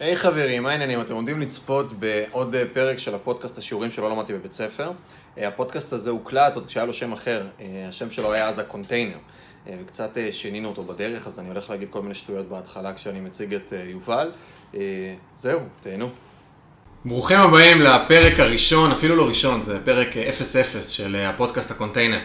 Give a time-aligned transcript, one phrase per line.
[0.00, 1.00] היי, חברים, מה העניינים?
[1.00, 4.90] אתם עומדים לצפות בעוד אה, פרק של הפודקאסט השיעורים שלא למדתי בבית ספר.
[5.38, 9.16] אה, הפודקאסט הזה הוקלט עוד כשהיה לו שם אחר, אה, השם שלו היה אז הקונטיינר.
[9.82, 13.72] וקצת שינינו אותו בדרך, אז אני הולך להגיד כל מיני שטויות בהתחלה כשאני מציג את
[13.86, 14.32] יובל.
[15.36, 16.08] זהו, תהנו.
[17.04, 22.18] ברוכים הבאים לפרק הראשון, אפילו לא ראשון, זה פרק 0-0 של הפודקאסט הקונטיינר.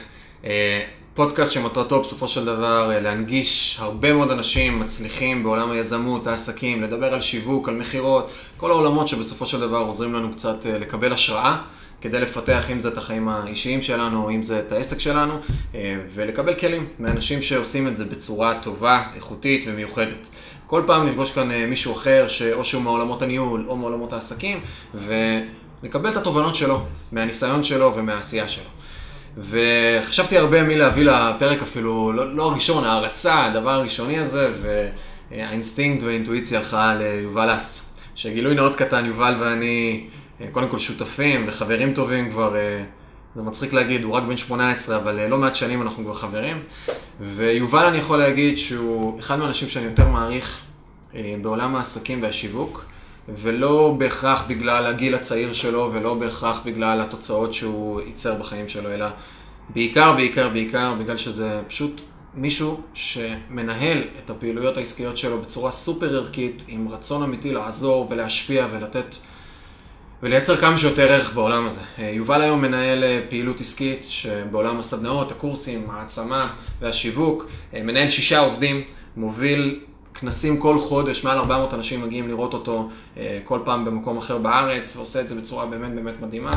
[1.19, 7.13] פודקאסט שמטרתו בסופו של דבר אה, להנגיש הרבה מאוד אנשים מצליחים בעולם היזמות, העסקים, לדבר
[7.13, 11.57] על שיווק, על מכירות, כל העולמות שבסופו של דבר עוזרים לנו קצת אה, לקבל השראה.
[12.01, 15.33] כדי לפתח אם זה את החיים האישיים שלנו, אם זה את העסק שלנו,
[15.75, 20.27] אה, ולקבל כלים מאנשים שעושים את זה בצורה טובה, איכותית ומיוחדת.
[20.67, 24.59] כל פעם נפגוש כאן מישהו אחר, שאו שהוא מעולמות הניהול או מעולמות העסקים,
[24.93, 28.78] ונקבל את התובנות שלו, מהניסיון שלו ומהעשייה שלו.
[29.37, 34.51] וחשבתי הרבה מי להביא לפרק אפילו, לא, לא הראשון, ההערצה, הדבר הראשוני הזה,
[35.31, 37.85] והאינסטינקט והאינטואיציה הלכה ליובל אס.
[38.15, 40.07] שגילוי נאות קטן, יובל ואני
[40.41, 42.83] אה, קודם כל שותפים וחברים טובים כבר, אה,
[43.35, 46.59] זה מצחיק להגיד, הוא רק בן 18, אבל אה, לא מעט שנים אנחנו כבר חברים.
[47.19, 50.61] ויובל אני יכול להגיד שהוא אחד מהאנשים שאני יותר מעריך
[51.41, 52.85] בעולם העסקים והשיווק.
[53.37, 59.05] ולא בהכרח בגלל הגיל הצעיר שלו, ולא בהכרח בגלל התוצאות שהוא ייצר בחיים שלו, אלא
[59.69, 62.01] בעיקר, בעיקר, בעיקר, בגלל שזה פשוט
[62.33, 69.15] מישהו שמנהל את הפעילויות העסקיות שלו בצורה סופר ערכית, עם רצון אמיתי לעזור ולהשפיע ולתת
[70.23, 71.81] ולייצר כמה שיותר ערך בעולם הזה.
[71.97, 78.81] יובל היום מנהל אה, פעילות עסקית שבעולם הסדנאות, הקורסים, העצמה והשיווק, אה, מנהל שישה עובדים,
[79.17, 79.79] מוביל
[80.19, 84.95] כנסים כל חודש, מעל 400 אנשים מגיעים לראות אותו אה, כל פעם במקום אחר בארץ,
[84.95, 86.51] ועושה את זה בצורה באמת באמת מדהימה,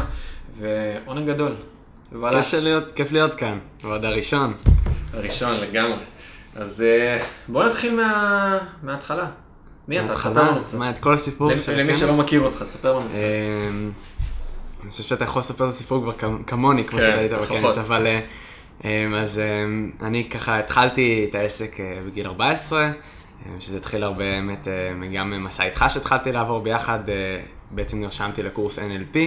[0.58, 1.52] ועונג גדול.
[2.50, 4.54] כיף להיות, כיף להיות כאן, ועוד הראשון.
[5.14, 6.04] הראשון לגמרי.
[6.56, 8.58] אז אה, בוא נתחיל מה...
[8.82, 9.26] מההתחלה.
[9.88, 10.14] מי אתה?
[10.14, 10.78] תספר לנו קצת.
[10.78, 13.24] מה, את כל הסיפור של למי שלא מכיר אותך, תספר לנו קצת.
[13.70, 13.90] אמ,
[14.82, 16.12] אני חושב שאתה יכול לספר את הסיפור כבר
[16.46, 18.06] כמוני, כמו כן, שאתה היית בכנס, אבל...
[18.06, 18.20] אה,
[18.84, 22.90] אמ, אז אמ, אני ככה התחלתי את העסק בגיל 14.
[23.60, 27.14] שזה התחיל הרבה באמת, אה, גם מסע איתך שהתחלתי לעבור ביחד, אה,
[27.70, 29.18] בעצם נרשמתי לקורס NLP.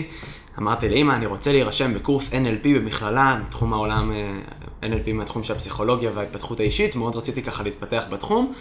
[0.59, 6.11] אמרתי לאמא, אני רוצה להירשם בקורס NLP במכללה, תחום העולם, אה, NLP מהתחום של הפסיכולוגיה
[6.15, 8.53] וההתפתחות האישית, מאוד רציתי ככה להתפתח בתחום.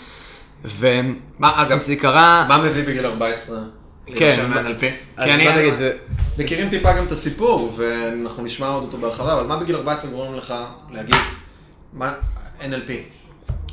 [0.64, 2.47] וזה קרה...
[2.48, 3.59] מה מביא בגיל 14?
[4.06, 4.37] כן,
[5.25, 5.70] כי אני,
[6.38, 10.34] מכירים טיפה גם את הסיפור, ואנחנו נשמע עוד אותו בהרחבה, אבל מה בגיל 14 גורם
[10.34, 10.54] לך
[10.91, 11.16] להגיד,
[11.93, 12.12] מה
[12.60, 12.91] NLP?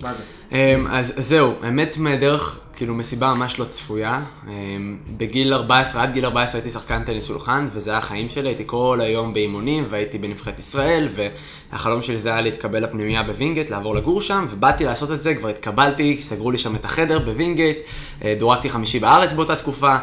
[0.02, 0.24] מה זה?
[0.52, 4.22] אמ, אז זהו, האמת מדרך, כאילו מסיבה ממש לא צפויה.
[4.48, 8.64] אמ, בגיל 14, עד גיל 14 הייתי שחקן טניס שולחן, וזה היה החיים שלי, הייתי
[8.66, 11.08] כל היום באימונים, והייתי בנבחרת ישראל,
[11.72, 15.50] והחלום שלי זה היה להתקבל לפנימייה בווינגייט, לעבור לגור שם, ובאתי לעשות את זה, כבר
[15.50, 17.78] התקבלתי, סגרו לי שם את החדר בווינגייט,
[18.24, 19.96] אה, דורגתי חמישי בארץ באותה תקופה,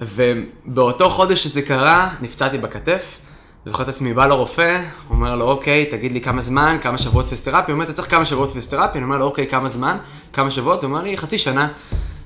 [0.00, 3.25] ובאותו חודש שזה קרה, נפצעתי בכתף.
[3.66, 7.64] זוכר את עצמי, בא לרופא, אומר לו, אוקיי, תגיד לי כמה זמן, כמה שבועות פיזיותרפיה,
[7.66, 9.96] הוא אומר, אתה צריך כמה שבועות פיזיותרפיה, אני אומר לו, אוקיי, כמה זמן,
[10.32, 11.68] כמה שבועות, הוא אומר לי, חצי שנה.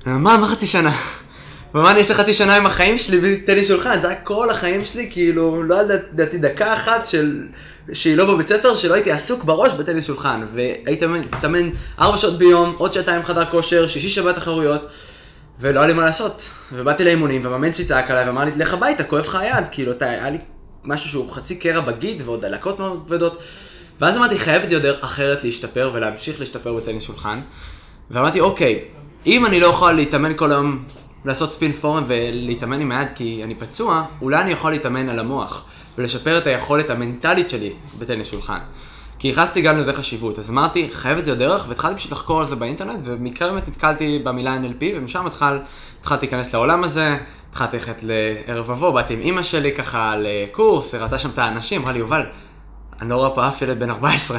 [0.06, 0.92] אני אומר, מה, מה חצי שנה?
[1.74, 4.84] ומה אני אעשה חצי שנה עם החיים שלי, תן לי שולחן, זה היה כל החיים
[4.84, 7.46] שלי, כאילו, לא ידעתי דקה אחת של...
[7.92, 10.46] שהיא לא בבית ספר, שלא הייתי עסוק בראש בטניס שולחן.
[10.54, 14.88] והייתי מתאמן ארבע שעות ביום, עוד שעתיים חדר כושר, שישי שבת תחרויות,
[15.60, 16.50] ולא היה לי מה לעשות.
[16.72, 20.30] ובאתי לאימונים, והמאמן שלי צעק עליי ואמר לי, לך הביתה, כואב לך היד, כאילו, היה
[20.30, 20.38] לי
[20.84, 23.42] משהו שהוא חצי קרע בגיד ועוד דלקות מאוד כבדות.
[24.00, 27.40] ואז אמרתי, חייבת להיות דרך אחרת להשתפר ולהמשיך להשתפר בטניס שולחן.
[28.10, 28.84] ואמרתי, אוקיי,
[29.26, 30.84] אם אני לא יכול להתאמן כל היום,
[31.24, 35.64] לעשות ספין פורם ולהתאמן עם היד כי אני פצוע, אולי אני יכול להתאמן על המוח
[35.98, 38.58] ולשפר את היכולת המנטלית שלי בטניס שולחן.
[39.20, 42.56] כי ייחסתי גם לזה חשיבות, אז אמרתי, חייבת להיות דרך, והתחלתי פשוט לחקור על זה
[42.56, 45.58] באינטרנט, ובמקרה באמת נתקלתי במילה NLP, ומשם התחל,
[46.00, 47.16] התחלתי להיכנס לעולם הזה,
[47.50, 51.92] התחלתי ללכת לערב מבוא, באתי עם אימא שלי ככה לקורס, הראתה שם את האנשים, אמרה
[51.92, 52.22] לי, יובל,
[53.00, 54.38] אני לא רואה פה אף ילד בן 14.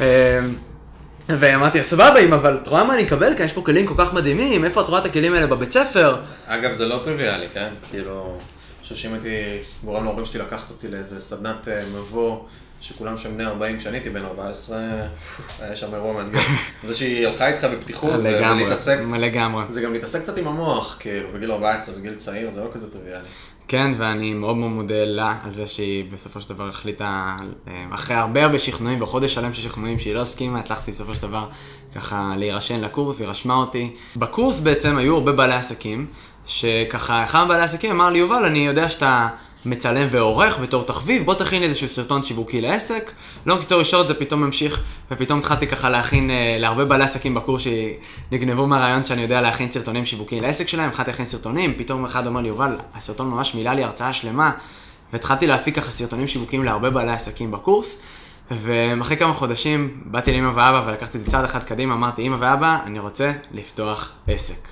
[0.00, 0.04] אמ,
[1.28, 3.36] ואמרתי, סבבה, אמא, אבל את רואה מה אני אקבל?
[3.36, 6.16] כי יש פה כלים כל כך מדהימים, איפה את רואה את הכלים האלה בבית ספר?
[6.46, 7.68] אגב, זה לא טריוויאלי, כן?
[7.90, 9.28] כאילו, אני חושב שאם הייתי
[9.84, 12.38] גורם להורים שלי לקחת אותי לאיזה סדנת אה, מבוא,
[12.80, 14.78] שכולם שם בני 40, כשאני הייתי בן 14,
[15.60, 16.40] היה שם אירוע מאתגר.
[16.88, 19.64] זה שהיא הלכה איתך בפתיחות, ולהתעסק, לגמרי.
[19.68, 23.28] זה גם להתעסק קצת עם המוח, כאילו, בגיל 14, בגיל צעיר, זה לא כזה טריוויאלי.
[23.68, 27.36] כן, ואני מאוד מאוד מודה לה על זה שהיא בסופו של דבר החליטה,
[27.68, 31.22] אה, אחרי הרבה הרבה שכנועים, וחודש שלם של שכנועים שהיא לא הסכימה, הצלחתי בסופו של
[31.22, 31.48] דבר
[31.94, 33.90] ככה להירשם לקורס, היא רשמה אותי.
[34.16, 36.06] בקורס בעצם היו הרבה בעלי עסקים,
[36.46, 39.28] שככה אחד מבעלי העסקים אמר לי, יובל, אני יודע שאתה
[39.66, 43.12] מצלם ועורך בתור תחביב, בוא תכין איזשהו סרטון שיווקי לעסק.
[43.46, 47.62] long story short זה פתאום ממשיך, ופתאום התחלתי ככה להכין אה, להרבה בעלי עסקים בקורס
[47.62, 52.40] שנגנבו מהרעיון שאני יודע להכין סרטונים שיווקיים לעסק שלהם, התחלתי להכין סרטונים, פתאום אחד אומר
[52.40, 54.52] לי, יובל, הסרטון ממש מילא לי הרצאה שלמה,
[55.12, 57.96] והתחלתי להפיק ככה סרטונים שיווקיים להרבה בעלי עסקים בקורס.
[58.50, 62.78] ואחרי כמה חודשים באתי לאמא ואבא ולקחתי את זה צעד אחד קדימה, אמרתי, אמא ואבא,
[62.86, 64.68] אני רוצה לפתוח עסק.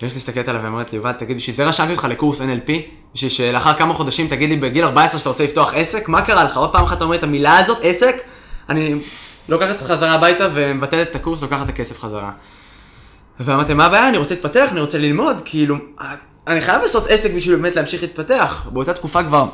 [0.00, 2.70] ואמא שלי מסתכלת עליו ואומרת לי, יובל, תגיד, בשביל זה רשמתי אותך לקורס NLP?
[3.14, 6.08] בשביל שלאחר כמה חודשים תגיד לי בגיל 14 שאתה רוצה לפתוח עסק?
[6.08, 6.56] מה קרה לך?
[6.56, 8.16] עוד פעם אחת אתה אומר את המילה הזאת, עסק?
[8.68, 8.94] אני
[9.48, 12.30] לוקחת את חזרה הביתה ומבטלת את הקורס, לוקחת את הכסף חזרה.
[13.40, 14.08] ואמרתי, מה הבעיה?
[14.08, 15.76] אני רוצה להתפתח, אני רוצה ללמוד, כאילו,
[16.46, 18.68] אני חייב לעשות עסק בשביל באמת להמשיך להתפתח.
[18.72, 19.46] באותה תקופה כבר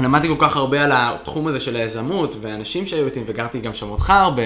[0.00, 3.88] למדתי כל כך הרבה על התחום הזה של היזמות, ואנשים שהיו איתי, וגרתי גם שם
[3.88, 4.42] אותך הרבה,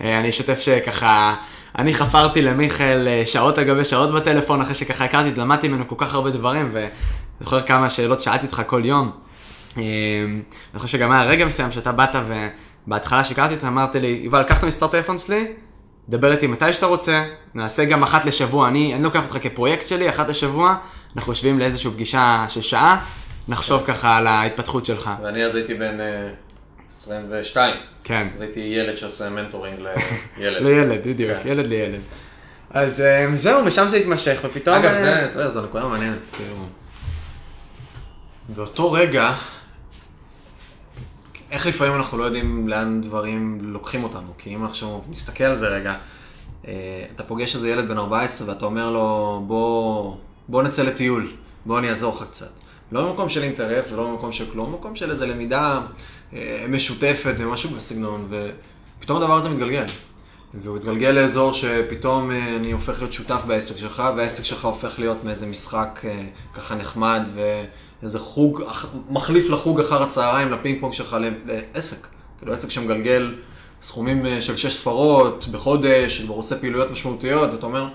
[0.00, 1.34] ואני אשתף שככה,
[1.78, 5.94] אני חפרתי למיכאל אה, שעות על גבי שעות בטלפון, אחרי שככה הכרתי, למדתי ממנו כל
[5.98, 6.88] כך הרבה דברים, ואני
[7.40, 9.10] זוכר כמה שאלות שאלתי אותך כל יום.
[9.76, 9.82] אה,
[10.72, 12.10] אני חושב שגם היה רגע מסוים שאתה באת
[12.86, 15.46] ובהתחלה שהכרתי אותך, אמרת לי, יובל, קח את המספר טלפון שלי,
[16.08, 17.24] דבר איתי מתי שאתה רוצה,
[17.54, 20.76] נעשה גם אחת לשבוע, אני, אני לוקח אותך כפרויקט שלי, אחת לשבוע,
[21.16, 23.04] אנחנו יושבים לאיזושהי פגישה של שעה,
[23.48, 25.10] נחשוב ככה על ההתפתחות שלך.
[25.22, 26.28] ואני אז הייתי בן אה,
[26.88, 27.74] 22.
[28.04, 28.28] כן.
[28.34, 29.78] אז הייתי ילד שעושה מנטורינג
[30.38, 30.62] לילד.
[30.66, 31.48] לילד, בדיוק, כן.
[31.48, 32.00] ילד לילד.
[32.70, 34.76] אז אה, זהו, משם זה התמשך, ופתאום...
[34.76, 36.18] אגב, אה, זה, אתה יודע, זו נקודה מעניינת.
[36.36, 36.54] כאילו.
[38.48, 39.32] באותו רגע,
[41.50, 45.68] איך לפעמים אנחנו לא יודעים לאן דברים לוקחים אותנו, כי אם עכשיו נסתכל על זה
[45.68, 45.94] רגע,
[46.68, 50.16] אה, אתה פוגש איזה ילד בן 14 ואתה אומר לו, בוא,
[50.48, 51.32] בוא נצא לטיול,
[51.66, 52.50] בוא אני אעזור לך קצת.
[52.92, 55.80] לא במקום של אינטרס ולא במקום של כלום, במקום של איזה למידה
[56.32, 58.28] אה, משותפת ומשהו בסגנון,
[58.98, 59.84] ופתאום הדבר הזה מתגלגל.
[60.54, 65.24] והוא התגלגל לאזור שפתאום אה, אני הופך להיות שותף בעסק שלך, והעסק שלך הופך להיות
[65.24, 66.00] מאיזה משחק
[66.54, 67.22] ככה נחמד,
[68.02, 68.62] ואיזה חוג,
[69.10, 71.16] מחליף לחוג אחר הצהריים, לפינג פונג שלך
[71.46, 72.06] לעסק.
[72.38, 73.34] כאילו עסק שמגלגל
[73.82, 77.86] סכומים אה, של שש ספרות בחודש, שכבר עושה פעילויות משמעותיות, ואתה אומר,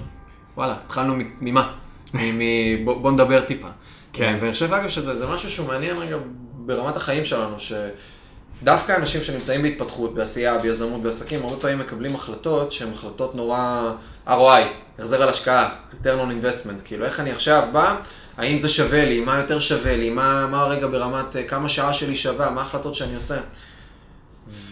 [0.57, 1.74] וואלה, התחלנו ממה?
[2.13, 3.68] מ- בוא, בוא נדבר טיפה.
[4.13, 4.38] כן.
[4.42, 6.18] ואני חושב אגב שזה זה משהו שהוא מעניין רגע
[6.53, 12.94] ברמת החיים שלנו, שדווקא אנשים שנמצאים בהתפתחות, בעשייה, ביזמות, בעסקים, הרבה פעמים מקבלים החלטות שהן
[12.94, 13.92] החלטות נורא
[14.27, 14.62] ROI,
[15.00, 17.95] החזר על השקעה, return on investment, כאילו איך אני עכשיו בא,
[18.38, 21.94] האם זה שווה לי, מה יותר שווה לי, מה, מה הרגע ברמת, אה, כמה שעה
[21.94, 23.38] שלי שווה, מה ההחלטות שאני עושה.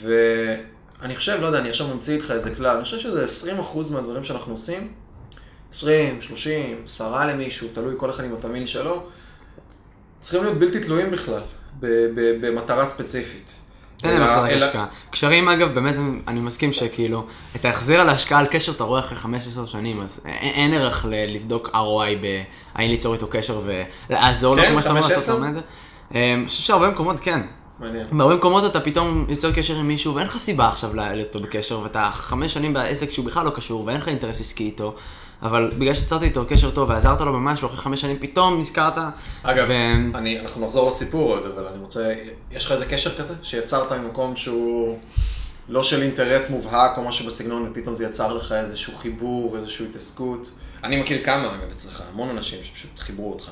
[0.01, 4.23] ואני חושב, לא יודע, אני עכשיו ממציא איתך איזה כלל, אני חושב שזה 20% מהדברים
[4.23, 4.91] שאנחנו עושים,
[5.71, 9.03] 20, 30, 10 למישהו, תלוי כל אחד עם התמהיל שלו,
[10.19, 11.41] צריכים להיות בלתי תלויים בכלל,
[12.41, 13.51] במטרה ספציפית.
[14.05, 14.85] תן להם החזר על השקעה.
[15.09, 15.95] קשרים אגב, באמת
[16.27, 17.25] אני מסכים שכאילו,
[17.55, 21.69] את ההחזר על ההשקעה על קשר אתה רואה אחרי 15 שנים, אז אין ערך לבדוק
[21.73, 22.15] ROI
[22.75, 23.61] בהאם ליצור איתו קשר
[24.09, 25.17] ולעזור לו, כן, כמו שאתה אומר, 15?
[25.17, 25.61] לעשות לומד.
[26.15, 27.41] אה, אני חושב שהרבה מקומות כן.
[27.79, 28.05] מעניין.
[28.11, 31.79] בהרבה מקומות אתה פתאום יוצר קשר עם מישהו ואין לך סיבה עכשיו להיות איתו בקשר
[31.79, 34.95] ואתה חמש שנים בעסק שהוא בכלל לא קשור ואין לך אינטרס עסקי איתו
[35.41, 38.93] אבל בגלל שיצרת איתו קשר טוב ועזרת לו במשהו אחרי חמש שנים פתאום נזכרת
[39.43, 42.13] אגב, ו- אני, אנחנו נחזור לסיפור עוד, אבל אני רוצה,
[42.51, 43.33] יש לך איזה קשר כזה?
[43.43, 44.99] שיצרת ממקום שהוא
[45.69, 50.51] לא של אינטרס מובהק או משהו בסגנון, ופתאום זה יצר לך איזשהו חיבור, איזושהי התעסקות.
[50.83, 53.49] אני מכיר כמה, אגב, אצלך, המון אנשים שפשוט חיברו אותך.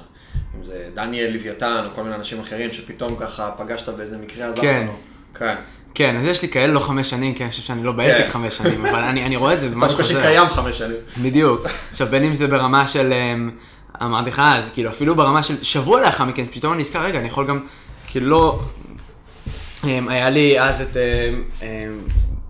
[0.57, 4.61] אם זה דניאל לוויתן או כל מיני אנשים אחרים, שפתאום ככה פגשת באיזה מקרה, עזרת
[4.61, 4.85] כן.
[4.87, 4.93] לו.
[5.39, 5.55] כן.
[5.95, 8.29] כן אז יש לי כאלה לא חמש שנים כי אני חושב שאני לא בעסק כן.
[8.29, 10.21] חמש שנים אבל אני אני רואה את זה אתה ממש חוזר.
[10.21, 10.97] קיים חמש שנים.
[11.17, 11.61] בדיוק.
[11.91, 13.51] עכשיו, בין אם זה ברמה של, אמ,
[14.01, 17.27] אמרתי לך אז, כאילו אפילו ברמה של שבוע לאחר מכן, פתאום אני נזכר, רגע, אני
[17.27, 17.59] יכול גם,
[18.07, 18.59] כאילו לא,
[19.83, 20.97] אמ, היה לי אז את
[21.61, 21.99] אמ,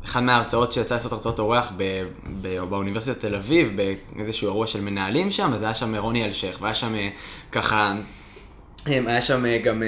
[0.05, 2.03] אחד מההרצאות שיצא לעשות הרצאות אורח ב,
[2.41, 3.79] ב, באוניברסיטת תל אביב,
[4.15, 7.09] באיזשהו אירוע של מנהלים שם, אז היה שם רוני אלשיך, והיה שם אה,
[7.51, 7.93] ככה,
[8.85, 9.83] היה שם אה, גם...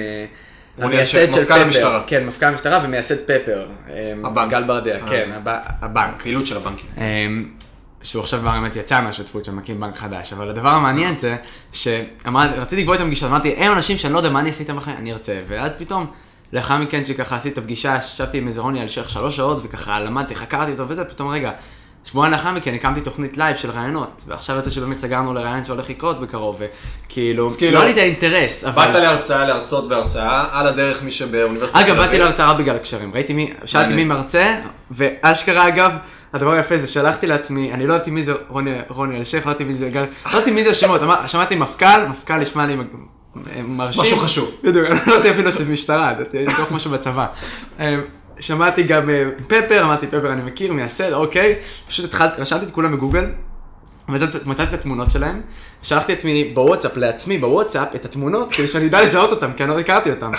[0.78, 1.62] אה, רוני אלשיך, של מפכ"ל פפר.
[1.62, 2.02] המשטרה.
[2.06, 3.66] כן, מפכ"ל המשטרה ומייסד פפר.
[3.88, 4.50] אמ, הבנק.
[4.50, 5.08] גל ברדע, אה.
[5.08, 5.48] כן, הב-
[5.80, 6.14] הבנק.
[6.20, 6.86] הפעילות של הבנקים.
[6.98, 7.48] אמ,
[8.02, 11.36] שהוא עכשיו כבר באמת יצא מהשותפות שם, מקים בנק חדש, אבל הדבר המעניין זה
[11.72, 14.96] שרציתי לקבוע איתם פגישה, אמרתי, הם אנשים שאני לא יודע מה אני אעשה איתם בחיים,
[14.96, 16.06] אני ארצה, ואז פתאום,
[16.52, 20.34] לאחר מכן שככה עשיתי את הפגישה, ישבתי עם איזה רוני אלשיך שלוש שעות, וככה למדתי,
[20.34, 21.50] חקרתי אותו וזה, פתאום רגע,
[22.06, 26.20] שבועיים לאחר מכן הקמתי תוכנית live של רעיונות, ועכשיו יוצא שבאמת סגרנו לרעיון שהולך לקרות
[26.20, 26.60] בקרוב,
[27.06, 28.86] וכאילו, כאילו, לא היה לי את האינטרס, אבל...
[28.86, 32.18] באת להרצאה, להרצות בהרצאה, על הדרך מי שבאוניברסיטת אגב, באתי.
[32.18, 34.04] להרצאה בגלל הקשרים, ראיתי מי, שאלתי מי.
[34.04, 34.60] מרצה,
[34.90, 35.92] ואשכרה אגב,
[36.32, 39.64] הדבר היפה זה שלחתי לעצמי, אני לא ידעתי מי זה רוני, רוני אלשיך, לא ידעתי
[39.64, 42.76] מי זה גל, לא ידעתי מי זה השמות, שמעתי מפכ"ל, מפכ"ל נשמע לי
[43.64, 44.02] מרשים.
[44.02, 44.50] משהו חשוב.
[44.64, 47.26] בדיוק, אני לא ידעתי אפילו שזה משטרה, ידעתי לבדוק משהו בצבא.
[48.40, 51.54] שמעתי גם אה, פפר, אמרתי פפר אני מכיר, מייסד, אוקיי,
[51.88, 53.24] פשוט התחלתי, רשמתי את כולם בגוגל,
[54.08, 55.40] מצאתי את התמונות שלהם,
[55.82, 59.80] שלחתי עצמי בוואטסאפ, לעצמי בוואטסאפ, את התמונות, כדי שאני אדע לזהות אותם, כי אני לא
[59.80, 60.30] הכרתי אותם.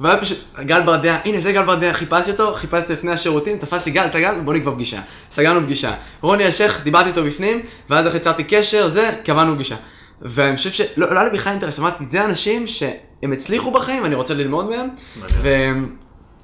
[0.00, 4.06] ואז פשוט, גל ברדע, הנה זה גל ברדע, חיפשתי אותו, חיפשתי לפני השירותים, תפסתי גל,
[4.06, 5.00] אתה גל, בוא נקבע פגישה.
[5.30, 5.92] סגרנו פגישה.
[6.20, 9.76] רוני אלשיך, דיברתי איתו בפנים, ואז איך יצרתי קשר, זה, קבענו פגישה.
[10.22, 14.14] ואני חושב שלא לא היה לי בכלל אינטרס, אמרתי, זה אנשים שהם הצליחו בחיים, אני
[14.14, 14.88] רוצה ללמוד מהם.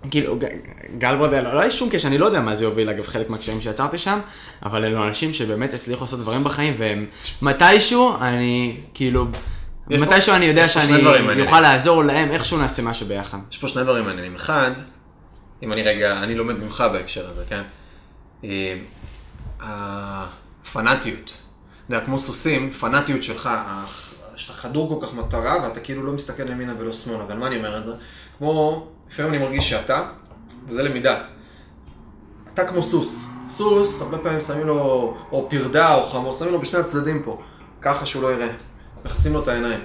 [0.09, 0.39] וכאילו,
[0.99, 3.31] גל ברדע, לא היה לי שום קשר, אני לא יודע מה זה יוביל, אגב, חלק
[3.31, 4.19] מהקשרים שיצרתי שם,
[4.63, 7.07] אבל אלו אנשים שבאמת הצליחו לעשות דברים בחיים, והם
[7.43, 9.27] מתישהו, אני כאילו...
[9.91, 13.39] מתישהו אני יודע שאני אוכל לעזור להם, איכשהו נעשה משהו ביחד.
[13.53, 14.35] יש פה שני דברים מעניינים.
[14.35, 14.71] אחד,
[15.63, 17.63] אם אני רגע, אני לומד ממך בהקשר הזה, כן?
[18.45, 18.77] אה,
[19.61, 21.33] הפנאטיות.
[21.87, 23.51] אתה יודע, כמו סוסים, פנאטיות שלך,
[24.37, 27.57] שאתה חדור כל כך מטרה ואתה כאילו לא מסתכל ימינה ולא שמאלה, ועל מה אני
[27.57, 27.93] אומר את זה?
[28.39, 30.09] כמו, לפעמים אני מרגיש שאתה,
[30.69, 31.23] וזה למידה,
[32.55, 33.27] אתה כמו סוס.
[33.49, 37.41] סוס, הרבה פעמים שמים לו, או פרדה או חמור, שמים לו בשני הצדדים פה,
[37.83, 38.49] ככה שהוא לא יראה.
[39.05, 39.81] מכסים לו את העיניים.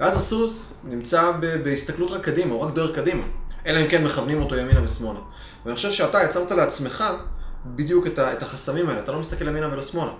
[0.00, 1.32] ואז הסוס נמצא
[1.64, 3.22] בהסתכלות רק קדימה, או רק דרך קדימה.
[3.66, 5.18] אלא אם כן מכוונים אותו ימינה ושמאלה.
[5.64, 7.04] ואני חושב שאתה יצרת לעצמך
[7.66, 9.00] בדיוק את, את החסמים האלה.
[9.00, 10.12] אתה לא מסתכל ימינה ולא שמאלה.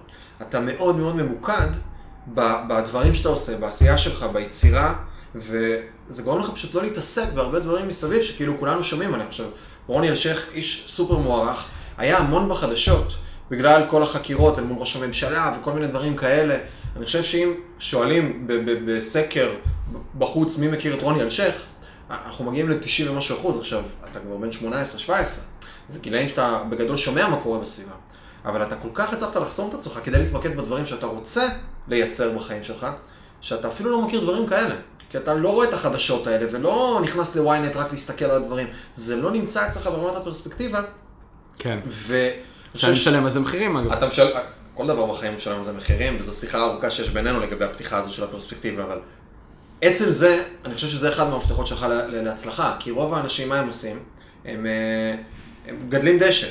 [0.42, 1.69] אתה מאוד מאוד ממוקד
[2.69, 4.95] בדברים שאתה עושה, בעשייה שלך, ביצירה,
[6.10, 9.28] וזה גורם לך פשוט לא להתעסק בהרבה דברים מסביב, שכאילו כולנו שומעים עליהם.
[9.28, 9.46] עכשיו,
[9.86, 11.66] רוני אלשיך, איש סופר מוערך,
[11.98, 13.12] היה המון בחדשות,
[13.50, 16.58] בגלל כל החקירות אל מול ראש הממשלה וכל מיני דברים כאלה.
[16.96, 18.46] אני חושב שאם שואלים
[18.86, 19.50] בסקר
[20.18, 21.54] בחוץ מי מכיר את רוני אלשיך,
[22.10, 24.50] אנחנו מגיעים ל-90 ומשהו אחוז עכשיו, אתה כבר בן
[25.08, 25.10] 18-17,
[25.88, 27.94] זה גילאים שאתה בגדול שומע מה קורה בסביבה,
[28.44, 31.48] אבל אתה כל כך הצלחת לחסום את עצמך כדי להתמקד בדברים שאתה רוצה
[31.88, 32.86] לייצר בחיים שלך,
[33.40, 34.75] שאתה אפילו לא מכיר דברים כאלה.
[35.11, 38.66] כי אתה לא רואה את החדשות האלה ולא נכנס ל-ynet רק להסתכל על הדברים.
[38.94, 40.82] זה לא נמצא אצלך ברמת הפרספקטיבה.
[41.59, 41.78] כן.
[41.88, 42.28] ו...
[42.75, 43.92] שאני משלם על זה מחירים אגב.
[43.92, 44.28] אתה משלם,
[44.75, 48.25] כל דבר בחיים שלנו זה מחירים, וזו שיחה ארוכה שיש בינינו לגבי הפתיחה הזו של
[48.25, 48.99] הפרספקטיבה, אבל
[49.80, 53.99] עצם זה, אני חושב שזה אחד מהמפתחות שלך להצלחה, כי רוב האנשים, מה הם עושים?
[54.44, 55.16] הם, אה,
[55.68, 56.47] הם גדלים דשא.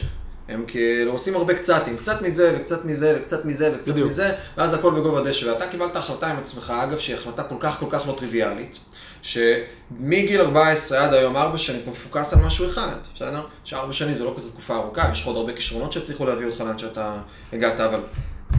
[0.50, 4.08] הם כאילו עושים הרבה קצתים, קצת מזה וקצת מזה וקצת מזה וקצת בדיוק.
[4.08, 5.46] מזה, ואז הכל בגובה דשא.
[5.46, 8.80] ואתה קיבלת החלטה עם עצמך, אגב, שהיא החלטה כל כך כל כך לא טריוויאלית,
[9.22, 13.42] שמגיל 14 עד היום 4 שנים אתה מפוקס על משהו אחד, בסדר?
[13.64, 16.62] שארבע שנים זה לא כזו תקופה ארוכה, יש לך עוד הרבה כישרונות שהצליחו להביא אותך
[16.62, 17.22] לאן שאתה
[17.54, 18.00] הגעת, אבל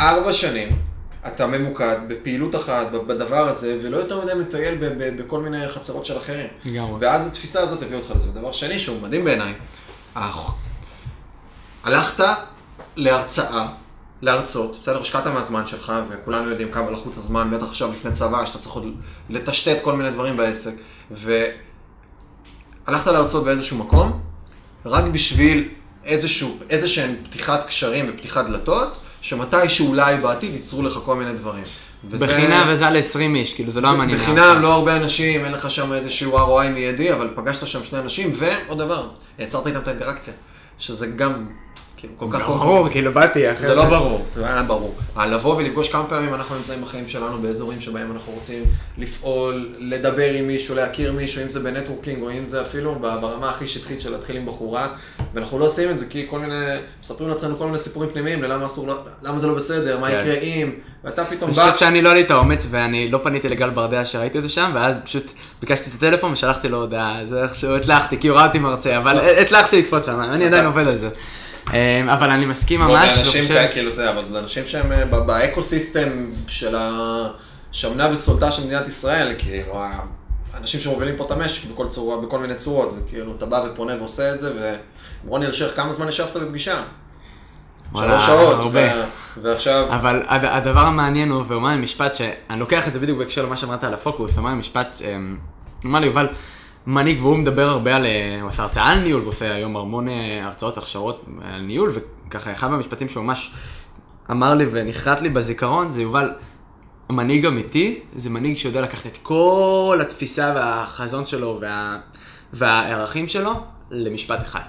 [0.01, 0.79] ארבע שנים
[1.27, 4.75] אתה ממוקד בפעילות אחת, בדבר הזה, ולא יותר מדי מטייל
[5.17, 6.47] בכל מיני חצרות של אחרים.
[6.65, 6.99] לגמרי.
[7.01, 8.29] ואז התפיסה הזאת הביאה אותך לזה.
[8.29, 9.53] ודבר שני שהוא מדהים בעיניי,
[11.85, 12.25] הלכת
[12.97, 13.67] להרצאה,
[14.23, 18.59] להרצות, בסדר, השקעת מהזמן שלך, וכולנו יודעים כמה לחוץ הזמן, בטח עכשיו לפני צבא, שאתה
[18.59, 18.87] צריך עוד
[19.31, 20.73] לטשטט כל מיני דברים בעסק,
[21.11, 24.21] והלכת להרצות באיזשהו מקום,
[24.87, 25.69] רק בשביל
[26.05, 31.65] איזשהו, איזשהן פתיחת קשרים ופתיחת דלתות, שמתישהו אולי בעתיד ייצרו לך כל מיני דברים.
[32.05, 32.27] וזה...
[32.27, 34.19] בחינם וזה על 20 איש, כאילו זה לא המעניין.
[34.19, 38.33] בחינם, לא הרבה אנשים, אין לך שם איזשהו ROI מיידי, אבל פגשת שם שני אנשים,
[38.35, 39.09] ועוד דבר,
[39.39, 40.35] יצרת איתם את האינטראקציה,
[40.79, 41.47] שזה גם
[42.00, 43.75] כאילו, כל כך ברור, כאילו באתי אחרי זה.
[43.75, 44.95] לא ברור, זה היה ברור.
[45.26, 48.64] לבוא ולפגוש כמה פעמים אנחנו נמצאים בחיים שלנו באזורים שבהם אנחנו רוצים
[48.99, 53.66] לפעול, לדבר עם מישהו, להכיר מישהו, אם זה בנטוורקינג או אם זה אפילו ברמה הכי
[53.66, 54.88] שטחית של להתחיל עם בחורה,
[55.35, 56.54] ואנחנו לא עושים את זה כי כל מיני,
[57.02, 58.88] מספרים לעצמנו כל מיני סיפורים פנימיים ללמה אסור,
[59.23, 60.19] למה זה לא בסדר, מה כן.
[60.21, 60.71] יקרה אם,
[61.04, 61.62] ואתה פתאום בא...
[61.62, 64.49] אני חושב שאני לא לי את האומץ ואני לא פניתי לגל ברדע שראיתי את זה
[64.49, 68.99] שם, ואז פשוט ביקשתי את הטלפון ושלחתי לו הודעה, זה איכשהו הצלחתי, כי הורדתי מרצה,
[68.99, 71.09] אבל הצלחתי לקפוץ שם, אני עדיין עובד על זה.
[71.73, 73.19] אמ, אבל אני מסכים ממש.
[73.19, 76.09] אנשים כאלה, כאילו, אתה יודע, אבל אנשים שהם אה, באקו סיסטם
[76.47, 79.83] של השמנה וסולדה של מדינת ישראל, כאילו,
[80.55, 84.35] אנשים שמובילים פה את המשק בכל צורה, בכל מיני צורות, וכאילו, אתה בא ופונה ועושה
[84.35, 84.77] את זה,
[85.27, 86.83] ורוני אלשיך, כמה זמן ישבת בפגישה?
[87.97, 88.73] שלוש שעות,
[89.43, 89.87] ועכשיו...
[89.91, 93.57] אבל הדבר המעניין הוא, והוא אמר לי משפט שאני לוקח את זה בדיוק בהקשר למה
[93.57, 95.37] שאמרת על הפוקוס, אמר לי משפט, אמ,
[95.87, 96.29] אמר לי, יובל,
[96.87, 100.41] מנהיג, והוא מדבר הרבה על, אה, הוא עשה הרצאה על ניהול, ועושה היום המון אה,
[100.45, 101.91] הרצאות, הכשרות על ניהול,
[102.27, 103.53] וככה אחד מהמשפטים שהוא ממש
[104.31, 106.31] אמר לי ונחרט לי בזיכרון, זה יובל,
[107.11, 111.99] מנהיג אמיתי, זה מנהיג שיודע לקחת את כל התפיסה והחזון שלו וה,
[112.53, 113.53] והערכים שלו
[113.91, 114.61] למשפט אחד.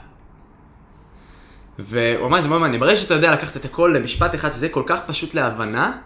[1.80, 4.84] והוא אמר, זה מאוד מעניין, ברגע שאתה יודע לקחת את הכל למשפט אחד, שזה כל
[4.86, 5.98] כך פשוט להבנה,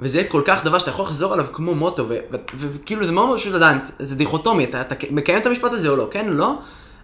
[0.00, 2.08] וזה כל כך דבר שאתה יכול לחזור עליו כמו מוטו,
[2.54, 6.08] וכאילו זה מאוד פשוט לדעת, זה דיכוטומי, אתה, אתה מקיים את המשפט הזה או לא,
[6.10, 6.58] כן לא?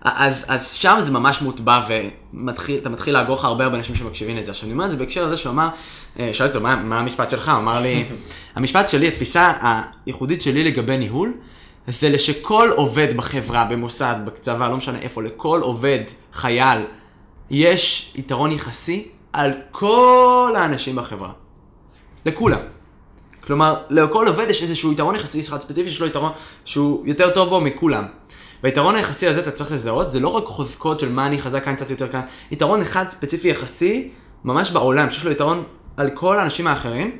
[0.05, 4.51] אז, אז שם זה ממש מוטבע ואתה מתחיל לאגור לך הרבה הרבה אנשים שמקשיבים לזה.
[4.51, 5.69] עכשיו אני אומר את זה בהקשר לזה שהוא אמר,
[6.19, 8.05] אה, שאלתי אותו מה, מה המשפט שלך, הוא אמר לי,
[8.57, 9.53] המשפט שלי, התפיסה
[10.07, 11.33] הייחודית שלי לגבי ניהול,
[11.89, 16.01] זה לשכל עובד בחברה, במוסד, בצבא, לא משנה איפה, לכל עובד,
[16.33, 16.79] חייל,
[17.51, 21.33] יש יתרון יחסי על כל האנשים בחברה.
[22.27, 22.59] לכולם.
[23.47, 26.33] כלומר, לכל עובד יש איזשהו יתרון יחסי אחד ספציפי שיש לו יתרון
[26.65, 28.05] שהוא יותר טוב בו מכולם.
[28.63, 31.75] והיתרון היחסי הזה אתה צריך לזהות, זה לא רק חוזקות של מה אני חזק כאן
[31.75, 32.21] קצת יותר כאן,
[32.51, 34.11] יתרון אחד ספציפי יחסי,
[34.45, 35.65] ממש בעולם, שיש לו יתרון
[35.97, 37.19] על כל האנשים האחרים.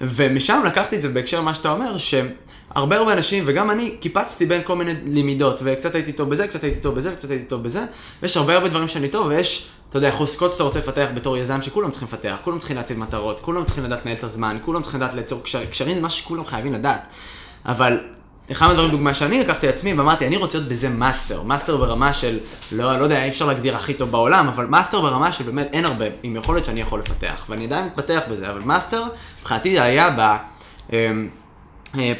[0.00, 2.30] ומשם לקחתי את זה בהקשר למה שאתה אומר, שהרבה
[2.76, 6.80] הרבה אנשים, וגם אני, קיפצתי בין כל מיני למידות, וקצת הייתי טוב בזה, קצת הייתי
[6.80, 7.84] טוב בזה, וקצת הייתי טוב בזה,
[8.22, 11.62] ויש הרבה הרבה דברים שאני טוב, ויש, אתה יודע, חוזקות שאתה רוצה לפתח בתור יזם,
[11.62, 15.00] שכולם צריכים לפתח, כולם צריכים להציב מטרות, כולם צריכים לדעת לנהל את הזמן, כולם צריכים
[15.00, 17.00] לדעת ליצור קשרים, קשרים זה משהו שכולם חייבים לדעת.
[17.66, 17.98] אבל
[18.52, 21.42] אחד מהדברים, דוגמה שאני לקחתי לעצמי, ואמרתי, אני רוצה להיות בזה מאסטר.
[21.42, 22.38] מאסטר ברמה של,
[22.72, 25.84] לא, לא יודע, אי אפשר להגדיר הכי טוב בעולם, אבל מאסטר ברמה של באמת אין
[25.84, 27.44] הרבה, עם יכולת שאני יכול לפתח.
[27.48, 29.04] ואני עדיין מתפתח בזה, אבל מאסטר,
[29.40, 31.45] מבחינתי היה בפסיכולוגיה,
[31.96, 32.12] אמ, אה,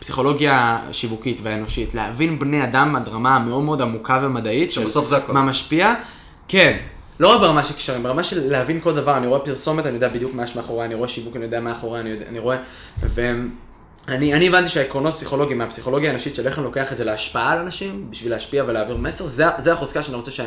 [0.00, 4.72] פסיכולוגיה שיווקית והאנושית, להבין בני אדם עד רמה מאוד עמוקה ומדעית.
[4.72, 5.32] שבסוף זה הכל.
[5.32, 5.94] מה משפיע.
[6.48, 6.76] כן,
[7.20, 10.08] לא רק ברמה של קשרים, ברמה של להבין כל דבר, אני רואה פרסומת, אני יודע
[10.08, 12.56] בדיוק מה יש מאחורי, אני רואה שיווק, אני יודע מה מאחורי, אני, יודע, אני רואה,
[13.02, 13.32] ו...
[14.08, 17.58] אני, אני הבנתי שהעקרונות פסיכולוגיים מהפסיכולוגיה האנושית של איך אני לוקח את זה להשפעה על
[17.58, 20.40] אנשים, בשביל להשפיע ולהעביר מסר, זה, זה החוזקה שאני רוצה ש...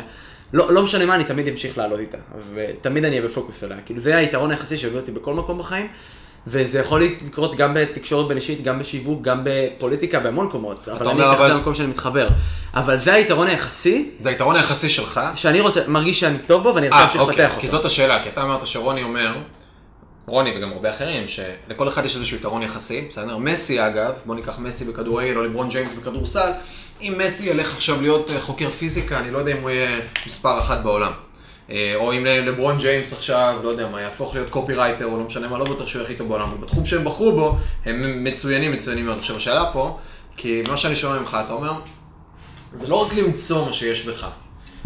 [0.52, 2.18] לא, לא משנה מה, אני תמיד אמשיך לעלות איתה,
[2.54, 3.78] ותמיד אני אהיה בפוקוס עליה.
[3.86, 5.88] כאילו זה היתרון היחסי שהביא אותי בכל מקום בחיים,
[6.46, 10.88] וזה יכול לקרות גם בתקשורת בין אישית, גם בשיווק, גם בפוליטיקה, בהמון מקומות.
[10.88, 12.28] אבל אני אקח את זה למקום שאני מתחבר.
[12.74, 14.10] אבל זה היתרון היחסי.
[14.18, 15.20] זה היתרון היחסי שלך.
[15.34, 17.60] שאני רוצה, מרגיש שאני טוב בו ואני רוצה להמשיך אוקיי, לפתח אותו.
[17.60, 19.34] כי זאת השאלה, כי אתה אמרת שרוני אומר,
[20.26, 23.36] רוני וגם הרבה אחרים, שלכל אחד יש איזשהו יתרון יחסי, בסדר?
[23.36, 26.50] מסי אגב, בוא ניקח מסי בכדורגל או לברון ג'יימס בכדורסל,
[27.00, 30.58] אם מסי ילך עכשיו להיות אה, חוקר פיזיקה, אני לא יודע אם הוא יהיה מספר
[30.58, 31.12] אחת בעולם.
[31.70, 35.48] אה, או אם לברון ג'יימס עכשיו, לא יודע מה, יהפוך להיות קופירייטר או לא משנה
[35.48, 39.06] מה, לא בטוח שהוא הכי טוב בעולם, אבל בתחום שהם בחרו בו, הם מצוינים, מצוינים
[39.06, 39.18] מאוד.
[39.18, 39.98] עכשיו השאלה פה,
[40.36, 41.72] כי מה שאני שומע ממך, אתה אומר,
[42.72, 44.28] זה לא רק למצוא מה שיש בך,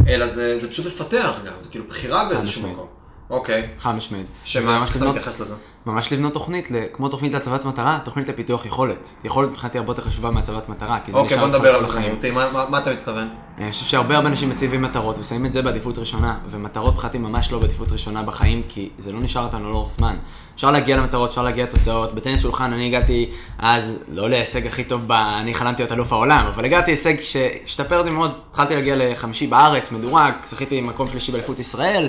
[0.08, 2.68] אלא זה, זה פשוט לפתח גם, זה כאילו בחירה באיזשהו.
[2.68, 2.86] מקום.
[3.30, 3.68] אוקיי.
[3.80, 4.26] חד משמעית.
[4.44, 5.54] שמה, איך אתה מתייחס לזה?
[5.86, 9.10] ממש לבנות תוכנית, כמו תוכנית להצבת מטרה, תוכנית לפיתוח יכולת.
[9.24, 11.84] יכולת מבחינתי הרבה יותר חשובה מהצבת מטרה, כי זה אוקיי, נשאר בוא איתך נדבר כל
[11.84, 12.34] על זה החיים.
[12.34, 13.28] מה- מה מה אתה מתכוון?
[13.58, 17.52] אני חושב שהרבה הרבה אנשים מציבים מטרות ושמים את זה בעדיפות ראשונה, ומטרות מבחינתי ממש
[17.52, 20.16] לא בעדיפות ראשונה בחיים, כי זה לא נשאר אותנו לאורך זמן.
[20.54, 22.14] אפשר להגיע למטרות, אפשר להגיע לתוצאות.
[22.14, 25.12] בטניס שולחן אני הגעתי אז, לא להישג הכי טוב, ב...
[25.12, 29.92] אני חלמתי להיות אלוף העולם, אבל הגעתי להישג שהשתפר אותי מאוד, התחלתי להגיע לחמישי בארץ,
[29.92, 32.08] מדורג, זכיתי מקום שלישי באליפות ישראל.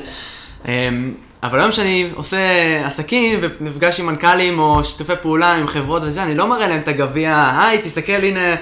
[1.46, 2.38] אבל היום שאני עושה
[2.86, 6.88] עסקים ונפגש עם מנכ"לים או שיתופי פעולה עם חברות וזה, אני לא מראה להם את
[6.88, 8.56] הגביע, היי, תסתכל, הנה,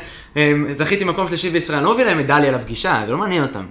[0.77, 3.65] זכיתי מקום שלישי בישראל, אני לא מביא להם מדליה לפגישה, זה לא מעניין אותם.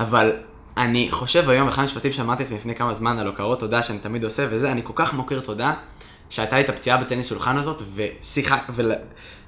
[0.00, 0.32] אבל
[0.76, 4.24] אני חושב היום, אחד המשפטים שאמרתי לעצמי לפני כמה זמן על הוקרות תודה שאני תמיד
[4.24, 5.72] עושה וזה, אני כל כך מוקיר תודה,
[6.30, 8.92] שהייתה לי את הפציעה בטניס שולחן הזאת, ושיחה, ול...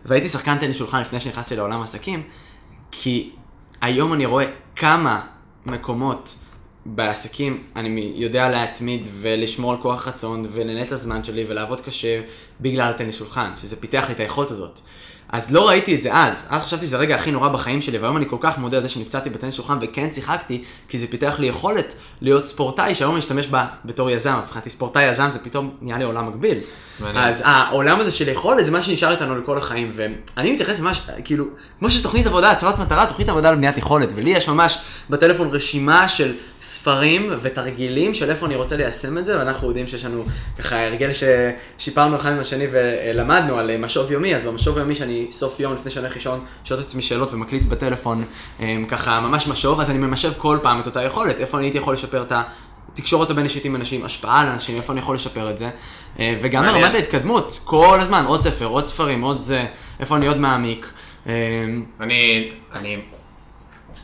[0.04, 2.22] והייתי שחקן טניס שולחן לפני שנכנסתי לעולם העסקים,
[2.90, 3.30] כי
[3.80, 4.44] היום אני רואה
[4.76, 5.20] כמה
[5.66, 6.34] מקומות
[6.94, 12.20] בעסקים אני יודע להתמיד ולשמור על כוח רצון ולנהל את הזמן שלי ולעבוד קשה
[12.60, 14.80] בגלל הטניס שולחן, שזה פיתח לי את היכולת הזאת.
[15.32, 18.16] אז לא ראיתי את זה אז, אז חשבתי שזה הרגע הכי נורא בחיים שלי, והיום
[18.16, 21.46] אני כל כך מודה על זה שנפצעתי בטניס שולחן וכן שיחקתי, כי זה פיתח לי
[21.46, 25.98] יכולת להיות ספורטאי שהיום אני משתמש בה בתור יזם, מבחינתי ספורטאי יזם זה פתאום נהיה
[25.98, 26.58] לי עולם מקביל.
[27.14, 31.44] אז העולם הזה של יכולת זה מה שנשאר איתנו לכל החיים, ואני מתייחס ממש, כאילו,
[31.78, 34.78] כמו שיש תוכנית עבודה, הצבת מטרה, תוכנית עבודה לבניית יכולת, ולי יש ממש
[35.10, 40.04] בטלפון רשימה של ספרים ותרגילים של איפה אני רוצה ליישם את זה, ואנחנו יודעים שיש
[40.04, 40.24] לנו
[40.58, 45.60] ככה הרגל ששיפרנו אחד עם השני ולמדנו על משוב יומי, אז במשוב יומי שאני סוף
[45.60, 48.24] יום לפני שאני הולך לישון, שואל את עצמי שאלות ומקליט בטלפון,
[48.60, 51.78] אמ, ככה ממש משוב, אז אני ממשב כל פעם את אותה יכולת, איפה אני הייתי
[51.78, 52.42] יכול לשפר את ה...
[52.94, 55.70] תקשורת הבין אישית עם אנשים, השפעה על אנשים, איפה אני יכול לשפר את זה.
[56.18, 56.64] אה, וגם.
[56.64, 59.66] ברמת ההתקדמות, כל הזמן, עוד ספר, עוד ספרים, עוד זה,
[60.00, 60.86] איפה אני עוד מעמיק.
[61.26, 61.32] אה,
[62.00, 62.96] אני, אני,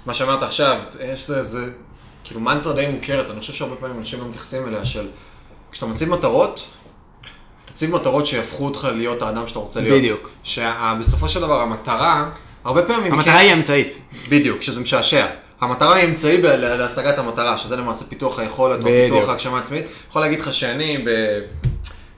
[0.06, 0.80] מה שאמרת עכשיו,
[1.12, 1.72] יש זה, זה
[2.24, 5.08] כאילו מנטרה די מוכרת, אני חושב שהרבה פעמים אנשים לא מתייחסים אליה של,
[5.72, 6.66] כשאתה מציב מטרות,
[7.74, 9.98] תציב מטרות שיהפכו אותך להיות האדם שאתה רוצה להיות.
[9.98, 10.30] בדיוק.
[10.44, 12.30] שבסופו של דבר המטרה,
[12.64, 13.92] הרבה פעמים, המטרה היא אמצעית.
[14.28, 15.26] בדיוק, שזה משעשע.
[15.60, 18.84] המטרה היא אמצעי להשגת המטרה, שזה למעשה פיתוח היכולת או.
[18.84, 19.84] פיתוח ההגשמה העצמית.
[20.08, 21.10] יכול להגיד לך שאני, ב...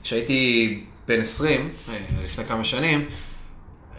[0.02, 3.04] כשהייתי בן 20, אה, לפני כמה שנים,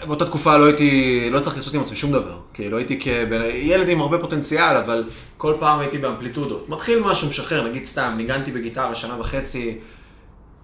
[0.08, 2.38] באותה תקופה לא הייתי, לא הצלחתי לעשות עם עצמי שום דבר.
[2.54, 3.41] כי לא הייתי כבן...
[3.54, 5.04] ילד עם הרבה פוטנציאל, אבל
[5.38, 6.70] כל פעם הייתי באמפליטודות.
[6.70, 9.78] מתחיל משהו משחרר, נגיד סתם, ניגנתי בגיטרה שנה וחצי,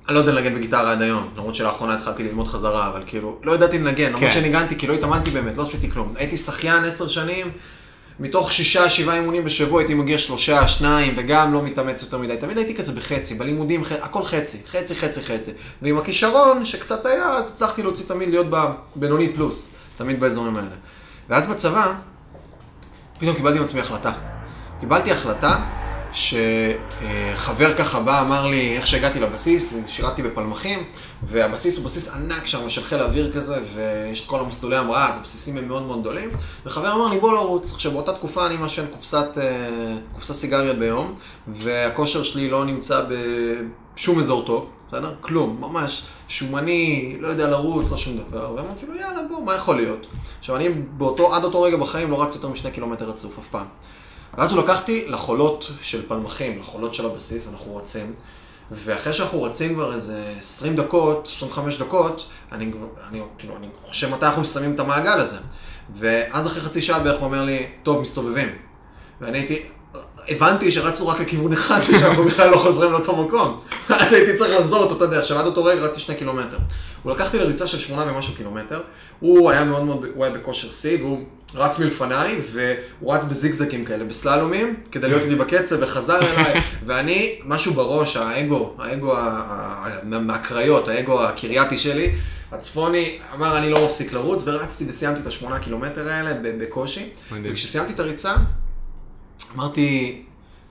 [0.08, 3.52] אני לא יודע לנגן בגיטרה עד היום, למרות שלאחרונה התחלתי ללמוד חזרה, אבל כאילו, לא
[3.52, 4.32] ידעתי לנגן, למרות כן.
[4.32, 6.14] שניגנתי, כי לא התאמנתי באמת, לא עשיתי כלום.
[6.18, 7.52] הייתי שחיין עשר שנים,
[8.20, 12.38] מתוך שישה, שבעה אימונים בשבוע הייתי מגיע שלושה, שניים, וגם לא מתאמץ יותר מדי.
[12.38, 13.92] תמיד הייתי כזה בחצי, בלימודים, ח...
[13.92, 15.52] הכל חצי, חצי, חצי, חצי.
[15.82, 18.48] ועם הכישרון שקצת היה, אז הצלחתי להוציא תמיד להיות
[18.96, 20.68] בבינוני פלוס, תמיד באזורים האלה.
[21.30, 21.94] ואז בצבא,
[23.20, 24.12] פתאום קיבלתי עם עצמי החלטה.
[24.80, 25.60] קיבלתי החלטה
[26.14, 30.80] שחבר ככה בא, אמר לי, איך שהגעתי לבסיס, שירתתי בפלמחים,
[31.24, 35.18] והבסיס הוא בסיס ענק שם של חיל האוויר כזה, ויש את כל המסלולי המראה, אז
[35.18, 36.30] הבסיסים הם מאוד מאוד גדולים,
[36.66, 37.74] וחבר אמר לי, בוא לרוץ.
[37.74, 39.44] עכשיו, באותה תקופה אני מעשן קופסת, אה,
[40.14, 41.16] קופסת סיגריות ביום,
[41.48, 43.02] והכושר שלי לא נמצא
[43.96, 45.14] בשום אזור טוב, בסדר?
[45.22, 49.76] כלום, ממש שומני, לא יודע לרוץ, לא שום דבר, ואמרתי לו, יאללה, בוא, מה יכול
[49.76, 50.08] להיות?
[50.40, 53.66] עכשיו, אני באותו, עד אותו רגע בחיים לא רצתי יותר משני קילומטר רצוף, אף פעם.
[54.38, 58.14] ואז הוא לקח אותי לחולות של פלמחים, לחולות של הבסיס, ואנחנו רצים.
[58.72, 62.72] ואחרי שאנחנו רצים כבר איזה 20 דקות, 25 דקות, אני,
[63.10, 65.38] אני, כאילו, אני חושב מתי אנחנו מסיימים את המעגל הזה.
[65.96, 68.48] ואז אחרי חצי שעה בערך הוא אומר לי, טוב, מסתובבים.
[69.22, 69.62] ואני הייתי,
[70.30, 73.60] הבנתי שרצנו רק לכיוון אחד, ושאנחנו בכלל לא חוזרים לאותו מקום.
[73.90, 76.58] אז הייתי צריך לחזור אותו, אתה יודע, עכשיו עד אותו רגע רצתי שני קילומטר.
[77.04, 78.82] הוא לקח אותי לריצה של שמונה ומשהו קילומטר,
[79.20, 81.24] הוא היה מאוד מאוד, הוא היה בכושר שיא, והוא
[81.56, 87.74] רץ מלפניי, והוא רץ בזיגזגים כאלה, בסללומים, כדי להיות איתי בקצב, וחזר אליי, ואני, משהו
[87.74, 89.16] בראש, האגו, האגו
[90.04, 92.12] מהקריות, האגו הקרייתי שלי,
[92.52, 97.10] הצפוני אמר, אני לא מפסיק לרוץ, ורצתי וסיימתי את השמונה קילומטר האלה בקושי.
[97.44, 98.36] וכשסיימתי את הריצה,
[99.56, 100.22] אמרתי,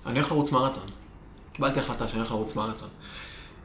[0.07, 0.87] אני הולך לרוץ מרתון.
[1.53, 2.89] קיבלתי החלטה שאני הולך לרוץ מרתון.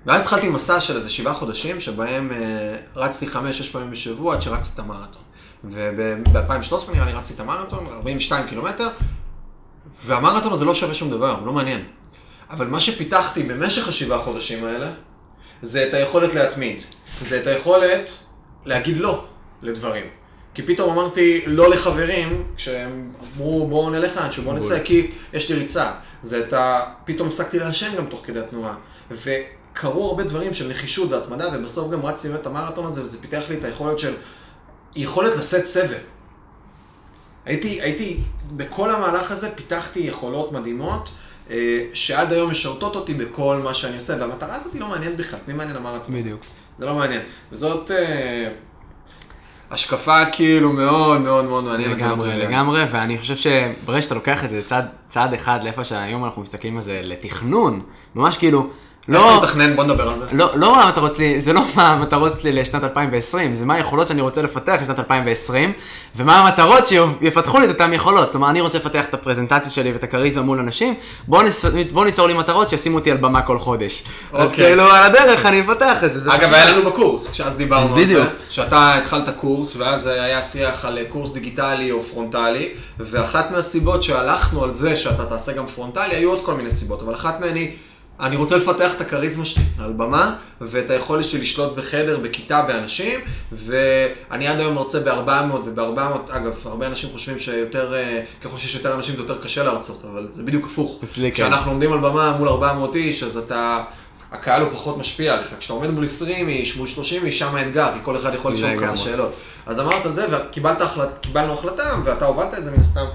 [0.06, 4.73] ואז התחלתי מסע של איזה שבעה חודשים, שבהם אה, רצתי חמש-שש פעמים בשבוע עד שרצתי
[4.73, 5.21] את המרתון.
[5.63, 8.88] וב-2013 נראה לי רצתי את המרתון, 42 קילומטר,
[10.06, 11.84] והמרתון הזה לא שווה שום דבר, הוא לא מעניין.
[12.50, 14.89] אבל מה שפיתחתי במשך השבעה חודשים האלה,
[15.62, 16.82] זה את היכולת להתמיד.
[17.22, 18.12] זה את היכולת
[18.65, 19.26] להגיד לא
[19.62, 20.06] לדברים.
[20.54, 25.56] כי פתאום אמרתי לא לחברים, כשהם אמרו בואו נלך לאנשהו, בואו נצא, כי יש לי
[25.56, 25.91] ריצה.
[26.22, 26.82] זה את ה...
[27.06, 28.76] פתאום הפסקתי לעשן גם תוך כדי התנועה.
[29.12, 33.58] וקרו הרבה דברים של נחישות והתמדה, ובסוף גם רצתי את המרתון הזה, וזה פיתח לי
[33.58, 34.13] את היכולת של...
[34.95, 35.97] יכולת לשאת סבל.
[37.45, 38.19] הייתי, הייתי,
[38.52, 41.10] בכל המהלך הזה פיתחתי יכולות מדהימות,
[41.50, 45.39] אה, שעד היום משרתות אותי בכל מה שאני עושה, והמטרה הזאת היא לא מעניינת בכלל,
[45.47, 46.15] מי מעניין המרתון?
[46.15, 46.41] בדיוק.
[46.78, 47.21] זה לא מעניין.
[47.52, 47.91] וזאת...
[47.91, 48.50] אה,
[49.71, 51.97] השקפה כאילו מאוד מאוד מאוד מעניינת.
[51.97, 56.41] לגמרי, לגמרי, ואני חושב שברגע שאתה לוקח את זה צעד, צעד אחד לאיפה שהיום אנחנו
[56.41, 57.82] מסתכלים על זה, לתכנון,
[58.15, 58.69] ממש כאילו,
[59.08, 59.36] לא...
[59.36, 59.76] איך לתכנן?
[59.76, 60.26] בוא נדבר על זה.
[60.32, 64.08] לא, לא מה המטרות שלי, זה לא מה המטרות שלי לשנת 2020, זה מה היכולות
[64.08, 65.74] שאני רוצה לפתח לשנת 2020,
[66.15, 68.32] ומה המטרות שיפתחו לי את אותן יכולות.
[68.32, 70.93] כלומר, אני רוצה לפתח את הפרזנטציה שלי ואת הכריזמה מול אנשים,
[71.28, 71.65] בוא, נס...
[71.91, 74.04] בוא ניצור לי מטרות שישימו אותי על במה כל חודש.
[74.32, 74.46] אוקיי.
[74.46, 76.20] אז כאילו, על הדרך אני אפתח את זה.
[76.34, 81.00] אגב, היה לנו בקורס, כשאז דיברנו על זה, שאתה התחלת קורס, ואז היה שיח על
[81.10, 86.39] קורס דיגיטלי או פרונטלי, ואחת מהסיבות שהלכנו על זה שאתה תעשה גם פרונטלי, היו עוד
[86.43, 87.72] כל מיני סיבות, אבל אחת מהן היא...
[88.19, 93.19] אני רוצה לפתח את הכריזמה שלי על במה, ואת היכולת שלי לשלוט בחדר, בכיתה, באנשים,
[93.51, 95.99] ואני עד היום מרצה ב-400 וב-400,
[96.30, 100.27] אגב, הרבה אנשים חושבים שיותר, אה, ככל שיש יותר אנשים זה יותר קשה להרצות, אבל
[100.30, 100.99] זה בדיוק הפוך.
[101.03, 101.34] אצלי כן.
[101.34, 103.84] כשאנחנו עומדים על במה מול 400 איש, אז אתה...
[104.32, 105.56] הקהל הוא פחות משפיע עליך.
[105.60, 108.71] כשאתה עומד מול 20 איש, מול 30 איש, שם האתגר, כי כל אחד יכול לשאול
[108.71, 109.34] אותך את השאלות.
[109.65, 113.06] אז אמרת זה, וקיבלנו החלטה, ואתה הובלת את זה מן הסתם.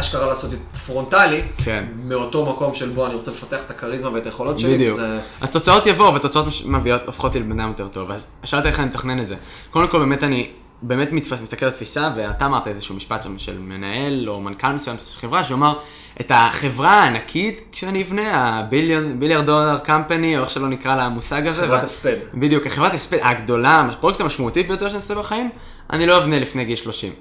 [0.00, 1.84] אשכרה לעשות את פרונטלי, כן.
[2.04, 4.74] מאותו מקום של בוא, אני רוצה לפתח את הכריזמה ואת היכולות שלי.
[4.74, 4.98] בדיוק.
[4.98, 5.20] זה...
[5.40, 8.10] אז תוצאות יבואו, ותוצאות מביאות, הופכות אותי לבן אדם יותר טוב.
[8.10, 9.36] אז שאלת איך אני מתכנן את זה.
[9.70, 10.50] קודם כל, באמת אני,
[10.82, 14.96] באמת מתפס, מסתכל על תפיסה, ואתה אמרת איזשהו משפט שם של מנהל או מנכ"ל מסוים
[14.98, 15.78] של חברה, שאומר,
[16.20, 21.62] את החברה הענקית כשאני אבנה, הביליארד דולר קמפני, או איך שלא נקרא למושג הזה.
[21.62, 22.16] חברת הספד.
[22.34, 25.50] בדיוק, החברת הספד הגדולה, הפרויקט המשמעותית ביותר שאני עושה בחיים,
[25.92, 27.12] אני לא אבנה לפני גיל 30.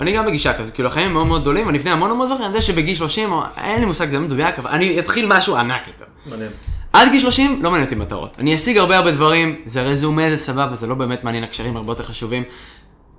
[0.00, 2.48] ואני גם בגישה כזאת, כאילו החיים מאוד מאוד גדולים, אני אבנה המון המון דברים, אני
[2.48, 5.82] יודע שבגיל 30, או, אין לי מושג, זה לא מדויק, אבל אני אתחיל משהו ענק
[5.86, 6.04] יותר.
[6.26, 6.50] מדהים.
[6.92, 8.36] עד גיל 30 לא מעניין אותי מטרות.
[8.38, 11.92] אני אשיג הרבה הרבה דברים, זה רזומה, זה סבבה, זה לא באמת מעניין, הקשרים הרבה
[11.92, 12.42] יותר חשובים.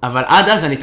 [0.04, 0.76] אבל עד אז אני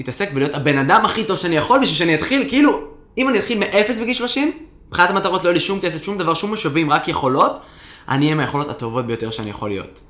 [0.00, 2.80] אתעסק בלהיות הבן אדם הכי טוב שאני יכול, בשביל שאני אתחיל, כאילו,
[3.18, 4.52] אם אני אתחיל מאפס בגיל 30,
[4.88, 7.60] מבחינת המטרות לא יהיה לי שום כסף, שום דבר, שום משאבים, רק יכולות,
[8.08, 10.00] אני אהיה מהיכולות הטובות ביותר שאני יכול להיות.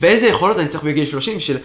[0.00, 1.56] ואיזה יכולות אני צריך בגיל 30 של...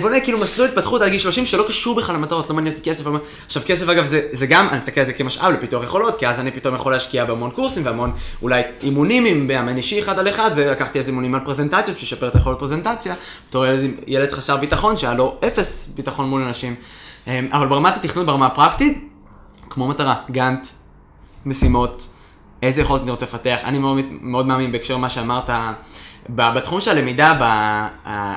[0.00, 2.90] בוא נהיה כאילו מסלול התפתחות על גיל 30 שלא קשור בכלל למטרות, לא מעניין אותי
[2.90, 3.04] כסף.
[3.46, 6.40] עכשיו כסף אגב זה, זה גם, אני מסתכל על זה כמשאב לפיתוח יכולות, כי אז
[6.40, 10.50] אני פתאום יכול להשקיע בהמון קורסים והמון אולי אימונים עם מאמן אישי אחד על אחד,
[10.56, 13.14] ולקחתי איזה אימונים על פרזנטציות בשביל לשפר את היכולת פרזנטציה,
[13.48, 16.74] בתור ילד, ילד חסר ביטחון שהיה לו אפס ביטחון מול אנשים.
[17.26, 19.08] אמ, אבל ברמת התכנון, ברמה הפרקטית,
[19.70, 20.66] כמו מטרה, גאנט,
[21.46, 22.08] משימות,
[22.62, 23.58] איזה יכולת אני רוצה לפתח.
[23.64, 25.50] אני מאוד, מאוד מאמין בהקשר למה שאמרת.
[26.28, 27.38] בתחום של הלמידה,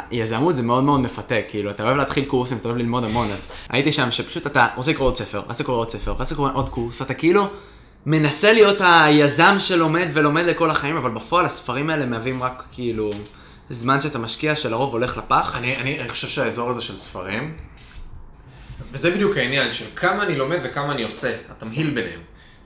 [0.09, 3.47] ביזמות זה מאוד מאוד מפתה, כאילו, אתה אוהב להתחיל קורסים, אתה אוהב ללמוד המון, אז
[3.69, 6.35] הייתי שם שפשוט אתה רוצה לקרוא עוד ספר, ואז אתה קורא עוד ספר, ואז אתה
[6.35, 7.47] קורא עוד קורס, ואתה כאילו
[8.05, 13.11] מנסה להיות היזם שלומד ולומד לכל החיים, אבל בפועל הספרים האלה מהווים רק כאילו
[13.69, 15.55] זמן שאתה משקיע שלרוב הולך לפח.
[15.57, 17.53] אני, אני, אני חושב שהאזור הזה של ספרים,
[18.91, 22.19] וזה בדיוק העניין של כמה אני לומד וכמה אני עושה, התמהיל ביניהם.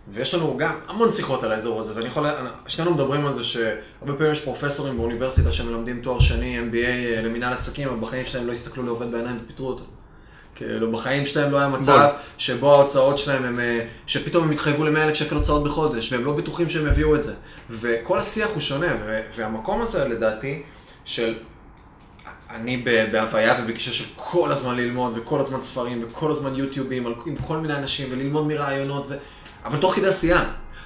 [0.08, 2.26] ויש לנו גם המון שיחות על האזור הזה, ואני יכול,
[2.68, 7.88] שנינו מדברים על זה שהרבה פעמים יש פרופסורים באוניברסיטה שמלמדים תואר שני, MBA למנהל עסקים,
[7.88, 9.84] אבל בחיים שלהם לא הסתכלו לעובד בעיניים ופיטרו אותו.
[10.56, 13.60] כאילו, בחיים שלהם לא היה מצב שבו ההוצאות שלהם הם,
[14.08, 17.34] שפתאום הם התחייבו ל-100 אלף שקל הוצאות בחודש, והם לא בטוחים שהם יביאו את זה.
[17.70, 18.88] וכל השיח הוא שונה,
[19.36, 20.64] והמקום הזה לדעתי,
[21.06, 21.36] של
[22.50, 22.78] אני
[23.12, 27.76] בהוויה ובגישה של כל הזמן ללמוד, וכל הזמן ספרים, וכל הזמן יוטיובים, עם כל מיני
[27.76, 29.16] אנשים, וללמוד מרעיונות, ו...
[29.66, 30.44] אבל תוך כדי עשייה.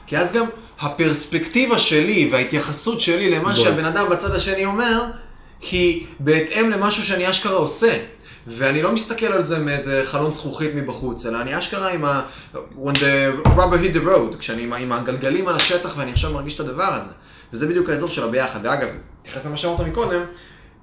[0.07, 0.45] כי אז גם
[0.79, 5.03] הפרספקטיבה שלי וההתייחסות שלי למה שהבן אדם בצד השני אומר,
[5.71, 7.97] היא בהתאם למשהו שאני אשכרה עושה.
[8.47, 12.21] ואני לא מסתכל על זה מאיזה חלון זכוכית מבחוץ, אלא אני אשכרה עם ה...
[12.53, 16.55] when the rubber hit the road, כשאני עם, עם הגלגלים על השטח ואני עכשיו מרגיש
[16.55, 17.11] את הדבר הזה.
[17.53, 18.59] וזה בדיוק האזור של הביחד.
[18.63, 18.87] ואגב,
[19.21, 20.21] תתייחס למה שאמרת מקודם,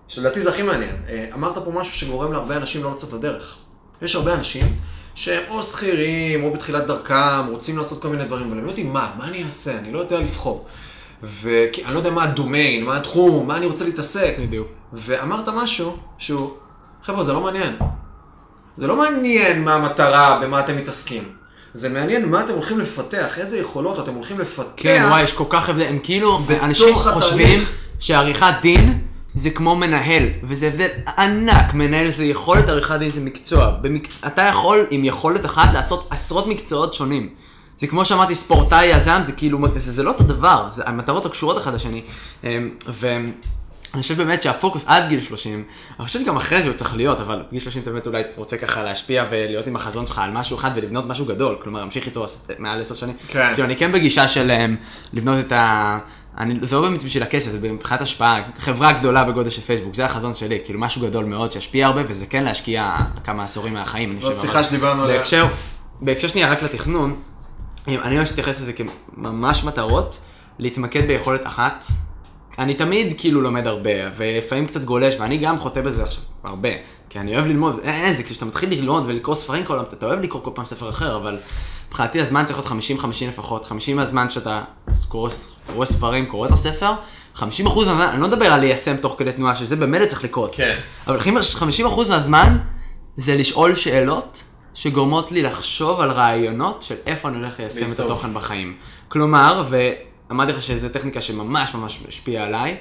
[0.09, 0.97] שלדעתי זה הכי מעניין.
[1.09, 3.57] אה, אמרת פה משהו שגורם להרבה אנשים לא לצאת לדרך.
[4.03, 4.77] יש הרבה אנשים
[5.15, 8.93] שהם או שכירים, או בתחילת דרכם, רוצים לעשות כל מיני דברים, אבל הם לא יודעים
[8.93, 10.67] מה, מה אני אעשה, אני לא יודע לבחור.
[11.23, 14.35] ואני לא יודע מה הדומיין, מה התחום, מה אני רוצה להתעסק.
[14.39, 14.69] בדיוק.
[14.93, 16.51] ואמרת משהו שהוא,
[17.03, 17.77] חבר'ה, זה לא מעניין.
[18.77, 21.23] זה לא מעניין מה המטרה, במה אתם מתעסקים.
[21.73, 24.73] זה מעניין מה אתם הולכים לפתח, איזה יכולות אתם הולכים לפתח.
[24.77, 27.61] כן, וואי, יש כל כך הבדל, הם כאילו, אנשים חושבים
[27.99, 29.04] שעריכת דין
[29.35, 33.71] זה כמו מנהל, וזה הבדל ענק, מנהל זה יכולת, עריכת דין זה מקצוע.
[33.81, 34.09] במק...
[34.27, 37.29] אתה יכול עם יכולת אחת לעשות עשרות מקצועות שונים.
[37.81, 41.59] זה כמו שאמרתי, ספורטאי יזם, זה כאילו, זה, זה לא אותו דבר, זה, המטרות הקשורות
[41.59, 42.03] אחד לשני.
[42.45, 43.33] אמ, ואני
[44.03, 45.65] חושב באמת שהפוקוס עד גיל 30,
[45.99, 48.57] אני חושב שגם אחרי זה הוא צריך להיות, אבל בגיל 30 אתה באמת אולי רוצה
[48.57, 52.27] ככה להשפיע ולהיות עם החזון שלך על משהו אחד ולבנות משהו גדול, כלומר להמשיך איתו
[52.59, 53.17] מעל 10 שנים.
[53.29, 53.51] כן.
[53.55, 54.77] כאילו אני כן בגישה של אמ,
[55.13, 55.99] לבנות את ה...
[56.39, 60.05] אני, זה לא באמת בשביל הכסף, זה מבחינת השפעה, חברה גדולה בגודל של פייסבוק, זה
[60.05, 64.21] החזון שלי, כאילו משהו גדול מאוד שישפיע הרבה, וזה כן להשקיע כמה עשורים מהחיים, אני
[64.21, 64.35] חושב.
[64.35, 65.19] זאת שיחה שדיברנו עליה.
[65.19, 65.47] בהקשר,
[66.01, 67.21] בהקשר שנייה רק לתכנון,
[67.89, 70.19] אני ממש אתייחס לזה כממש מטרות,
[70.59, 71.85] להתמקד ביכולת אחת.
[72.59, 76.69] אני תמיד כאילו לומד הרבה, ולפעמים קצת גולש, ואני גם חוטא בזה עכשיו הרבה,
[77.11, 80.21] כי אני אוהב ללמוד, אין, זה כשאתה מתחיל ללמוד ולקרוא ספרים כל פעם, אתה אוהב
[80.21, 81.39] לקרוא כל פעם ספר אחר, אבל
[81.95, 84.63] מבחינתי הזמן צריך להיות 50-50 לפחות, 50 מהזמן שאתה
[85.09, 85.31] קורא,
[85.73, 86.93] קורא ספרים, קורא את הספר,
[87.35, 90.55] 50 אחוז מהזמן, אני לא מדבר על ליישם תוך כדי תנועה, שזה במילא צריך לקרות.
[90.55, 90.77] כן.
[91.07, 92.59] אבל 50 אחוז מהזמן
[93.17, 94.43] זה לשאול שאלות
[94.75, 98.77] שגורמות לי לחשוב על רעיונות של איפה אני הולך ליישם את התוכן בחיים.
[99.09, 102.77] כלומר, ואמרתי לך שזו טכניקה שממש ממש השפיעה עליי,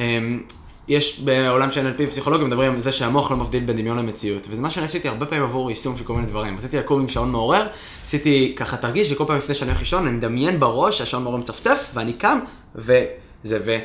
[0.00, 0.42] אמ,
[0.88, 4.46] יש בעולם של NLP ופסיכולוגיה מדברים על זה שהמוח לא מבדיל בין דמיון למציאות.
[4.50, 6.58] וזה מה שאני עשיתי הרבה פעמים עבור יישום של כל מיני דברים.
[6.58, 7.66] רציתי לקום עם שעון מעורר,
[8.06, 11.90] עשיתי ככה תרגיש שכל פעם לפני שאני הולך לישון אני מדמיין בראש שהשעון מעורר מצפצף
[11.94, 12.38] ואני קם
[12.74, 13.76] וזה ו...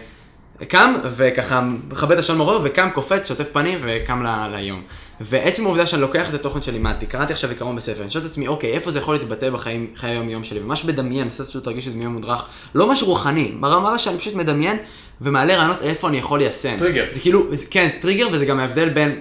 [0.68, 4.56] קם וככה מכבד את השעון מעורר וקם קופץ שוטף פנים וקם ל...
[4.56, 4.82] ליום.
[5.22, 8.48] ועצם העובדה שאני לוקח את התוכן שלימדתי, קראתי עכשיו עיקרון בספר, אני שואל את עצמי,
[8.48, 12.14] אוקיי, איפה זה יכול להתבטא בחיי היום-יום שלי, וממש מדמיין, עושה איזשהו תרגיל של דמיון
[12.14, 14.78] מודרך, לא משהו רוחני, ברמה שאני פשוט מדמיין
[15.22, 16.78] ומעלה רעיונות איפה אני יכול ליישם.
[16.78, 17.06] טריגר.
[17.10, 19.20] זה כאילו, כן, טריגר וזה גם ההבדל בין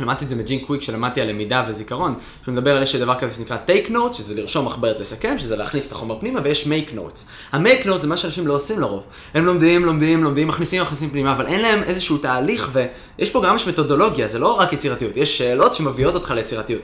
[0.00, 3.34] למדתי את זה מג'ים קוויק שלמדתי על למידה וזיכרון, שהוא מדבר על יש דבר כזה
[3.34, 7.18] שנקרא take notes, שזה לרשום מחברת לסכם, שזה להכניס את החומר פנימה, ויש make notes.
[7.52, 9.02] ה-make notes זה מה שאנשים לא עושים לרוב.
[9.34, 13.56] הם לומדים, לומדים, לומדים, מכניסים, מכניסים פנימה, אבל אין להם איזשהו תהליך, ויש פה גם
[13.56, 16.82] יש מתודולוגיה, זה לא רק יצירתיות, יש שאלות שמביאות אותך ליצירתיות.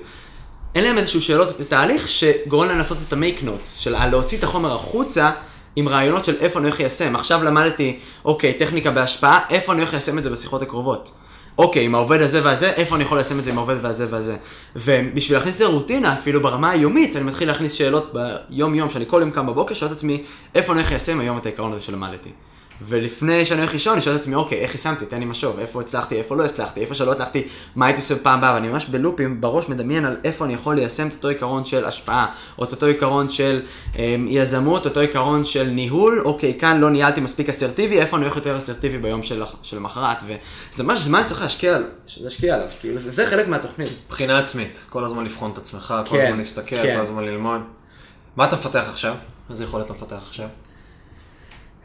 [0.75, 4.75] אין להם איזשהו שאלות, תהליך שגורם להם לעשות את ה-make notes, של להוציא את החומר
[4.75, 5.31] החוצה.
[5.77, 7.17] עם רעיונות של איפה אני הולך ליישם.
[7.17, 11.13] עכשיו למדתי, אוקיי, טכניקה בהשפעה, איפה אני הולך ליישם את זה בשיחות הקרובות.
[11.59, 14.37] אוקיי, עם העובד הזה והזה, איפה אני יכול לשים את זה עם העובד והזה והזה.
[14.77, 19.19] ובשביל להכניס את זה רוטינה, אפילו ברמה היומית, אני מתחיל להכניס שאלות ביום-יום, שאני כל
[19.21, 22.31] יום קם בבוקר, שואל את עצמי, איפה אני הולך ליישם היום את העיקרון הזה שלמדתי.
[22.85, 25.07] ולפני שאני הולך לישון, אני שואל את עצמי, אוקיי, איך יישמתי?
[25.07, 27.43] תן לי משוב, איפה הצלחתי, איפה לא הצלחתי, איפה שלא הצלחתי,
[27.77, 31.09] מה הייתי עושה פעם הבאה, ואני ממש בלופים בראש מדמיין על איפה אני יכול ליישם
[31.09, 32.27] את אותו עיקרון של השפעה,
[32.59, 33.63] או את אותו עיקרון של
[33.97, 38.37] אמ, יזמות, אותו עיקרון של ניהול, אוקיי, כאן לא ניהלתי מספיק אסרטיבי, איפה אני הולך
[38.37, 41.79] יותר אסרטיבי ביום של, של המחרת, וזה ממש זמן שצריך להשקיע,
[42.21, 43.89] להשקיע עליו, כאילו, זה, זה חלק מהתוכנית.
[44.09, 46.95] בחינה עצמית, כל הזמן לבחון את עצמך, כל כן, הזמן להסתכל, כן.
[46.97, 47.61] כל הזמן ללמוד.
[48.37, 49.15] מה אתה מפתח עכשיו?
[49.51, 50.49] איזה יכולת אתה מפתח עכשיו?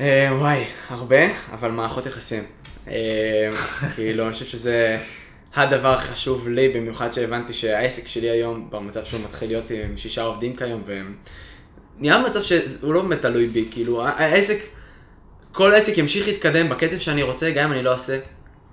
[0.01, 1.17] אה, וואי, הרבה,
[1.51, 2.43] אבל מערכות יחסים.
[2.87, 3.49] אה,
[3.95, 4.97] כאילו, אני חושב שזה
[5.55, 10.55] הדבר החשוב לי, במיוחד שהבנתי שהעסק שלי היום, במצב שהוא מתחיל להיות עם שישה עובדים
[10.55, 14.59] כיום, ונהיה מצב שהוא לא באמת תלוי בי, כאילו, העסק,
[15.51, 18.19] כל עסק ימשיך להתקדם בקצב שאני רוצה, גם אם אני לא אעשה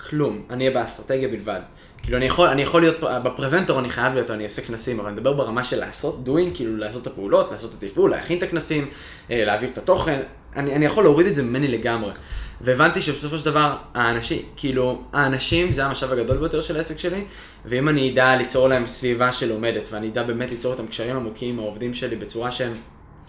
[0.08, 1.60] כלום, אני אהיה באסטרטגיה בלבד.
[2.02, 5.16] כאילו אני יכול, אני יכול להיות, בפרזנטור אני חייב להיות, אני עושה כנסים, אבל אני
[5.16, 8.90] מדבר ברמה של לעשות doing, כאילו לעשות את הפעולות, לעשות את התפעול, להכין את הכנסים,
[9.30, 10.20] אה, להעביר את התוכן,
[10.56, 12.12] אני, אני יכול להוריד את זה ממני לגמרי.
[12.60, 17.24] והבנתי שבסופו של דבר, האנשים, כאילו, האנשים זה המשאב הגדול ביותר של העסק שלי,
[17.64, 21.60] ואם אני אדע ליצור להם סביבה שלומדת, ואני אדע באמת ליצור איתם קשרים עמוקים עם
[21.60, 22.72] העובדים שלי בצורה שהם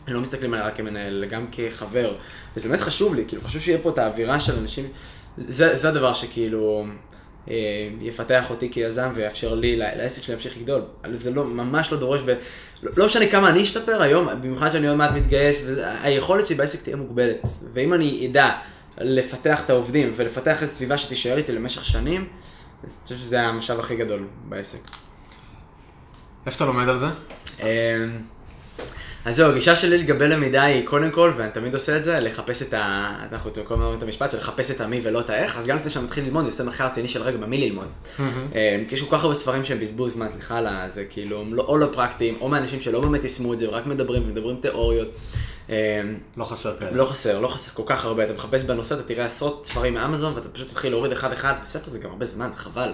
[0.07, 2.13] לא מסתכלים עליי רק כמנהל, אלא גם כחבר.
[2.57, 4.85] וזה באמת חשוב לי, כאילו, חשוב שיהיה פה את האווירה של אנשים,
[5.47, 6.85] זה, זה הדבר שכאילו
[8.01, 10.81] יפתח אותי כיזם ויאפשר לי, לעסק שלי להמשיך לגדול.
[11.12, 14.97] זה לא, ממש לא דורש, ולא לא משנה כמה אני אשתפר היום, במיוחד שאני עוד
[14.97, 15.67] מעט מתגייס,
[16.01, 17.41] היכולת שלי בעסק תהיה מוגבלת.
[17.73, 18.51] ואם אני אדע
[18.97, 22.27] לפתח את העובדים ולפתח איזו סביבה שתישאר איתי למשך שנים,
[22.84, 24.79] אני חושב שזה המשאב הכי גדול בעסק.
[26.45, 27.08] איפה אתה לומד על זה?
[29.25, 32.19] אמ, אז זהו, הגישה שלי לגבי למידה היא קודם כל, ואני תמיד עושה את זה,
[32.19, 33.13] לחפש את ה...
[33.31, 35.77] אנחנו כל הזמן אומרים את המשפט של לחפש את המי ולא את האיך, אז גם
[35.77, 37.88] לפני שאני מתחיל ללמוד, אני עושה מחקר רציני של רגע במי ללמוד.
[38.19, 38.25] אמ,
[38.91, 41.88] יש כל כך הרבה ספרים שהם בזבוז זמן, סליחה על זה, כאילו, לא- או לא
[41.93, 45.07] פרקטיים, או מאנשים שלא באמת יישמו את זה, ורק מדברים ומדברים תיאוריות.
[45.69, 45.73] אמ,
[46.38, 46.91] לא חסר כאלה.
[46.91, 48.23] לא חסר, לא חסר כל כך הרבה.
[48.23, 51.99] אתה מחפש בנושא, אתה תראה עשרות ספרים מאמזון, ואתה פשוט תתחיל להוריד אחד-אחד, וספר זה
[51.99, 52.89] גם הרבה זמן, זה חבל.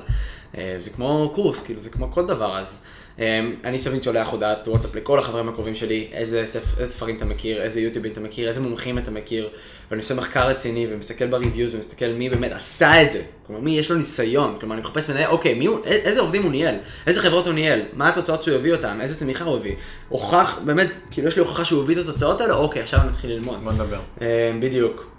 [0.80, 2.82] זה כמו קורס, כאילו, זה כמו כל דבר, אז...
[3.20, 6.80] אמ, אני תמיד שולח הודעת וואטסאפ לכל החברים הקרובים שלי, איזה, ספ...
[6.80, 9.50] איזה ספרים אתה מכיר, איזה יוטיובים אתה מכיר, איזה מומחים אתה מכיר,
[9.92, 13.92] ואני עושה מחקר רציני ומסתכל בריוויוז ומסתכל מי באמת עשה את זה, כלומר מי יש
[13.92, 16.76] לו ניסיון, כלומר אני מחפש מנהל, אוקיי, מי הוא, איזה עובדים הוא ניהל,
[17.08, 19.76] איזה חברות הוא ניהל, מה התוצאות שהוא הביא אותם, איזה תמיכה הוא הביא,
[20.10, 23.64] הוכח, באמת, כאילו יש לי הוכחה שהוא הביא את התוצאות האלה, אוקיי, עכשיו נתחיל ללמוד.
[23.64, 24.00] בוא נדבר.
[24.22, 24.26] אמ,
[24.60, 25.12] בדיוק.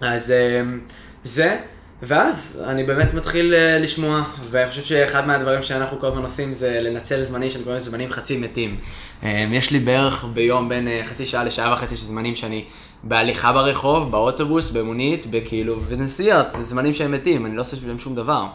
[0.00, 0.80] אז אמ,
[1.24, 1.58] זה.
[2.02, 6.80] ואז אני באמת מתחיל אה, לשמוע, ואני חושב שאחד מהדברים שאנחנו כל הזמן עושים זה
[6.80, 8.76] לנצל זמנים שאני קורא לזה זמנים חצי מתים.
[9.22, 12.64] אה, יש לי בערך ביום בין אה, חצי שעה לשעה וחצי של זמנים שאני
[13.02, 18.14] בהליכה ברחוב, באוטובוס, במונית, בכאילו, ונסיעות, זה זמנים שהם מתים, אני לא עושה בהם שום
[18.14, 18.46] דבר.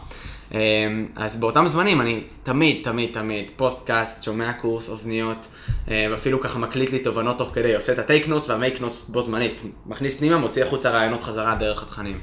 [1.16, 5.46] אז באותם זמנים אני תמיד, תמיד, תמיד, פודקאסט, שומע קורס, אוזניות,
[5.88, 9.08] ואפילו ככה מקליט לי תובנות תוך כדי, עושה את ה take notes וה make notes
[9.08, 12.18] בו זמנית, מכניס פנימה, מוציא החוצה רעיונות חזרה דרך התכנים.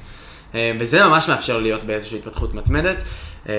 [0.54, 2.96] אה, וזה ממש מאפשר להיות באיזושהי התפתחות מתמדת,
[3.48, 3.54] אה,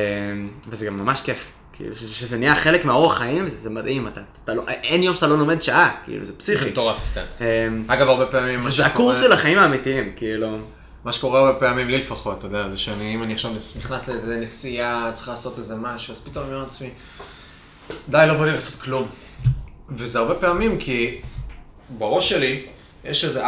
[0.69, 1.51] וזה גם ממש כיף.
[1.73, 5.27] כאילו, שזה נהיה חלק מהאורח חיים, זה, זה מדהים, אתה, אתה לא, אין יום שאתה
[5.27, 6.63] לא לומד שעה, כאילו, זה פסיכי.
[6.63, 7.23] זה מטורף, כן.
[7.41, 8.61] אה, אגב, הרבה פעמים...
[8.61, 10.57] זה, זה הקורס של החיים האמיתיים, כאילו.
[11.05, 14.37] מה שקורה הרבה פעמים, לי לפחות, אתה יודע, זה שאני, אם אני עכשיו נכנס לאיזה
[14.37, 16.89] נסיעה, צריך לעשות איזה משהו, אז פתאום אני אומר לעצמי,
[18.09, 19.07] די, לא בא לי לעשות כלום.
[19.89, 21.21] וזה הרבה פעמים כי
[21.97, 22.65] בראש שלי
[23.03, 23.47] יש איזה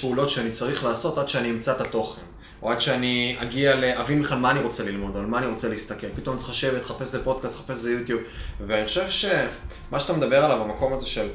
[0.00, 2.22] פעולות שאני צריך לעשות עד שאני אמצא את התוכן.
[2.64, 6.06] או עד שאני אגיע להבין בכלל מה אני רוצה ללמוד, על מה אני רוצה להסתכל.
[6.16, 8.20] פתאום צריך לשבת, לחפש איזה פודקאסט, לחפש איזה יוטיוב.
[8.66, 11.28] ואני חושב שמה שאתה מדבר עליו, המקום הזה של,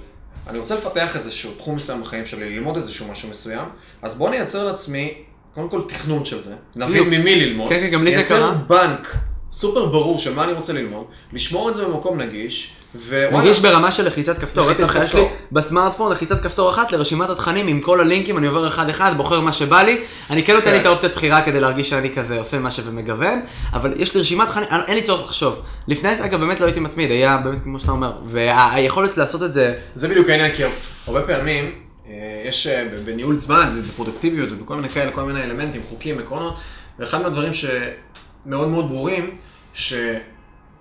[0.47, 3.65] אני רוצה לפתח איזשהו תחום מסוים בחיים שלי, ללמוד איזשהו משהו מסוים,
[4.01, 5.13] אז בוא נייצר לעצמי,
[5.53, 8.39] קודם כל תכנון של זה, נבין ממי ללמוד, כן, כן, גם לי זה קרה.
[8.39, 9.15] נייצר בנק
[9.51, 12.75] סופר ברור של מה אני רוצה ללמוד, לשמור את זה במקום נגיש,
[13.31, 15.03] מרגיש ברמה של לחיצת כפתור, לחיצת כפתור.
[15.03, 19.17] יש לי בסמארטפון לחיצת כפתור אחת לרשימת התכנים עם כל הלינקים, אני עובר אחד אחד,
[19.17, 19.97] בוחר מה שבא לי,
[20.29, 23.39] אני כן נותן לי את האופציית בחירה כדי להרגיש שאני כזה עושה משהו ומגוון,
[23.73, 25.61] אבל יש לי רשימת תכנים, אין לי צורך לחשוב.
[25.87, 29.53] לפני זה אגב באמת לא הייתי מתמיד, היה באמת כמו שאתה אומר, והיכולת לעשות את
[29.53, 29.75] זה...
[29.95, 30.63] זה בדיוק העניין, כי
[31.07, 31.71] הרבה פעמים
[32.07, 32.13] אה,
[32.45, 36.55] יש אה, בניהול זמן ובפרודקטיביות ובכל מיני כאלה, כל מיני אלמנטים, חוקים, עקרונות,
[36.99, 39.31] ואחד מהדברים שמאוד מאוד ברורים,
[39.73, 39.93] ש...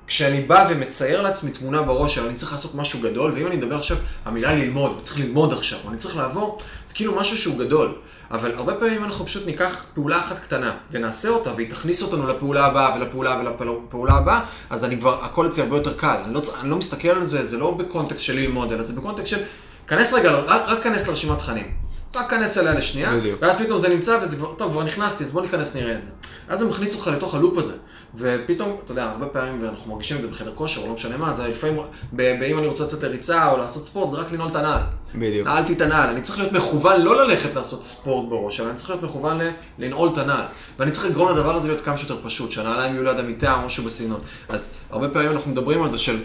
[0.08, 3.76] כשאני בא ומצייר לעצמי תמונה בראש של אני צריך לעשות משהו גדול, ואם אני מדבר
[3.76, 7.94] עכשיו, המילה ללמוד, צריך ללמוד עכשיו, או אני צריך לעבור, זה כאילו משהו שהוא גדול.
[8.30, 12.66] אבל הרבה פעמים אנחנו פשוט ניקח פעולה אחת קטנה, ונעשה אותה, והיא תכניס אותנו לפעולה
[12.66, 14.40] הבאה, ולפעולה ולפעולה הבאה,
[14.70, 16.16] אז אני כבר, הכל אצלי הרבה יותר קל.
[16.24, 19.26] אני לא, אני לא מסתכל על זה, זה לא בקונטקסט של ללמוד, אלא זה בקונטקסט
[19.26, 19.42] של,
[19.88, 21.72] כנס רגע, רק, רק כנס לרשימת תכנים.
[22.16, 23.42] רק כנס אליה לשנייה, בדיוק.
[23.42, 26.10] ואז פתאום זה נמצא, וזה כבר, טוב, כבר נכנסתי, אז בוא ניכנס נראה את זה.
[26.48, 27.74] אז זה מכניס אותך לתוך הלופ הזה.
[28.14, 31.32] ופתאום, אתה יודע, הרבה פעמים, ואנחנו מרגישים את זה בחדר כושר, או לא משנה מה,
[31.32, 31.76] זה לפעמים,
[32.20, 34.80] אם אני רוצה לצאת לריצה או לעשות ספורט, זה רק לנעול את הנעל.
[35.14, 35.46] בדיוק.
[35.46, 38.90] נעלתי את הנעל, אני צריך להיות מכוון לא ללכת לעשות ספורט בראש, אבל אני צריך
[38.90, 39.38] להיות מכוון
[39.78, 40.44] לנעול את הנעל.
[40.78, 43.84] ואני צריך לגרום לדבר הזה להיות כמה שיותר פשוט, שהנעליים יהיו ליד המיטה או משהו
[43.84, 44.20] בסגנון.
[44.48, 46.22] אז הרבה פעמים אנחנו מדברים על זה של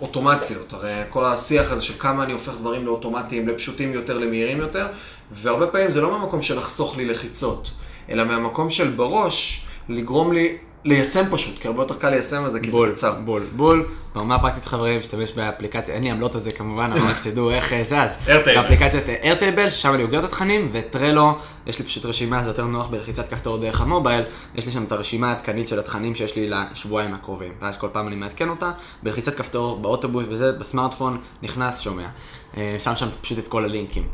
[0.00, 4.86] אוטומציות, הרי כל השיח הזה של כמה אני הופך דברים לאוטומטיים, לפשוטים יותר, למהירים יותר,
[5.32, 7.70] והרבה פעמים זה לא מהמקום של לחסוך לי לחיצות,
[8.10, 12.60] אלא מהמקום של בראש, לגרום לי ליישם פשוט, כי הרבה יותר קל ליישם את זה,
[12.60, 13.20] כי בול, זה קצר.
[13.24, 13.88] בול, בול.
[14.14, 17.72] ברמה פרקטית חברים, משתמש באפליקציה, אין לי עמלות על זה כמובן, אבל רק שתדעו איך
[17.72, 18.18] אה, זה אז.
[18.28, 18.62] איירטייבל.
[18.62, 22.86] באפליקציית איירטייבל, ששם אני אוגר את התכנים, וטרלו, יש לי פשוט רשימה, זה יותר נוח
[22.86, 27.14] בלחיצת כפתור דרך המובייל, יש לי שם את הרשימה העדכנית של התכנים שיש לי לשבועיים
[27.14, 28.70] הקרובים, ואז כל פעם אני מעדכן אותה,
[29.02, 32.06] בלחיצת כפתור, באוטובוס וזה, בסמארטפון, נכנס, שומע.
[32.56, 34.08] אה, שם שם פשוט את כל הלינקים.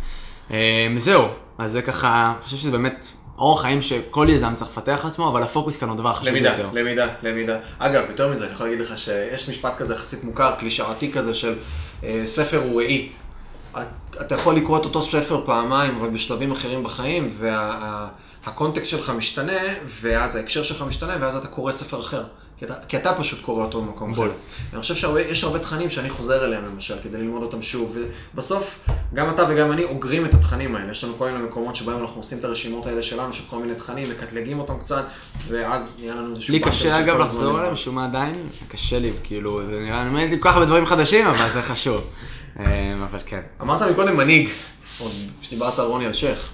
[0.51, 1.25] אה, זהו,
[1.59, 3.07] אז זה ככה, אני חושב שזה באמת
[3.41, 6.69] אורח חיים שכל יזם צריך לפתח לעצמו, אבל הפוקוס כאן הוא דבר חשוב למידה, יותר.
[6.73, 7.59] למידה, למידה.
[7.79, 11.55] אגב, יותר מזה, אני יכול להגיד לך שיש משפט כזה יחסית מוכר, קלישאתי כזה של
[12.05, 13.09] אה, ספר הוא ראי.
[14.21, 19.61] אתה יכול לקרוא את אותו ספר פעמיים, אבל בשלבים אחרים בחיים, והקונטקסט וה, שלך משתנה,
[20.01, 22.25] ואז ההקשר שלך משתנה, ואז אתה קורא ספר אחר.
[22.61, 24.21] כי אתה, כי אתה פשוט קורא אותו במקום אחר.
[24.21, 24.31] בול.
[24.73, 27.97] אני חושב שיש הרבה תכנים שאני חוזר אליהם למשל, כדי ללמוד אותם שוב,
[28.35, 30.91] ובסוף, גם אתה וגם אני אוגרים את התכנים האלה.
[30.91, 33.75] יש לנו כל מיני מקומות שבהם אנחנו עושים את הרשימות האלה שלנו, של כל מיני
[33.75, 35.05] תכנים, מקטלגים אותם קצת,
[35.49, 36.55] ואז נהיה לנו איזשהו...
[36.55, 37.61] לי קשה אגב לחזור.
[37.61, 40.67] אליהם, משום מה עדיין, קשה לי, כאילו, זה נראה, אני יש לי כל כך הרבה
[40.67, 42.01] דברים חדשים, אבל זה חשוב.
[42.61, 42.65] אה,
[43.11, 43.41] אבל כן.
[43.61, 44.49] אמרת מקודם מנהיג,
[45.01, 46.51] עוד כשדיברת על רוני אלשיך.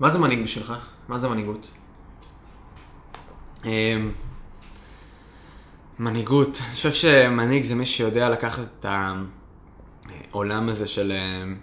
[0.00, 0.72] מה זה מנהיג בשבילך?
[1.08, 1.70] מה זה מנהיגות?
[5.98, 8.86] מנהיגות, אני חושב שמנהיג זה מי שיודע לקחת את
[10.30, 11.56] העולם הזה של אמ,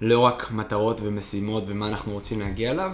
[0.00, 2.92] לא רק מטרות ומשימות ומה אנחנו רוצים להגיע אליו,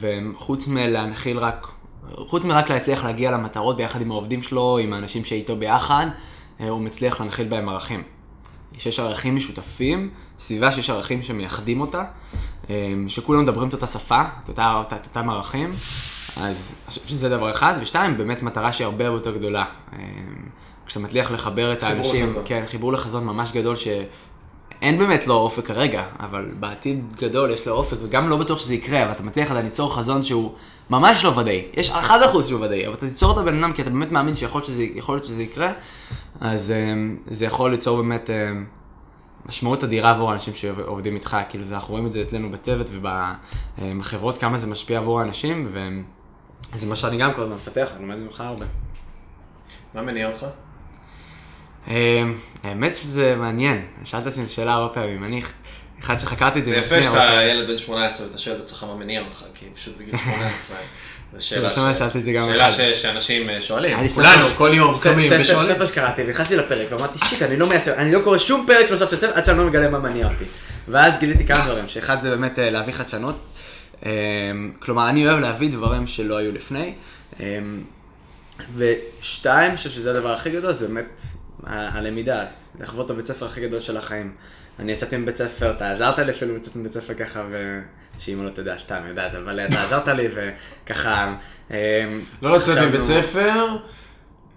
[0.00, 1.66] וחוץ מלהנחיל רק,
[2.14, 6.06] חוץ מרק להצליח להגיע למטרות ביחד עם העובדים שלו, עם האנשים שאיתו ביחד,
[6.60, 8.02] אה, הוא מצליח להנחיל בהם ערכים.
[8.78, 12.04] שיש ערכים משותפים, סביבה שיש ערכים שמייחדים אותה,
[12.70, 15.72] אמ, שכולם מדברים את אותה שפה, את אותם ערכים,
[16.36, 19.64] אז אני חושב שזה דבר אחד, ושתיים, באמת מטרה שהיא הרבה יותר גדולה.
[19.92, 19.98] אמ,
[20.86, 22.42] כשאתה מצליח לחבר את חיבור האנשים, לחזון.
[22.46, 27.74] כן, חיבור לחזון ממש גדול, שאין באמת לו אופק כרגע, אבל בעתיד גדול יש לו
[27.74, 30.52] אופק, וגם לא בטוח שזה יקרה, אבל אתה מצליח עדיין ליצור חזון שהוא
[30.90, 31.64] ממש לא ודאי.
[31.74, 31.92] יש 1%
[32.42, 35.24] שהוא ודאי, אבל אתה תיצור את הבן אדם כי אתה באמת מאמין שיכול שזה, להיות
[35.24, 35.72] שזה יקרה,
[36.40, 38.64] אז אמ, זה יכול ליצור באמת אמ,
[39.46, 42.90] משמעות אדירה עבור האנשים שעובדים איתך, כאילו אנחנו רואים את זה אצלנו בצוות
[43.78, 45.68] ובחברות, כמה זה משפיע עבור האנשים,
[46.74, 48.64] וזה מה שאני גם כל הזמן מפתח, אני לומד ממך הרבה.
[49.94, 50.46] מה מניע אותך?
[51.88, 51.94] אמ,
[52.64, 55.42] האמת שזה מעניין, שאלת עצמי את השאלה הרבה פעמים, אני
[56.02, 57.42] אחד שחקרתי את זה זה יפה שאתה.
[57.42, 60.76] ילד בן 18 ואתה שואל את עצמך מה מניע אותך, כי פשוט בגיל 18.
[61.32, 61.68] זו שאלה
[62.46, 62.70] זה שאלה.
[62.94, 64.08] ש- שאנשים אה, שואלים.
[64.08, 65.74] כולנו כל יום קמים ושואלים.
[65.74, 69.10] ספר שקראתי, ונכנסתי לפרק, ואמרתי, שיט, אני לא מיישם, אני לא קורא שום פרק נוסף
[69.10, 70.44] של ספר עד שאני לא מגלה מה מניע אותי.
[70.88, 73.38] ואז גיליתי כמה דברים, שאחד זה באמת אה, להביא חדשנות.
[74.04, 74.10] אמ,
[74.80, 76.94] כלומר, אני אוהב להביא דברים שלא היו לפני.
[77.40, 77.82] אמ,
[78.76, 81.22] ושתיים, אני חושב שזה הדבר הכי גדול, זה באמת
[81.66, 82.44] ה- הלמידה,
[82.80, 84.32] לחוות את הבית ספר הכי גדול של החיים.
[84.78, 87.80] אני יצאתי מבית ספר, אתה עזרת לי אפילו לצאת מבית ספר ככה, ו...
[88.18, 91.34] שאמא לא תדע, סתם יודעת, אבל אתה עזרת לי, וככה...
[91.70, 91.74] אמ,
[92.42, 93.64] לא חשבנו- מבית ספר,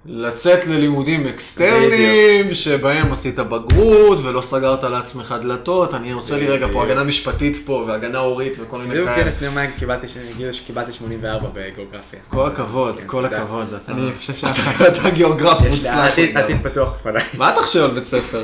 [0.06, 5.93] לצאת ללימודים אקסטרניים, שבהם עשית בגרות ולא סגרת לעצמך דלתות.
[5.93, 6.84] אני עושה לי רגע פה בדיוק.
[6.86, 9.30] הגנה משפטית פה והגנה הורית וכל מיני בדיוק כן, כאלה.
[9.32, 12.20] לפני יומיים קיבלתי ש- הגיעו שקיבלתי 84 בגיאוגרפיה.
[12.30, 13.38] כל הכבוד, כן, כל תודה.
[13.41, 13.74] הכבוד.
[13.74, 15.93] אתה- אני חושב שאף אתה- אתה גיאוגרף יש לי מוצלח.
[16.12, 17.24] עתיד- פתוח בפניי.
[17.38, 18.43] מה אתה חושב על בית ספר?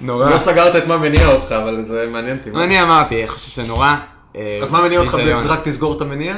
[0.00, 0.30] נורא.
[0.30, 2.50] לא סגרת את מה מניע אותך, אבל זה מעניין אותי.
[2.50, 2.64] מה?
[2.64, 3.94] אני אמרתי, אני חושב שזה נורא.
[4.36, 5.14] אה, אז מה מניע אותך?
[5.46, 6.36] רק תסגור את המניע?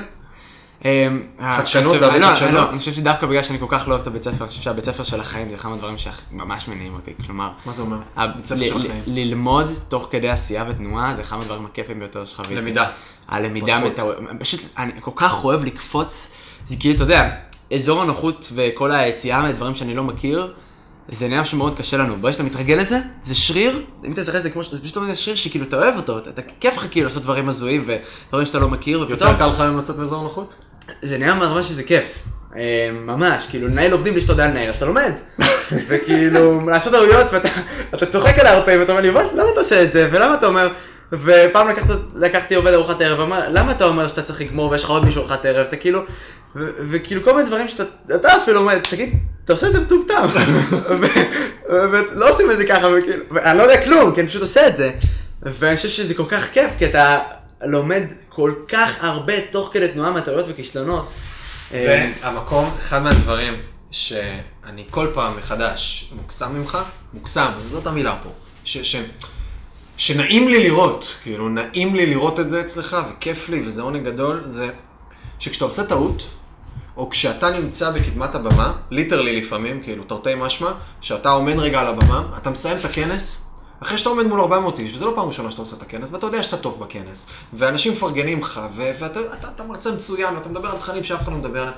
[0.84, 1.08] אה,
[1.56, 2.52] חדשנות, אני חושב- להביא לא, חדשנות?
[2.52, 4.62] לא, אני חושב שדווקא בגלל שאני כל כך לא אוהב את הבית ספר, אני חושב
[4.62, 7.12] שהבית ספר של החיים זה אחד מהדברים שממש מניעים אותי.
[7.26, 7.96] כלומר, מה זה אומר?
[8.16, 9.02] ה- בית ספר של החיים.
[9.06, 12.56] ללמוד תוך כדי עשייה ותנועה זה אחד מהדברים הכיפים ביותר שחוויתי.
[12.56, 12.86] למידה.
[13.28, 13.80] הלמידה,
[14.40, 16.32] פשוט, אני כל כך אוהב לקפוץ,
[16.66, 17.30] זה כאילו, אתה יודע,
[17.74, 20.52] אזור הנוחות וכל היציאה מדברים שאני לא מכיר,
[21.08, 22.16] זה נהיה משהו מאוד קשה לנו.
[22.16, 24.96] ברגע שאתה מתרגל לזה, זה שריר, אם אתה זוכר את זה כמו, ש- זה פשוט
[24.96, 27.84] אומר, זה שריר שכאילו אתה אוהב אותו, אתה, אתה כיף לך כאילו לעשות דברים הזויים
[27.86, 30.58] ודברים שאתה לא מכיר, ופתאום יותר קל לך היום לצאת מאזור נוחות?
[31.02, 32.22] זה נהיה ממש שזה כיף.
[32.56, 35.12] אה, ממש, כאילו לנהל עובדים בלי שאתה יודע לנהל, אז אתה לומד.
[35.88, 37.48] וכאילו, לעשות טעויות ואתה
[37.94, 40.08] אתה צוחק עליי הרבה ואתה אומר לי, "וואט, למה אתה עושה את זה?
[40.10, 40.72] ולמה אתה אומר...
[41.12, 44.90] ופעם לקחת, לקחתי עובד ארוחת ערב, ואמר, למה אתה אומר שאתה צריך לגמור ויש לך
[44.90, 45.66] עוד מישהו ארוחת ערב?
[45.66, 46.00] אתה כאילו,
[46.56, 47.82] וכאילו כל מיני דברים שאתה
[48.14, 49.14] אתה אפילו אומר, תגיד,
[49.44, 50.26] אתה עושה את זה מטומטם.
[51.92, 54.76] ולא עושים את זה ככה, וכאילו, ואני לא יודע כלום, כי אני פשוט עושה את
[54.76, 54.90] זה.
[55.42, 57.18] ואני חושב שזה כל כך כיף, כי אתה
[57.64, 61.08] לומד כל כך הרבה תוך כדי תנועה מהטעויות וכישלונות.
[61.70, 63.54] זה אה, המקום, אחד מהדברים
[63.90, 66.78] שאני כל פעם מחדש מוקסם ממך,
[67.14, 68.30] מוקסם, זאת המילה פה,
[68.64, 68.96] ש, ש,
[69.96, 74.42] שנעים לי לראות, כאילו נעים לי לראות את זה אצלך וכיף לי וזה עונג גדול,
[74.46, 74.68] זה
[75.38, 76.28] שכשאתה עושה טעות,
[76.96, 82.22] או כשאתה נמצא בקדמת הבמה, ליטרלי לפעמים, כאילו תרתי משמע, שאתה עומד רגע על הבמה,
[82.36, 83.51] אתה מסיים את הכנס,
[83.82, 86.26] אחרי שאתה עומד מול 400 איש, וזה לא פעם ראשונה שאתה עושה את הכנס, ואתה
[86.26, 90.76] יודע שאתה טוב בכנס, ואנשים מפרגנים לך, ואתה אתה, אתה מרצה מצוין, ואתה מדבר על
[90.76, 91.74] תכנים שאף אחד לא מדבר עליהם.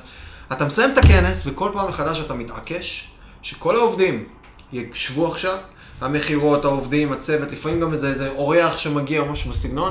[0.53, 4.25] אתה מסיים את הכנס, וכל פעם מחדש אתה מתעקש שכל העובדים
[4.73, 5.59] ישבו עכשיו,
[6.01, 9.91] המכירות, העובדים, הצוות, לפעמים גם איזה, איזה אורח שמגיע או משהו בסגנון,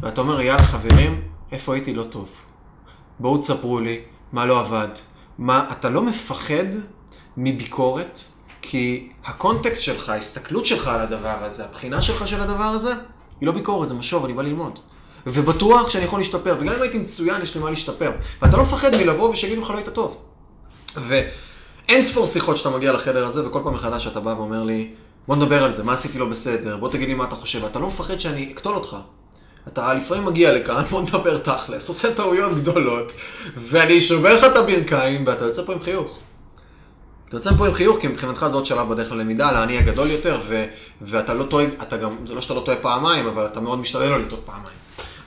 [0.00, 1.22] ואתה אומר, יאללה חברים,
[1.52, 2.28] איפה הייתי לא טוב?
[3.18, 4.00] בואו תספרו לי
[4.32, 4.88] מה לא עבד.
[5.38, 6.64] מה, אתה לא מפחד
[7.36, 8.20] מביקורת,
[8.62, 12.92] כי הקונטקסט שלך, ההסתכלות שלך על הדבר הזה, הבחינה שלך של הדבר הזה,
[13.40, 14.78] היא לא ביקורת, זה משוב, אני בא ללמוד.
[15.26, 18.10] ובטוח שאני יכול להשתפר, וגם אם הייתי מצוין, יש לי מה להשתפר.
[18.42, 20.16] ואתה לא מפחד מלבוא ושיגידו לך לא היית טוב.
[21.08, 24.90] ואין ספור שיחות שאתה מגיע לחדר הזה, וכל פעם מחדש אתה בא ואומר לי,
[25.28, 27.78] בוא נדבר על זה, מה עשיתי לא בסדר, בוא תגיד לי מה אתה חושב, ואתה
[27.78, 28.96] לא מפחד שאני אקטול אותך.
[29.68, 33.12] אתה לפעמים מגיע לכאן, בוא נדבר תכלס, עושה טעויות גדולות,
[33.56, 36.18] ואני שובר לך את הברכיים, ואתה יוצא פה עם חיוך.
[37.32, 40.40] אתה יוצא פה עם חיוך, כי מבחינתך זה עוד שלב בדרך ללמידה, לאני הגדול יותר,
[40.48, 40.64] ו-
[41.02, 44.08] ואתה לא טועה, אתה גם, זה לא שאתה לא טועה פעמיים, אבל אתה מאוד משתדל
[44.08, 44.76] לא לטעות פעמיים.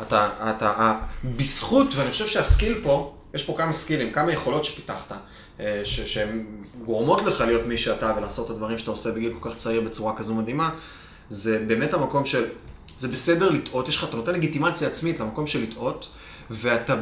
[0.01, 0.93] אתה, אתה,
[1.24, 5.12] בזכות, ואני חושב שהסקיל פה, יש פה כמה סקילים, כמה יכולות שפיתחת,
[5.60, 6.45] אה, שהן
[6.86, 10.16] גורמות לך להיות מי שאתה ולעשות את הדברים שאתה עושה בגיל כל כך צעיר בצורה
[10.18, 10.70] כזו מדהימה,
[11.30, 12.45] זה באמת המקום של,
[12.97, 16.10] זה בסדר לטעות, יש לך, אתה נותן לגיטימציה עצמית למקום של לטעות,
[16.49, 16.95] ואתה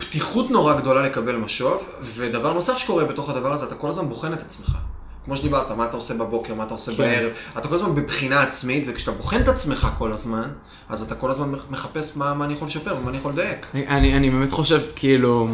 [0.00, 1.84] בפתיחות נורא גדולה לקבל משוב,
[2.14, 4.76] ודבר נוסף שקורה בתוך הדבר הזה, אתה כל הזמן בוחן את עצמך.
[5.24, 6.98] כמו שדיברת, מה אתה עושה בבוקר, מה אתה עושה כן.
[6.98, 10.48] בערב, אתה כל הזמן בבחינה עצמית, וכשאתה בוחן את עצמך כל הזמן,
[10.88, 13.66] אז אתה כל הזמן מחפש מה, מה אני יכול לשפר ומה אני יכול לדייק.
[13.74, 15.48] אני, אני באמת חושב, כאילו,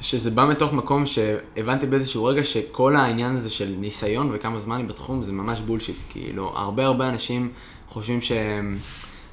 [0.00, 4.86] שזה בא מתוך מקום שהבנתי באיזשהו רגע שכל העניין הזה של ניסיון וכמה זמן אני
[4.86, 5.96] בתחום זה ממש בולשיט.
[6.10, 7.50] כאילו, הרבה הרבה אנשים
[7.88, 8.78] חושבים שהם...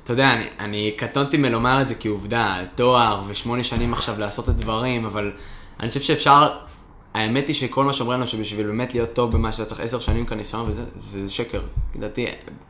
[0.04, 4.50] אתה יודע, אני, אני קטונתי מלומר את זה כעובדה, תואר ושמונה שנים עכשיו לעשות את
[4.50, 5.32] הדברים, אבל
[5.80, 6.50] אני חושב שאפשר
[7.14, 10.26] האמת היא שכל מה שאומרים לנו שבשביל באמת להיות טוב במה שאתה צריך עשר שנים
[10.26, 11.62] כאן ניסיון וזה, זה, זה שקר.
[11.96, 12.26] לדעתי,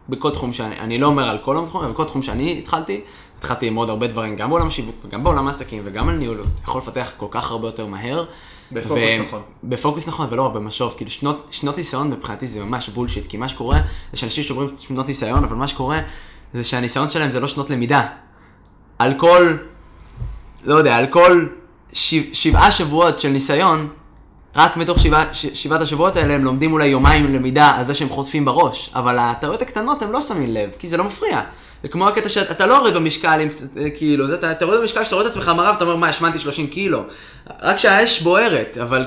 [0.09, 3.01] בכל תחום שאני, אני לא אומר על כל התחום, אבל בכל תחום שאני התחלתי,
[3.39, 7.13] התחלתי ללמוד הרבה דברים, גם בעולם השיווק וגם בעולם העסקים וגם על ניהול, יכול לפתח
[7.17, 8.25] כל כך הרבה יותר מהר.
[8.71, 9.41] בפוקוס ו- נכון.
[9.63, 13.49] בפוקוס נכון, ולא רק במשוב, כאילו שנות, שנות ניסיון מבחינתי זה ממש בולשיט, כי מה
[13.49, 13.81] שקורה,
[14.13, 15.99] זה שאנשים שאומרים שנות ניסיון, אבל מה שקורה,
[16.53, 18.07] זה שהניסיון שלהם זה לא שנות למידה.
[18.99, 19.53] על כל,
[20.63, 21.45] לא יודע, על כל
[22.33, 23.89] שבעה שבועות של ניסיון,
[24.55, 28.09] רק מתוך שבע, ש, שבעת השבועות האלה הם לומדים אולי יומיים למידה על זה שהם
[28.09, 31.41] חוטפים בראש, אבל הטעויות הקטנות הם לא שמים לב, כי זה לא מפריע.
[31.83, 33.49] זה כמו הקטע שאתה לא יורד במשקל, עם,
[33.95, 36.39] כאילו, זה, אתה, אתה יורד במשקל שאתה רואה את עצמך מראה ואתה אומר, מה, השמנתי
[36.39, 37.03] 30 קילו.
[37.61, 39.05] רק שהאש בוערת, אבל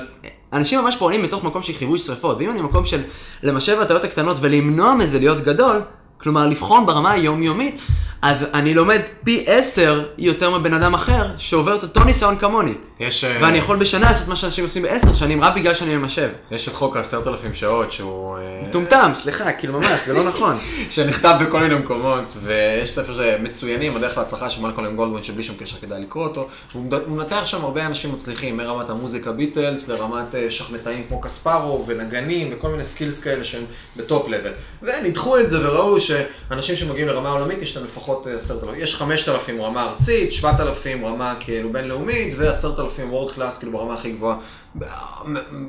[0.53, 3.01] אנשים ממש פועלים מתוך מקום של חיווי שרפות, ואם אני מקום של
[3.43, 5.81] למשל הטעויות הקטנות ולמנוע מזה להיות גדול,
[6.17, 7.75] כלומר לבחון ברמה היומיומית,
[8.21, 12.73] אז אני לומד פי עשר יותר מבן אדם אחר שעובר את אותו ניסיון כמוני.
[12.99, 13.23] יש...
[13.23, 16.29] אה, ואני יכול בשנה לעשות מה שאנשים עושים בעשר שנים רק בגלל שאני ממשב.
[16.51, 18.37] יש את חוק העשרת אלפים שעות שהוא...
[18.37, 20.57] אה, מטומטם, סליחה, כאילו ממש, זה לא נכון.
[20.89, 25.77] שנכתב בכל מיני מקומות, ויש ספר מצוינים, הדרך להצלחה של מלקולם גלדוול, שבלי שום קשר
[25.77, 26.47] כדאי לקרוא אותו.
[26.73, 32.49] הוא מנתח שם הרבה אנשים מצליחים, מרמת המוזיקה ביטלס, לרמת אה, שחמטאים כמו קספרוב, ונגנים,
[32.51, 33.63] וכל מיני skills כאלה שהם
[33.97, 34.51] ב top level.
[34.81, 38.81] וניתחו את זה וראו שאנשים שמגיעים לרמה עולמית, יש להם לפחות עשרת אלפים.
[38.81, 43.71] יש חמשת אלפים רמה ארצית, שבעת אלפים רמה כאילו בינלאומית, ועשרת אלפים world class, כאילו
[43.71, 44.37] ברמה הכי גבוהה.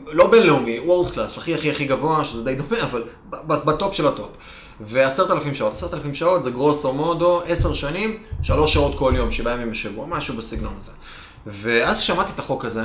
[0.06, 4.06] לא בינלאומי, world class, הכי הכי הכי גבוה, שזה די דומה, אבל ב top של
[4.06, 4.30] ה top.
[4.80, 9.30] ועשרת אלפים שעות, עשרת אלפים שעות זה גרוסו מודו, עשר שנים, שלוש שעות כל יום,
[9.30, 10.92] שבעה ימים בשבוע, משהו בסגנון הזה.
[11.46, 12.82] ואז שמעתי את החוק הזה,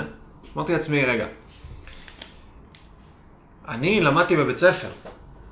[0.55, 1.25] אמרתי לעצמי, רגע,
[3.67, 4.87] אני למדתי בבית ספר.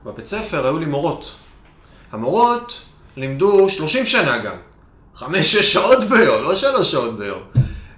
[0.05, 1.35] בבית ספר היו לי מורות.
[2.11, 2.81] המורות
[3.17, 4.55] לימדו 30 שנה גם.
[5.15, 7.41] חמש-שש שעות ביום, לא שלוש שעות ביום.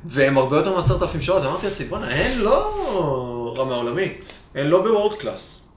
[0.06, 4.82] והם הרבה יותר מעשרת אלפים שעות, אמרתי לעצמי, בואנה, הן לא רמה עולמית, הן לא
[4.82, 5.68] בוורד קלאס.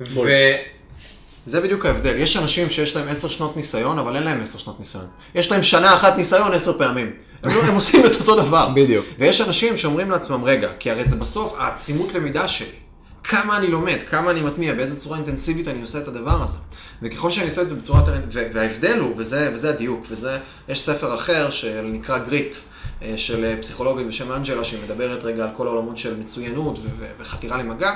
[0.00, 2.16] וזה בדיוק ההבדל.
[2.18, 5.06] יש אנשים שיש להם עשר שנות ניסיון, אבל אין להם עשר שנות ניסיון.
[5.34, 7.12] יש להם שנה אחת ניסיון עשר פעמים.
[7.44, 8.68] הם, לא, הם עושים את אותו דבר.
[8.74, 9.06] בדיוק.
[9.18, 12.76] ויש אנשים שאומרים לעצמם, רגע, כי הרי זה בסוף העצימות למידה שלי.
[13.24, 16.56] כמה אני לומד, כמה אני מטמיע, באיזה צורה אינטנסיבית אני עושה את הדבר הזה.
[17.02, 18.12] וככל שאני עושה את זה בצורה יותר...
[18.52, 20.38] וההבדל הוא, וזה, וזה הדיוק, וזה...
[20.68, 22.56] יש ספר אחר שנקרא גריט,
[23.02, 26.78] אה, של פסיכולוגית בשם אנג'לה, שהיא מדברת רגע על כל העולמות של מצוינות
[27.18, 27.94] וחתירה למגע,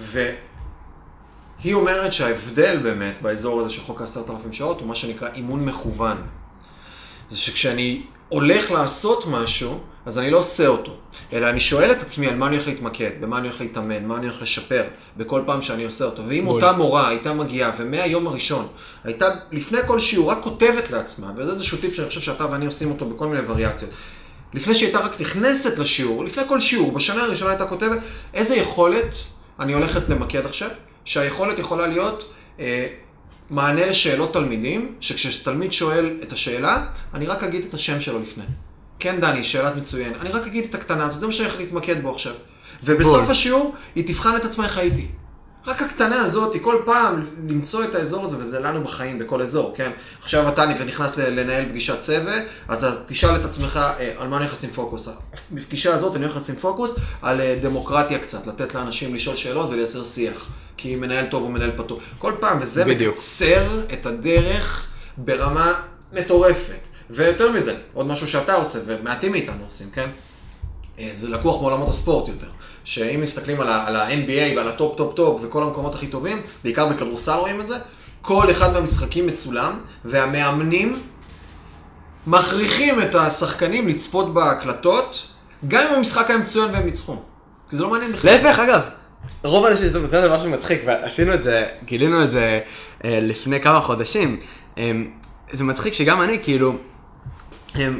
[0.00, 5.64] והיא אומרת שההבדל באמת באזור הזה של חוק העשרת אלפים שעות הוא מה שנקרא אימון
[5.64, 6.16] מכוון.
[7.28, 10.96] זה שכשאני הולך לעשות משהו, אז אני לא עושה אותו,
[11.32, 14.16] אלא אני שואל את עצמי על מה אני הולך להתמקד, במה אני הולך להתאמן, מה
[14.16, 14.84] אני הולך לשפר,
[15.16, 16.22] בכל פעם שאני עושה אותו.
[16.28, 16.54] ואם בול.
[16.54, 18.68] אותה מורה הייתה מגיעה, ומהיום הראשון,
[19.04, 22.90] הייתה לפני כל שיעור רק כותבת לעצמה, וזה איזשהו טיפ שאני חושב שאתה ואני עושים
[22.90, 23.90] אותו בכל מיני וריאציות.
[24.54, 27.98] לפני שהיא הייתה רק נכנסת לשיעור, לפני כל שיעור, בשנה הראשונה הייתה כותבת,
[28.34, 29.14] איזה יכולת
[29.60, 30.70] אני הולכת למקד עכשיו,
[31.04, 32.86] שהיכולת יכולה להיות אה,
[33.50, 38.44] מענה לשאלות תלמידים, שכשתלמיד שואל את השאלה, אני רק אגיד את השם שלו לפני.
[38.98, 40.12] כן, דני, שאלת מצוין.
[40.20, 42.32] אני רק אגיד את הקטנה הזאת, זה מה שאני הולך להתמקד בו עכשיו.
[42.84, 45.06] ובסוף השיעור, היא תבחן את עצמה איך הייתי.
[45.66, 49.90] רק הקטנה הזאת, כל פעם למצוא את האזור הזה, וזה לנו בחיים, בכל אזור, כן?
[50.22, 54.52] עכשיו אתה ונכנס לנהל פגישת צוות, אז תשאל את עצמך אה, על מה אני הולך
[54.52, 55.08] לשים פוקוס.
[55.52, 60.04] בפגישה הזאת אני הולך לשים פוקוס על אה, דמוקרטיה קצת, לתת לאנשים לשאול שאלות ולייצר
[60.04, 60.48] שיח.
[60.76, 62.02] כי מנהל טוב הוא מנהל פתוח.
[62.18, 63.14] כל פעם, וזה בדיוק.
[63.14, 65.72] מקצר את הדרך ברמה
[66.12, 66.88] מטורפת.
[67.10, 70.08] ויותר מזה, עוד משהו שאתה עושה, ומעטים מאיתנו עושים, כן?
[70.98, 72.46] אה, זה לקוח מעולמות הספורט יותר.
[72.84, 77.32] שאם מסתכלים על ה-NBA ועל ה top top top וכל המקומות הכי טובים, בעיקר בכדורסל
[77.32, 77.76] רואים את זה,
[78.22, 80.98] כל אחד מהמשחקים מצולם, והמאמנים
[82.26, 85.28] מכריחים את השחקנים לצפות בהקלטות,
[85.68, 87.16] גם אם המשחק היה מצוין והם ניצחו.
[87.70, 88.30] כי זה לא מעניין בכלל.
[88.30, 88.80] להפך, אגב,
[89.44, 92.60] רוב האנשים, זה זה דבר שמצחיק, ועשינו את זה, גילינו את זה
[93.04, 94.40] אה, לפני כמה חודשים.
[94.78, 94.92] אה,
[95.52, 96.76] זה מצחיק שגם אני, כאילו,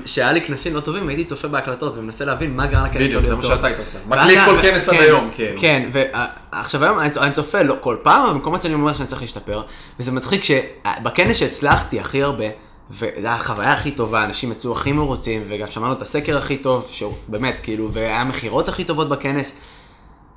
[0.06, 3.22] שהיה לי כנסים לא טובים, הייתי צופה בהקלטות ומנסה להבין מה גרם לכנס לא בדיוק,
[3.22, 3.50] להיות זה טוב.
[3.50, 3.98] מה שאתה היית עושה.
[4.06, 5.60] מקליט כל כנס עד כן, היום, כאילו.
[5.60, 9.62] כן, ועכשיו היום אני צופה לא כל פעם, אבל במקומות שאני אומר שאני צריך להשתפר,
[10.00, 12.44] וזה מצחיק שבכנס שהצלחתי הכי הרבה,
[12.90, 17.14] וזו החוויה הכי טובה, אנשים יצאו הכי מרוצים, וגם שמענו את הסקר הכי טוב, שהוא
[17.28, 19.58] באמת, כאילו, והיה מכירות הכי טובות בכנס,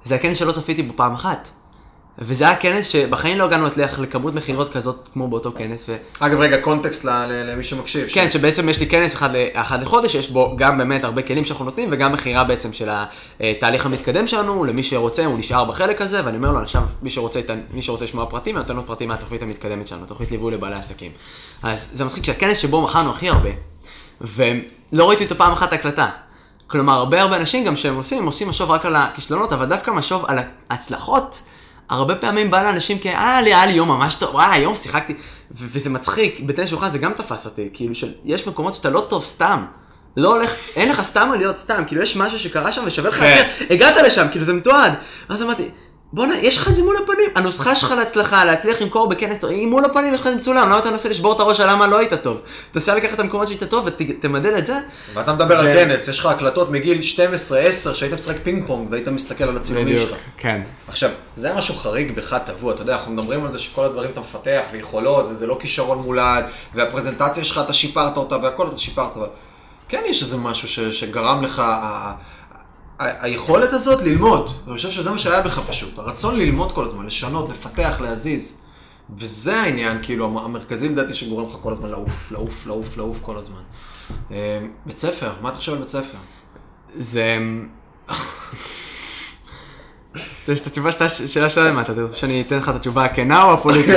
[0.04, 1.50] זה הכנס שלא צפיתי בו פעם אחת.
[2.20, 5.96] וזה היה כנס שבחיים לא הגענו להצליח לכמות מכירות כזאת כמו באותו כנס, ו...
[6.20, 8.08] אגב, רגע, קונטקסט ל- למי שמקשיב.
[8.14, 11.66] כן, שבעצם יש לי כנס אחד, אחד לחודש, שיש בו גם באמת הרבה כלים שאנחנו
[11.66, 12.90] נותנים, וגם מכירה בעצם של
[13.40, 17.40] התהליך המתקדם שלנו, למי שרוצה, הוא נשאר בחלק הזה, ואני אומר לו, עכשיו, מי שרוצה,
[17.72, 21.12] מי שרוצה לשמוע פרטים, אני נותן לו פרטים מהתוכנית המתקדמת שלנו, תוכנית ליווי לבעלי עסקים.
[21.64, 23.50] אז זה מצחיק שהכנס שבו מכרנו הכי הרבה,
[24.22, 26.08] ולא ראיתי אותו פעם אחת הקלטה.
[26.68, 29.92] כלומר, הרבה הרבה אנשים גם שהם עושים, הם עושים משוב רק על הכישלונות, אבל דווקא
[29.92, 30.40] משוב על
[30.70, 31.42] ההצלחות,
[31.90, 33.06] הרבה פעמים בא לאנשים כ...
[33.06, 35.14] אה, היה לי יום ממש טוב, וואי, היום שיחקתי,
[35.52, 37.94] ו- וזה מצחיק, בטניס שולחן זה גם תפס אותי, כאילו.
[38.26, 39.66] יש מקומות שאתה לא טוב סתם.
[40.18, 43.44] לא הולך, אין לך סתם להיות סתם, כאילו יש משהו שקרה שם ושווה לך כן.
[43.48, 44.94] להכיר, הגעת לשם, כאילו זה מתועד.
[45.30, 45.70] ואז אמרתי,
[46.16, 49.86] בואנה, יש לך את זה מול הפנים, הנוסחה שלך להצלחה, להצליח למכור בכנס, היא מול
[49.86, 52.00] הפנים, יש לך את זה מצולם, למה אתה מנסה לשבור את הראש על למה לא
[52.00, 52.42] היית טוב?
[52.72, 54.80] תנסה לקחת את המקומות שהיית טוב ותמדל את זה.
[55.14, 59.44] ואתה מדבר על כנס, יש לך הקלטות מגיל 12-10 שהיית משחק פינג פונג והיית מסתכל
[59.44, 60.18] על הצילומים שלך.
[60.38, 60.62] כן.
[60.88, 64.12] עכשיו, זה היה משהו חריג בך טבוע, אתה יודע, אנחנו מדברים על זה שכל הדברים
[64.12, 66.46] אתה מפתח ויכולות, וזה לא כישרון מולד,
[66.76, 69.28] והפרזנטציה שלך אתה שיפרת אותה והכל אתה שיפרת, אבל
[69.90, 71.62] כן יש איזה משהו ש, שגרם לך,
[73.00, 77.50] היכולת הזאת ללמוד, אני חושב שזה מה שהיה בך פשוט, הרצון ללמוד כל הזמן, לשנות,
[77.50, 78.62] לפתח, להזיז.
[79.18, 83.62] וזה העניין, כאילו, המרכזי לדעתי שגורם לך כל הזמן לעוף, לעוף, לעוף, לעוף כל הזמן.
[84.32, 86.18] אה, בית ספר, מה אתה חושב על בית ספר?
[86.94, 87.38] זה...
[90.48, 93.54] יש את התשובה שאתה, שאלה שלמה, אתה רוצה שאני אתן לך את התשובה הכנה או
[93.54, 93.96] הפוליטית?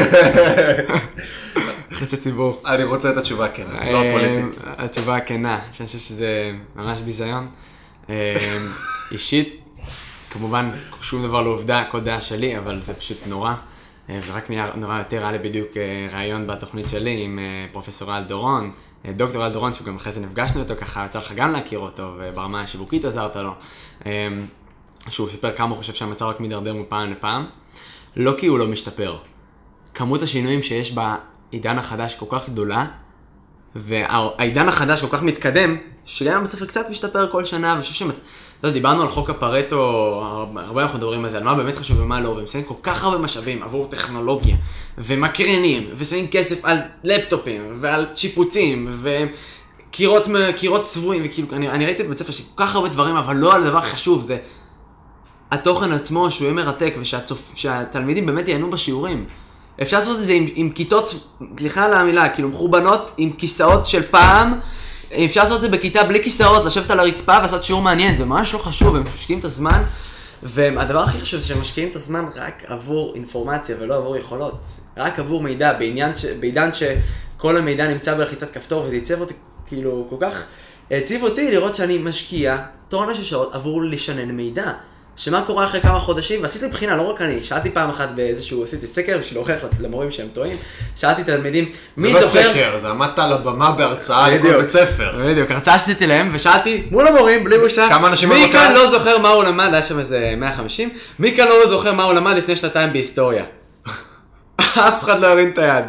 [1.98, 2.62] חצי ציבור.
[2.66, 4.64] אני רוצה את התשובה כן, לא הפוליטית.
[4.66, 7.48] אה, התשובה הכנה, שאני חושב שזה ממש ביזיון.
[8.10, 8.34] אה,
[9.10, 9.60] אישית,
[10.30, 10.70] כמובן,
[11.02, 13.54] שום דבר לא עובדה, כל דעה שלי, אבל זה פשוט נורא.
[14.10, 17.66] אה, זה רק נהיה נורא יותר, היה לי בדיוק אה, ראיון בתוכנית שלי עם אה,
[17.72, 18.72] פרופסור אל דורון,
[19.16, 22.62] דוקטור אל דורון, שגם אחרי זה נפגשנו איתו, ככה יצא לך גם להכיר אותו, וברמה
[22.62, 23.52] השיווקית עזרת לו.
[24.06, 24.28] אה,
[25.10, 27.46] שהוא סיפר כמה הוא חושב שהמצב רק מידרדר מפעם לפעם.
[28.16, 29.18] לא כי הוא לא משתפר.
[29.94, 32.86] כמות השינויים שיש בעידן החדש כל כך גדולה,
[33.74, 35.76] והעידן החדש כל כך מתקדם,
[36.08, 38.02] שגם בית ספר קצת משתפר כל שנה, ואני חושב ש...
[38.02, 39.76] אתה יודע, דיברנו על חוק הפרטו,
[40.56, 43.04] הרבה אנחנו מדברים על זה, על מה באמת חשוב ומה לא, והם שמים כל כך
[43.04, 44.56] הרבה משאבים עבור טכנולוגיה,
[44.98, 50.24] ומקרינים, ושמים כסף על לפטופים, ועל שיפוצים, וקירות
[50.56, 53.64] קירות צבועים, וכאילו, אני, אני ראיתי בבית ספר שכל כך הרבה דברים, אבל לא על
[53.64, 54.38] דבר חשוב, זה
[55.50, 59.26] התוכן עצמו, שהוא יהיה מרתק, ושהתלמידים באמת ייהנו בשיעורים.
[59.82, 64.02] אפשר לעשות את זה עם, עם כיתות, סליחה על המילה, כאילו מחורבנות, עם כיסאות של
[64.02, 64.60] פעם,
[65.12, 68.54] אפשר לעשות את זה בכיתה בלי כיסאות, לשבת על הרצפה ולעשות שיעור מעניין, זה ממש
[68.54, 69.82] לא חשוב, הם משקיעים את הזמן,
[70.42, 75.18] והדבר הכי חשוב זה שהם משקיעים את הזמן רק עבור אינפורמציה ולא עבור יכולות, רק
[75.18, 79.34] עבור מידע, בעניין ש, בעידן שכל המידע נמצא בלחיצת כפתור, וזה ייצב אותי,
[79.66, 80.44] כאילו, כל כך
[80.90, 82.56] העציב אותי לראות שאני משקיע
[82.88, 84.72] טונה של שעות עבור לשנן מידע.
[85.18, 88.86] שמה קורה אחרי כמה חודשים, ועשיתי בחינה, לא רק אני, שאלתי פעם אחת באיזשהו, עשיתי
[88.86, 90.56] סקר בשביל להוכיח למורים שהם טועים,
[90.96, 92.50] שאלתי את התלמידים, מי זה לא זוכר...
[92.50, 94.58] סקר, זה עמדת על הבמה בהרצאה לכל.
[94.58, 95.20] בית ספר.
[95.26, 98.48] בדיוק, הרצאה שעשיתי להם, ושאלתי מול המורים, בלי בושה, כמה אנשים מי?
[98.52, 102.02] כאן לא זוכר מה הוא למד, היה שם איזה 150, מי כאן לא זוכר מה
[102.02, 103.44] הוא למד לפני שנתיים בהיסטוריה?
[104.88, 105.84] אף אחד לא הרים את היד.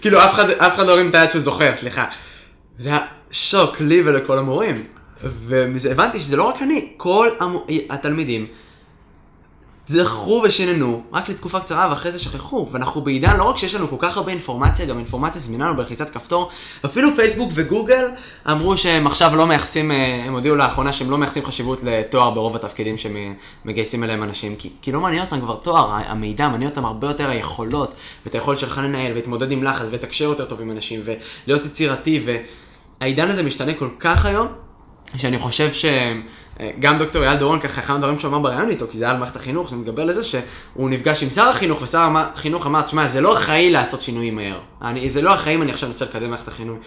[0.00, 2.04] כאילו, אף אחד, אף אחד לא הרים את היד שהוא זוכר, סליחה.
[2.78, 2.98] זה היה
[3.30, 4.84] שוק לי ולכל המורים.
[5.24, 7.66] ומזה הבנתי שזה לא רק אני, כל המו...
[7.90, 8.46] התלמידים
[9.86, 12.68] זכרו ושיננו רק לתקופה קצרה ואחרי זה שכחו.
[12.72, 16.10] ואנחנו בעידן לא רק שיש לנו כל כך הרבה אינפורמציה, גם אינפורמציה זמינה לנו בלחיצת
[16.10, 16.50] כפתור.
[16.84, 18.04] אפילו פייסבוק וגוגל
[18.50, 22.56] אמרו שהם עכשיו לא מייחסים, אה, הם הודיעו לאחרונה שהם לא מייחסים חשיבות לתואר ברוב
[22.56, 24.56] התפקידים שמגייסים אליהם אנשים.
[24.56, 28.58] כי, כי לא מעניין אותם כבר תואר, המידע מעניין אותם הרבה יותר היכולות, ואת היכולת
[28.58, 32.26] שלך לנהל, ולהתמודד עם לחץ, ולתקשר יותר טוב עם אנשים, ולהיות יצירתי,
[33.00, 34.63] והעידן הזה משתנה כל כך היום,
[35.18, 39.04] שאני חושב שגם דוקטור אייל דורון, ככה אחד הדברים שהוא אמר בריאיון איתו, כי זה
[39.04, 42.82] היה על מערכת החינוך, זה מתגבר לזה שהוא נפגש עם שר החינוך, ושר החינוך אמר,
[42.82, 44.58] תשמע, זה לא אחראי לעשות שינויים מהר.
[44.82, 46.78] אני, זה לא אחראי אם אני עכשיו אנסה לקדם מערכת החינוך,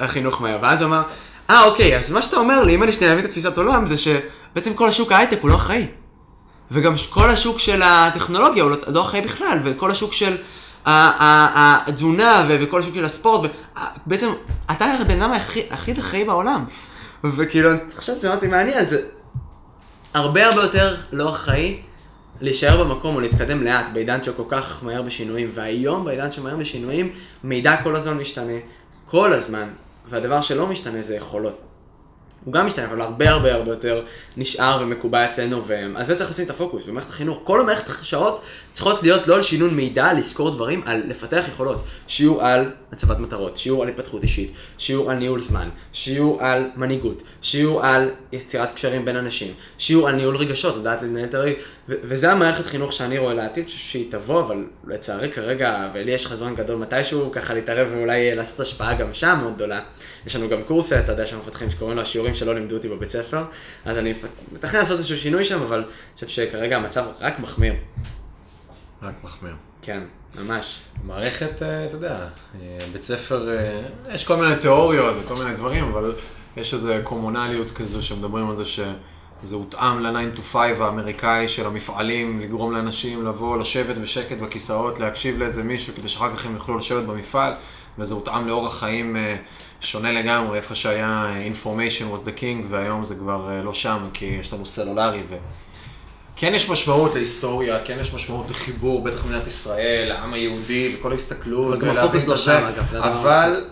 [0.00, 0.58] החינוך מהר.
[0.62, 1.02] ואז הוא אמר,
[1.50, 3.98] אה, אוקיי, אז מה שאתה אומר לי, אם אני שנייה אבין את התפיסת עולם, זה
[3.98, 5.86] שבעצם כל השוק ההייטק הוא לא אחראי.
[6.70, 10.36] וגם כל השוק של הטכנולוגיה הוא לא, לא אחראי בכלל, וכל השוק של
[10.86, 13.50] התזונה וכל השוק של הספורט,
[14.06, 14.28] ובעצם
[14.70, 16.64] אתה הבן אדם הכי- הכי אחראי בעולם.
[17.24, 19.02] וכאילו, אני חושב שזה מאוד מעניין, זה
[20.14, 21.82] הרבה הרבה יותר לא אחראי
[22.40, 27.12] להישאר במקום או להתקדם לאט בעידן שכל כך מהר בשינויים, והיום בעידן שמהר בשינויים,
[27.44, 28.58] מידע כל הזמן משתנה,
[29.06, 29.68] כל הזמן,
[30.08, 31.60] והדבר שלא משתנה זה יכולות.
[32.44, 34.04] הוא גם משתנה, אבל הרבה הרבה הרבה יותר
[34.36, 37.40] נשאר ומקובע אצלנו, ועל זה צריך לשים את הפוקוס במערכת החינוך.
[37.44, 41.84] כל המערכת השעות צריכות להיות לא על שינון מידע, לזכור דברים, על לפתח יכולות.
[42.06, 47.22] שיעור על הצבת מטרות, שיעור על התפתחות אישית, שיעור על ניהול זמן, שיעור על מנהיגות,
[47.42, 51.58] שיעור על יצירת קשרים בין אנשים, שיעור על ניהול רגשות, לדעת לנהל את הרגע,
[51.88, 56.54] ו- וזה המערכת חינוך שאני רואה לעתיד, שהיא תבוא, אבל לצערי כרגע, ולי יש חזון
[56.54, 59.80] גדול מתישהו, ככה להתערב ואולי לעשות השפעה גם שם מאוד גדולה.
[60.26, 63.10] יש לנו גם קורס, אתה יודע, שאנחנו מפתחים שקוראים לו השיעורים שלא לימדו אותי בבית
[63.10, 63.44] ספר,
[63.84, 64.14] אז אני
[64.52, 67.74] מתכנן לעשות איזשהו שינוי שם, אבל אני חושב שכרגע המצב רק מחמיר.
[69.02, 69.54] רק מחמיר.
[69.82, 70.02] כן,
[70.38, 70.80] ממש.
[71.04, 72.18] מערכת, אה, אתה יודע,
[72.54, 73.82] אה, בית ספר, אה,
[74.14, 76.14] יש כל מיני תיאוריות וכל מיני דברים, אבל
[76.56, 82.40] יש איזו קומונליות כזו שמדברים על זה שזה הותאם ל-9 to 5 האמריקאי של המפעלים,
[82.40, 87.04] לגרום לאנשים לבוא, לשבת בשקט בכיסאות, להקשיב לאיזה מישהו, כדי שאחר כך הם יוכלו לשבת
[87.04, 87.52] במפעל,
[87.98, 89.16] וזה הותאם לאורח חיים
[89.80, 94.52] שונה לגמרי, איפה שהיה information was the king, והיום זה כבר לא שם, כי יש
[94.52, 95.36] לנו סלולרי ו...
[96.36, 101.78] כן יש משמעות להיסטוריה, כן יש משמעות לחיבור, בטח במדינת ישראל, לעם היהודי, לכל ההסתכלות,
[101.82, 102.38] ולהבין לא את
[102.90, 103.64] זה, אבל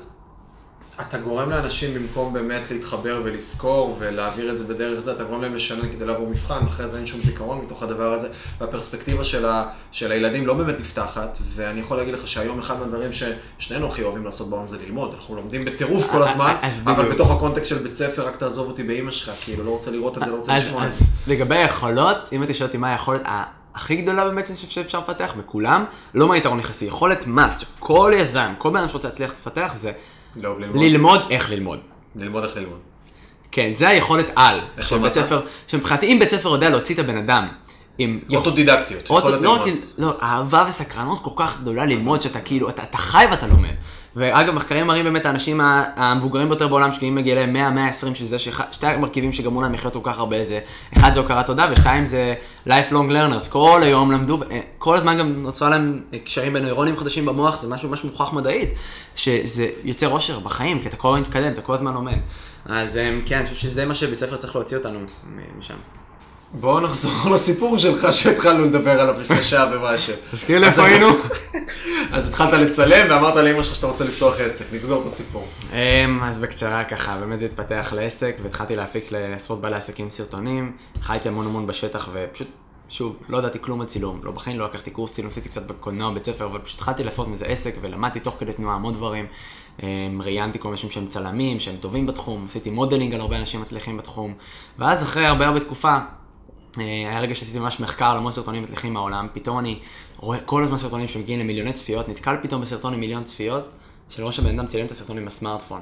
[1.08, 5.54] אתה גורם לאנשים במקום באמת להתחבר ולזכור ולהעביר את זה בדרך זה, אתה גורם להם
[5.54, 8.28] לשנן כדי לעבור מבחן, ואחרי זה אין שום זיכרון מתוך הדבר הזה,
[8.60, 13.10] והפרספקטיבה של, ה, של הילדים לא באמת נפתחת, ואני יכול להגיד לך שהיום אחד מהדברים
[13.12, 16.54] ששנינו הכי אוהבים לעשות בעולם זה ללמוד, אנחנו לומדים בטירוף כל הזמן,
[16.86, 17.12] אבל.
[17.12, 20.24] בתוך הקונטקסט של בית ספר, רק תעזוב אותי באימא שלך, כאילו, לא רוצה לראות את
[20.24, 21.04] זה, לא רוצה לשמוע את זה.
[21.26, 23.22] לגבי היכולות, אם אתה שואל אותי מה היכולת
[23.74, 25.84] הכי גדולה באמת שאפשר לפתח בכולם,
[26.14, 29.92] לא מה יתרון יחסי, יכולת מאסט, שכל יזם, כל בן אדם שרוצה להצליח לפתח זה
[30.36, 30.76] ללמוד.
[30.76, 31.78] ללמוד איך ללמוד.
[32.16, 32.78] ללמוד איך ללמוד.
[33.52, 35.12] כן, זה היכולת על, של בית?
[35.12, 37.48] ספר, שמבחינתי אם בית ספר יודע להוציא את הבן אדם,
[38.00, 39.50] עם אוטודידקטיות, אוטו- לא.
[39.54, 43.70] רק- לא, אהבה וסקרנות כל כך גדולה ללמוד, שאתה כאילו, אתה, אתה חי ואתה לומד.
[44.16, 45.60] ואגב, מחקרים מראים באמת האנשים
[45.96, 50.18] המבוגרים ביותר בעולם, שגילים בגילי 100-120, שזה שח- שתי המרכיבים שגרמו להם לחיות כל כך
[50.18, 50.60] הרבה, זה,
[50.98, 52.34] אחד זה הוקרת תודה, ושתיים זה
[52.66, 57.26] lifelong learners, כל היום למדו, אה, כל הזמן גם נוצרה להם קשרים בין נוירונים חדשים
[57.26, 58.68] במוח, זה משהו ממש מוכח מדעית,
[59.16, 62.16] שזה יוצר אושר בחיים, כי אתה כל הזמן מתקדם, אתה כל הזמן לומד.
[62.66, 64.98] אז אה, כן, אני חושב שזה מה שבית ספר צריך להוציא אותנו
[65.58, 65.74] משם.
[66.52, 70.14] בואו נחזור לסיפור שלך שהתחלנו לדבר עליו לפני שעה ומשהו.
[70.30, 71.08] תזכיר לי איפה היינו.
[72.12, 75.46] אז התחלת לצלם ואמרת לאמא שלך שאתה רוצה לפתוח עסק, נסגור את הסיפור.
[75.72, 80.72] אמ, אז בקצרה ככה, באמת זה התפתח לעסק, והתחלתי להפיק לעשרות בעלי עסקים סרטונים,
[81.02, 82.48] חייתי המון המון בשטח, ופשוט,
[82.88, 86.14] שוב, לא ידעתי כלום על צילום, לא בחיים לא לקחתי קורס צילום, עשיתי קצת בקולנוע
[86.14, 89.26] בית ספר, אבל פשוט התחלתי לעשות מזה עסק, ולמדתי תוך כדי תנועה המון דברים.
[89.82, 93.60] אמ, ראיינתי כל מיני אנשים שהם צלמים, שהם טובים בתחום, עשיתי modeling על הרבה אנשים
[93.60, 94.34] מצליחים בתחום,
[94.78, 95.98] ואז אחרי הרבה הרבה תקופה,
[96.76, 99.78] היה רגע שעשיתי ממש מחקר על המון סרטונים מצליחים מהעולם, פתאום אני
[100.16, 103.68] רואה כל הזמן סרטונים שמגיעים למיליוני צפיות, נתקל פתאום בסרטון עם מיליון צפיות,
[104.08, 105.80] של ראש הבן אדם צילם את הסרטון עם הסמארטפון.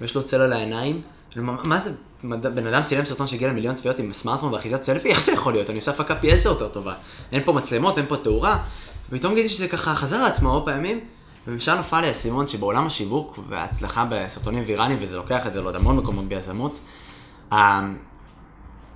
[0.00, 1.00] ויש לו צל על העיניים,
[1.36, 5.32] מה זה, בן אדם צילם סרטון שהגיע למיליון צפיות עם סמארטפון ואחיזת סלפי, איך זה
[5.32, 5.70] יכול להיות?
[5.70, 6.94] אני עושה הפקה פי עשר יותר טובה.
[7.32, 8.58] אין פה מצלמות, אין פה תאורה,
[9.10, 11.00] ופתאום גיליתי שזה ככה חזר על עצמו הרבה פעמים,
[11.46, 15.96] ומשם נפל לי האסימון שבעולם השיווק וההצלחה בסרטונים ויראליים, וזה לוקח את זה לעוד המון
[15.96, 16.78] מקומות ביזמות,
[17.52, 18.09] ה-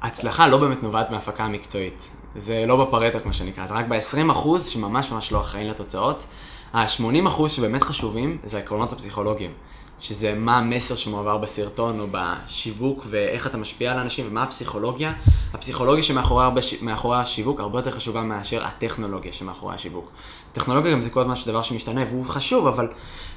[0.05, 2.11] ההצלחה לא באמת נובעת מההפקה המקצועית.
[2.37, 6.25] זה לא בפרטו, כמו שנקרא, זה רק ב-20% שממש ממש לא אחראים לתוצאות.
[6.75, 9.53] ה-80% שבאמת חשובים זה העקרונות הפסיכולוגיים.
[10.01, 15.13] שזה מה המסר שמועבר בסרטון או בשיווק ואיך אתה משפיע על אנשים ומה הפסיכולוגיה.
[15.55, 20.11] הפסיכולוגיה שמאחורי השיווק הרבה יותר חשובה מאשר הטכנולוגיה שמאחורי השיווק.
[20.53, 22.89] טכנולוגיה גם זה כל הזמן דבר שמשתנה והוא חשוב, אבל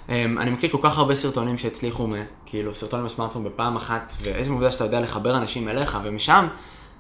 [0.08, 2.08] um, אני מכיר כל כך הרבה סרטונים שהצליחו,
[2.46, 6.48] כאילו סרטונים בסמארטפון בפעם אחת, ואיזה עובדה שאתה יודע לחבר אנשים אליך, ומשם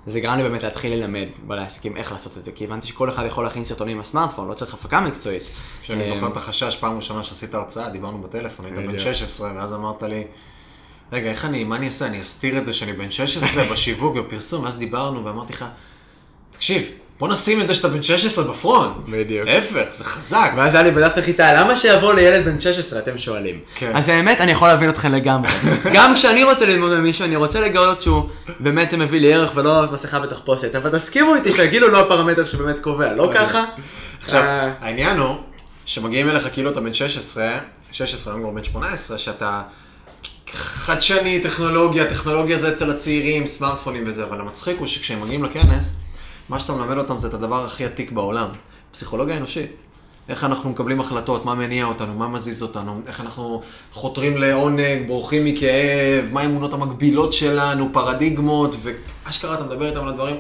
[0.08, 3.10] זה גרם לי באמת להתחיל ללמד בעלי עסקים איך לעשות את זה, כי הבנתי שכל
[3.10, 5.44] אחד יכול להכין סרטונים עם הסמארטפון, לא צריך הפקה מקצועית.
[5.82, 9.00] שאני אמ, זוכר את החשש, פעם ראשונה שעשית הרצאה, דיברנו בטלפון, היית בן בדיוק.
[9.00, 10.24] 16, ואז אמרת לי,
[11.12, 12.08] רגע, איך אני, מה אני אעשה?
[12.08, 15.66] אני אסתיר את זה שאני בן 16 בשיווק, בפרסום, ואז דיברנו ואמרתי לך,
[16.52, 19.10] תקשיב, בוא נשים את זה שאתה בן 16 בפרונט.
[19.10, 19.48] בדיוק.
[19.48, 20.52] להפך, זה חזק.
[20.56, 23.60] ואז היה לי בדף נחיתה, למה שיבוא לילד בן 16, אתם שואלים.
[23.76, 23.92] כן.
[23.96, 25.50] אז האמת, אני יכול להבין אתכם לגמרי.
[25.94, 28.24] גם כשאני רוצה ללמוד ממישהו, אני רוצה לגלות שהוא
[28.60, 32.80] באמת מביא לי ערך ולא מסכה בתחפושת, אבל תסכימו איתי שהגיל הוא לא הפרמטר שבאמת
[32.80, 33.40] קובע, לא אוקיי.
[33.40, 33.66] ככה?
[34.22, 35.36] עכשיו, אה, העניין הוא,
[35.86, 37.58] שמגיעים אליך כאילו אתה בן 16,
[37.92, 39.62] 16 היום כבר בן 18, שאתה
[40.54, 46.00] חדשני, טכנולוגיה, טכנולוגיה זה אצל הצעירים, סמארטפונים וזה, אבל המצחיק הוא שכשהם מגיעים לכנס,
[46.50, 48.48] מה שאתה מלמד אותם זה את הדבר הכי עתיק בעולם,
[48.92, 49.72] פסיכולוגיה אנושית.
[50.30, 53.62] איך אנחנו מקבלים החלטות, מה מניע אותנו, מה מזיז אותנו, איך אנחנו
[53.94, 60.36] חותרים לעונג, בורחים מכאב, מה האמונות המקבילות שלנו, פרדיגמות, ואשכרה אתה מדבר איתם על הדברים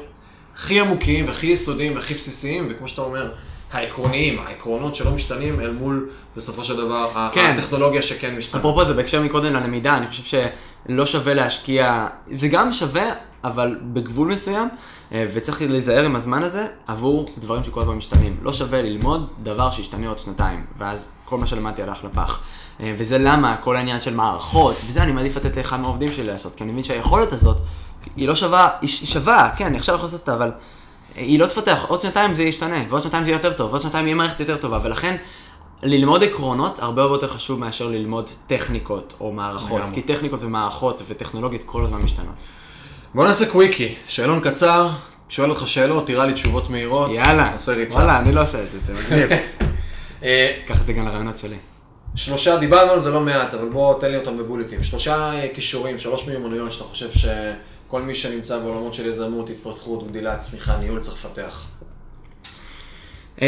[0.55, 3.31] הכי עמוקים והכי יסודיים והכי בסיסיים, וכמו שאתה אומר,
[3.71, 7.55] העקרוניים, העקרונות שלא משתנים אל מול, בסופו של דבר, כן.
[7.57, 8.59] הטכנולוגיה שכן משתנה.
[8.59, 10.41] אפרופו זה בהקשר מקודם ללמידה, אני חושב
[10.87, 13.11] שלא שווה להשקיע, זה גם שווה,
[13.43, 14.69] אבל בגבול מסוים,
[15.11, 18.37] וצריך להיזהר עם הזמן הזה עבור דברים שכל הזמן משתנים.
[18.41, 22.41] לא שווה ללמוד דבר שישתנה עוד שנתיים, ואז כל מה שלמדתי הלך לפח.
[22.79, 26.55] אה, וזה למה כל העניין של מערכות, וזה אני מעדיף לתת לאחד מהעובדים שלי לעשות,
[26.55, 27.57] כי אני מבין שהיכולת הזאת,
[28.15, 30.51] היא לא שווה, היא שווה, כן, אני עכשיו יכול לעשות אותה, אבל
[31.15, 34.05] היא לא תפתח, עוד שנתיים זה ישתנה, ועוד שנתיים זה יהיה יותר טוב, ועוד שנתיים
[34.05, 35.15] יהיה מערכת יותר טובה, ולכן
[35.83, 39.81] ללמוד עקרונות הרבה הרבה יותר חשוב מאשר ללמוד טכניקות או מערכות.
[39.93, 42.35] כי טכניקות ומערכות וטכנולוגיות כל הזמן משתנות.
[43.17, 44.89] בוא נעשה קוויקי, שאלון קצר,
[45.29, 47.95] שואל אותך שאלות, תראה לי תשובות מהירות, יאללה, נעשה ריצה.
[47.97, 49.39] וואלה, אני לא עושה את זה, זה מגניב.
[50.23, 51.55] אה, קח את זה גם לרעיונות שלי.
[52.15, 54.83] שלושה, דיברנו על זה לא מעט, אבל בוא תן לי אותם בבולטים.
[54.83, 60.37] שלושה אה, כישורים, שלוש מיומנויות שאתה חושב שכל מי שנמצא בעולמות של יזמות, התפתחות, גדילה,
[60.37, 61.65] צמיחה, ניהול צריך לפתח.
[63.41, 63.47] אמ,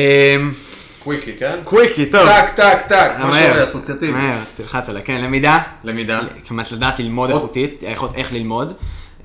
[1.03, 1.59] קוויקי, כן?
[1.63, 2.29] קוויקי, טוב.
[2.29, 4.11] טק, טק, טק, משהו אסוציאטיבי.
[4.11, 5.01] מהר, תלחץ עליה.
[5.01, 5.59] כן, למידה.
[5.83, 6.21] למידה.
[6.41, 7.83] זאת אומרת, לדעת ללמוד איכותית,
[8.15, 8.73] איך ללמוד.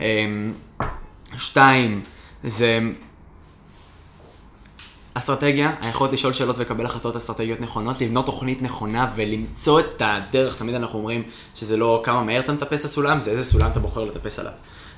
[0.01, 0.53] אמ,
[1.38, 2.03] שתיים,
[2.45, 2.78] זה
[5.14, 10.74] אסטרטגיה, היכולת לשאול שאלות ולקבל החלטות אסטרטגיות נכונות, לבנות תוכנית נכונה ולמצוא את הדרך, תמיד
[10.74, 11.22] אנחנו אומרים
[11.55, 14.53] שזה לא כמה מהר אתה מטפס הסולם, זה איזה סולם אתה בוחר לטפס עליו.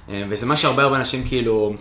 [0.08, 1.74] אמ, וזה מה שהרבה הרבה אנשים כאילו,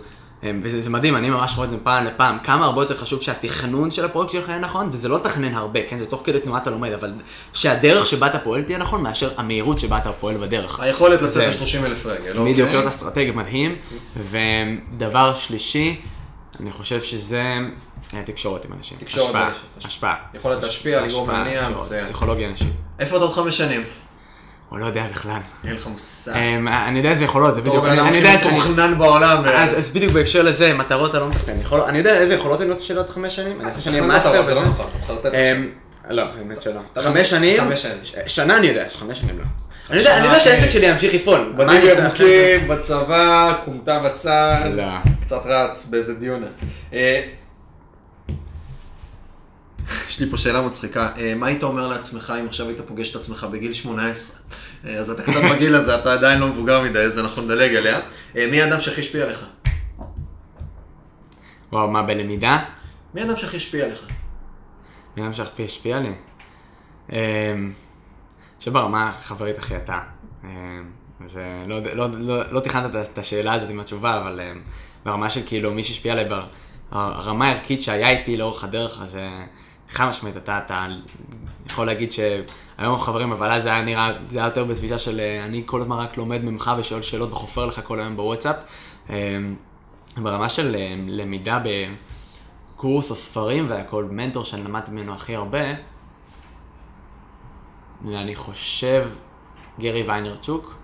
[0.62, 3.90] וזה זה מדהים, אני ממש רואה את זה מפעם לפעם, כמה הרבה יותר חשוב שהתכנון
[3.90, 6.70] של הפרויקט שלך יהיה נכון, וזה לא לתכנן הרבה, כן, זה תוך כדי תנועה אתה
[6.70, 7.12] לומד, אבל
[7.52, 10.80] שהדרך שבה אתה פועל תהיה נכון, מאשר המהירות שבה אתה פועל בדרך.
[10.80, 12.64] היכולת לצאת זה- ל-30 אלף רגל, בדיוק, אוקיי?
[12.66, 13.76] להיות אסטרטגיה מדהים.
[14.30, 16.00] ודבר שלישי,
[16.60, 17.42] אני חושב שזה
[18.14, 18.98] אה, תקשורת עם אנשים.
[19.00, 20.14] תקשורת השפעה, ברשת, השפעה.
[20.34, 22.04] יכולת להשפיע, לגרום להניע, תקשורת, מצוין.
[22.04, 22.68] פסיכולוגיה אנושית.
[22.98, 23.82] איפה אתה עוד חמש שנים?
[24.76, 25.38] הוא לא יודע בכלל.
[25.64, 26.32] אין לך מושג.
[26.36, 27.84] אמ, אני יודע איזה יכולות, זה בדיוק.
[27.84, 28.44] אני אני יודע איזה...
[28.46, 29.42] מתוכנן בעולם.
[29.44, 31.54] ו- אז בדיוק בהקשר לזה, מטרות אתה לא מתכנן.
[31.88, 33.60] אני יודע איזה יכולות אני רוצה שיהיו עוד חמש שנים?
[33.60, 34.60] אני רוצה שאני אהיה מאסטר לא בזה.
[34.60, 34.86] נכון,
[35.34, 35.68] אמ,
[36.10, 36.80] לא, האמת שלא.
[36.92, 37.56] אתה חמש שנים?
[38.04, 39.44] ש- שנה אני יודע, חמש שנים לא.
[39.90, 40.70] אני יודע- אני שהעסק.
[40.70, 41.54] שלי ימשיך לפעול.
[41.60, 42.02] אני זה?
[42.02, 44.84] ירוקים, בצבא, כומתה בצד, לא.
[45.20, 46.46] קצת רץ באיזה דיונה.
[50.08, 53.16] יש לי פה שאלה מצחיקה, אה, מה היית אומר לעצמך אם עכשיו היית פוגש את
[53.16, 54.38] עצמך בגיל 18?
[54.84, 58.00] אה, אז אתה קצת בגיל הזה, אתה עדיין לא מבוגר מדי, אז אנחנו נדלג עליה.
[58.36, 59.44] אה, מי האדם שהכי השפיע עליך?
[61.72, 62.58] וואו, מה בלמידה?
[63.14, 64.06] מי האדם שהכי השפיע עליך?
[65.16, 66.12] מי גם שהכי השפיע לי?
[67.12, 67.72] אמ,
[68.60, 70.00] שברמה חברית אחי אתה.
[71.28, 74.40] זה לא, לא, לא, לא תכננת את- השאלה הזאת עם התשובה, אבל
[75.04, 76.46] ברמה של כאילו מי שהשפיע עליי, בר-
[76.92, 79.18] הרמה הערכית שהיה איתי לאורך הדרך, אז
[79.88, 80.86] חד משמעית אתה, אתה
[81.66, 85.44] יכול להגיד שהיום חברים, אבל אז זה היה נראה, זה היה יותר בתפיסה של אה,
[85.44, 88.56] אני כל הזמן רק לומד ממך ושואל שאלות וחופר לך כל היום בוואטסאפ.
[89.10, 89.54] אמ,
[90.16, 91.62] ברמה של אמ, למידה
[92.76, 95.64] בקורס או ספרים והכל, מנטור שאני למדתי ממנו הכי הרבה,
[98.04, 99.10] ואני חושב
[99.80, 100.74] גרי ויינרצ'וק,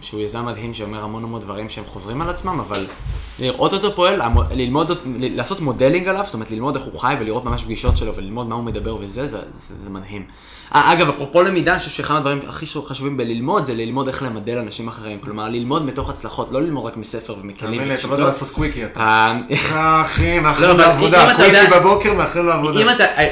[0.00, 2.86] שהוא יזם מדהים שאומר המון המון דברים שהם חוזרים על עצמם, אבל
[3.38, 4.20] לראות אותו פועל,
[4.50, 8.48] ללמוד, לעשות modeling עליו, זאת אומרת ללמוד איך הוא חי ולראות ממש פגישות שלו וללמוד
[8.48, 10.24] מה הוא מדבר וזה, זה, זה, זה מדהים.
[10.74, 14.58] אה, אגב, אפרופו למידה, אני חושב שאחד הדברים הכי חשובים בללמוד זה ללמוד איך למדל
[14.58, 15.20] אנשים אחרים.
[15.20, 17.72] כלומר, ללמוד מתוך הצלחות, לא ללמוד רק מספר ומכלים.
[17.72, 18.12] תאמין לי, אתה לא.
[18.12, 19.34] יודע לעשות קוויקי, אתה.
[19.50, 22.80] אה, אחי, אבל לעבודה, קוויקי בבוקר, מאחלים לעבודה.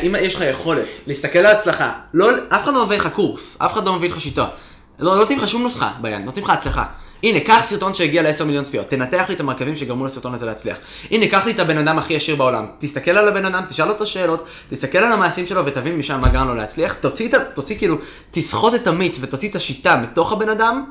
[0.03, 3.73] אם יש לך יכולת להסתכל על הצלחה, לא, אף אחד לא מביא לך קורס, אף
[3.73, 4.47] אחד לא מביא לך שיטה.
[4.99, 6.85] לא, לא נותנים לך שום נוסחה ביד, נותנים לך הצלחה.
[7.23, 10.79] הנה, קח סרטון שהגיע ל-10 מיליון צפיות, תנתח לי את המרכיבים שגרמו לסרטון הזה להצליח.
[11.11, 14.07] הנה, קח לי את הבן אדם הכי עשיר בעולם, תסתכל על הבן אדם, תשאל אותו
[14.07, 17.97] שאלות, תסתכל על המעשים שלו ותבין משם מה גרם לו להצליח, תוציא, תוציא כאילו,
[18.31, 20.85] תסחוט את המיץ ותוציא את השיטה מתוך הבן אדם,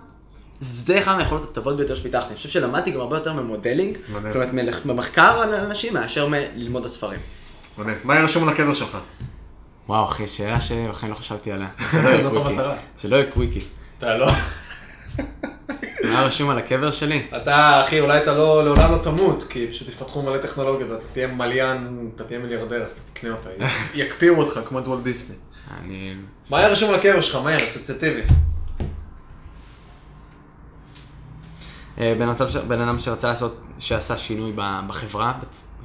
[0.60, 2.28] זה אחד מהיכולות הטובות ביותר שפיתחתי.
[2.28, 3.98] אני חושב שלמדתי גם הרבה יותר מ modeling.
[4.34, 7.20] כלומר מלך- במחקר על אנשים מאשר מללמוד הספרים.
[8.04, 8.98] מה יהיה רשום על הקבר שלך?
[9.90, 11.68] וואו אחי, שאלה שבכלל לא חשבתי עליה.
[12.22, 12.76] זאת המטרה.
[13.02, 13.60] זה לא יהיה קוויקי.
[13.98, 14.28] אתה לא...
[16.04, 17.28] מה רשום על הקבר שלי?
[17.38, 21.28] אתה, אחי, אולי אתה לא, לעולם לא תמות, כי פשוט יפתחו מלא טכנולוגיות, אתה תהיה
[21.28, 23.50] מליין, אתה תהיה מיליארדר, אז אתה תקנה אותה.
[23.96, 25.36] יקפיאו אותך כמו את וולט דיסני.
[25.82, 26.14] אני...
[26.50, 27.36] מה היה רשום על הקבר שלך?
[27.44, 28.22] מהר, אסוציאטיבי.
[32.00, 34.54] אה, בן אדם ש- בן אדם שרצה לעשות, שעשה שינוי
[34.88, 35.34] בחברה,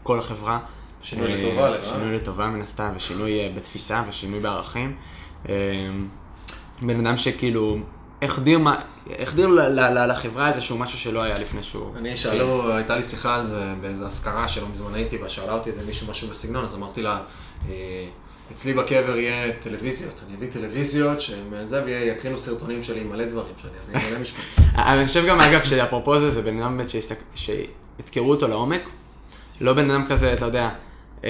[0.02, 0.58] בכל החברה.
[1.02, 1.82] שינוי אה, לטובה, לרעה.
[1.82, 4.96] שינוי לטובה מן הסתם, ושינוי אה, בתפיסה, ושינוי בערכים.
[6.82, 7.78] בן אדם שכאילו
[8.22, 8.76] החדיר מה-
[9.22, 11.90] החדיר ל- ל- ל- לחברה איזשהו משהו שלא היה לפני שהוא...
[11.96, 15.70] אני, שאלו, הייתה לי שיחה על זה באיזו אזכרה שלא מזמן הייתי בה, שאלה אותי
[15.70, 17.18] איזה מישהו משהו בסגנון, אז אמרתי לה,
[17.68, 18.04] אה,
[18.52, 23.52] אצלי בקבר יהיה טלוויזיות, אני אביא טלוויזיות שהם זה, ויקרינו סרטונים שלי עם מלא דברים
[23.62, 24.64] שאני אעשה עם מלא משפטים.
[24.76, 26.90] אני חושב גם, אגב, שאפרופו זה, זה בן אדם באמת
[27.34, 28.82] שיתקרו אותו לעומק.
[29.60, 30.68] לא בן אדם כזה, אתה יודע,
[31.24, 31.28] אמ,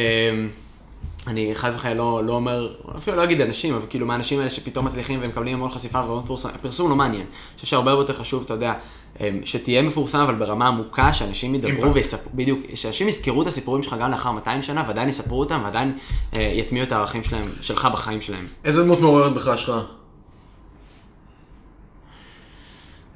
[1.26, 4.86] אני חד וחלילה לא, לא אומר, אפילו לא אגיד אנשים, אבל כאילו מהאנשים האלה שפתאום
[4.86, 7.22] מצליחים ומקבלים המון חשיפה והמון פורסם, הפרסום לא מעניין.
[7.22, 8.74] אני חושב שהרבה יותר חשוב, אתה יודע,
[9.20, 11.94] אמ, שתהיה מפורסם אבל ברמה עמוקה, שאנשים ידברו.
[11.94, 15.98] ויספרו, בדיוק, שאנשים יזכרו את הסיפורים שלך גם לאחר 200 שנה, ועדיין יספרו אותם, ועדיין
[16.36, 18.46] אה, יטמיעו את הערכים שלהם, שלך בחיים שלהם.
[18.64, 19.82] איזה דמות מעוררת בך השראה?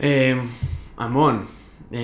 [0.02, 0.07] אמ,
[0.98, 1.46] המון.
[1.93, 1.99] אמ,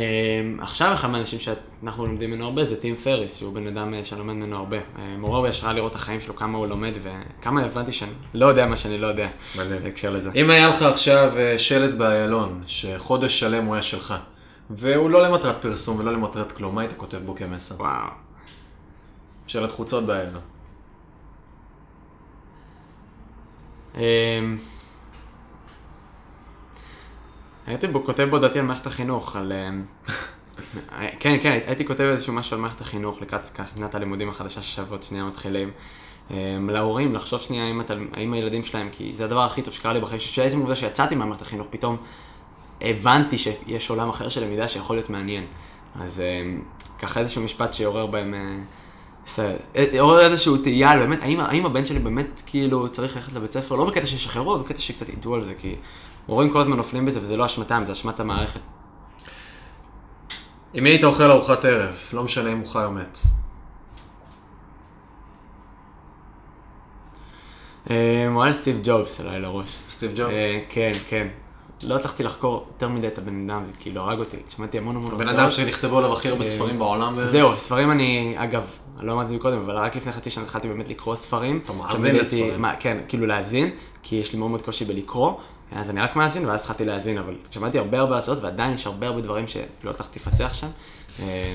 [0.60, 4.34] עכשיו אחד מהאנשים שאנחנו לומדים ממנו הרבה זה טים פריס, שהוא בן אדם אה, שלומד
[4.34, 4.76] ממנו הרבה.
[4.76, 8.66] אה, מעורר בהשראה לראות את החיים שלו, כמה הוא לומד וכמה הבנתי שאני לא יודע
[8.66, 9.28] מה שאני לא יודע.
[9.56, 10.30] בהקשר לזה.
[10.34, 14.14] אם היה לך עכשיו אה, שלט באיילון, שחודש שלם הוא היה שלך,
[14.70, 17.74] והוא לא למטרת פרסום ולא למטרת כלום, מה היית כותב בו כמסר?
[17.74, 18.08] וואו.
[19.46, 20.40] שלט חוצות באיילון.
[27.66, 29.52] הייתי כותב בו דעתי על מערכת החינוך, על...
[29.52, 29.84] אמ,
[31.20, 33.40] כן, כן, הייתי כותב איזשהו משהו על מערכת החינוך לקראת
[33.74, 35.70] שנת הלימודים החדשה ששבועות שנייה מתחילים.
[36.30, 38.06] אמ, להורים, לחשוב שנייה עם, התל...
[38.16, 41.42] עם הילדים שלהם, כי זה הדבר הכי טוב שקרה לי בחיים, שעצם העובדה שיצאתי מהמערכת
[41.42, 41.96] החינוך, פתאום
[42.80, 45.44] הבנתי שיש עולם אחר של למידה שיכול להיות מעניין.
[46.00, 46.62] אז אמ,
[46.98, 48.34] ככה איזשהו משפט שיעורר בהם...
[48.34, 53.52] אה, אה, עורר איזשהו תהייה, באמת, האם, האם הבן שלי באמת כאילו צריך ללכת לבית
[53.52, 55.74] ספר, לא בקטע שישחררו, בקטע שקצת ידעו על זה, כי
[56.26, 58.60] הורים כל הזמן נופלים בזה וזה לא אשמתם, זה אשמת המערכת.
[60.74, 63.18] אם היית אוכל ארוחת ערב, לא משנה אם הוא חי או מת.
[67.90, 69.78] אה, וואלה סטיב ג'ובס עליי לראש.
[69.90, 70.32] סטיב ג'ובס?
[70.32, 71.28] אה, כן, כן.
[71.82, 75.12] לא הצלחתי לחקור יותר מדי את הבן אדם, זה כאילו הרג אותי, שמעתי המון המון
[75.12, 75.38] הרצאות.
[75.38, 77.18] אדם שנכתבו עליו הכי הרבה ספרים בעולם.
[77.24, 78.62] זהו, ספרים אני, אגב,
[78.98, 81.60] אני לא אמרתי את זה קודם, אבל רק לפני חצי שנה התחלתי באמת לקרוא ספרים.
[81.64, 82.64] אתה מאזין לספרים.
[82.80, 83.70] כן, כאילו להאזין,
[84.02, 85.34] כי יש לי מאוד מאוד קושי בלקרוא,
[85.76, 89.06] אז אני רק מאזין, ואז התחלתי להאזין, אבל שמעתי הרבה הרבה הרצאות, ועדיין יש הרבה
[89.06, 90.66] הרבה דברים שלא הצלחתי לפצח שם.
[91.20, 91.54] אה,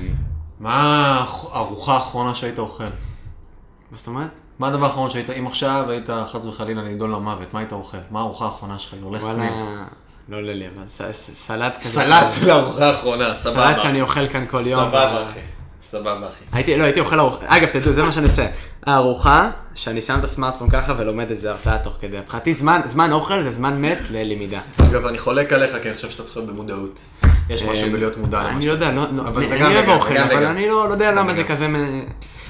[0.60, 2.84] מה הארוחה האחרונה שהיית אוכל?
[2.84, 4.30] מה זאת אומרת?
[4.60, 7.98] מה הדבר האחרון שהיית, אם עכשיו היית חס וחלילה נידון למוות, מה היית אוכל?
[8.12, 8.94] מה הארוחה האחרונה שלך?
[9.02, 9.24] יורלס.
[9.24, 9.86] וואלה,
[10.30, 11.90] לא עולה לי, אבל סלט כזה.
[11.90, 13.68] סלט לארוחה האחרונה, סבבה.
[13.68, 14.86] סלט שאני אוכל כאן כל יום.
[14.86, 15.40] סבבה אחי.
[15.82, 16.44] סבבה אחי.
[16.54, 18.48] הייתי, לא, הייתי אוכל ארוחה, אגב, תדעו, זה מה שאני עושה.
[18.86, 22.20] הארוחה, שאני שם את הסמארטפון ככה ולומד איזה הרצאה תוך כדי.
[22.20, 24.60] מבחינתי זמן, זמן אוכל זה זמן מת ללמידה.
[24.90, 27.02] אגב, אני חולק עליך, כי אני חושב שאתה צריך להיות במודעות.
[27.50, 28.92] יש משהו בלהיות מודע למה אני לא יודע.
[28.92, 30.46] לא, לא, אני אני גם אוהב וגם, אוכל, אבל.
[30.46, 31.44] אני לא לא יודע למה זה.
[31.44, 31.68] כזה...
[31.68, 32.06] מ-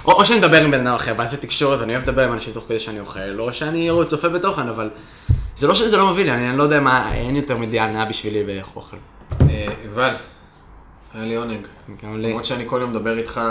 [0.05, 2.53] או שאני מדבר עם בן אדם אחר, ואז זה תקשורת, ואני אוהב לדבר עם אנשים
[2.53, 4.89] תוך כדי שאני אוכל, או שאני צופה בתוכן, אבל
[5.57, 8.05] זה לא שזה לא מביא לי, אני אני לא יודע מה, אין יותר מדיעה הנאה
[8.05, 8.97] בשבילי באיך אוכל.
[9.49, 10.13] אה, יובל,
[11.17, 11.67] היה לי עונג.
[12.03, 12.29] גם לי.
[12.29, 13.41] למרות שאני כל יום מדבר איתך,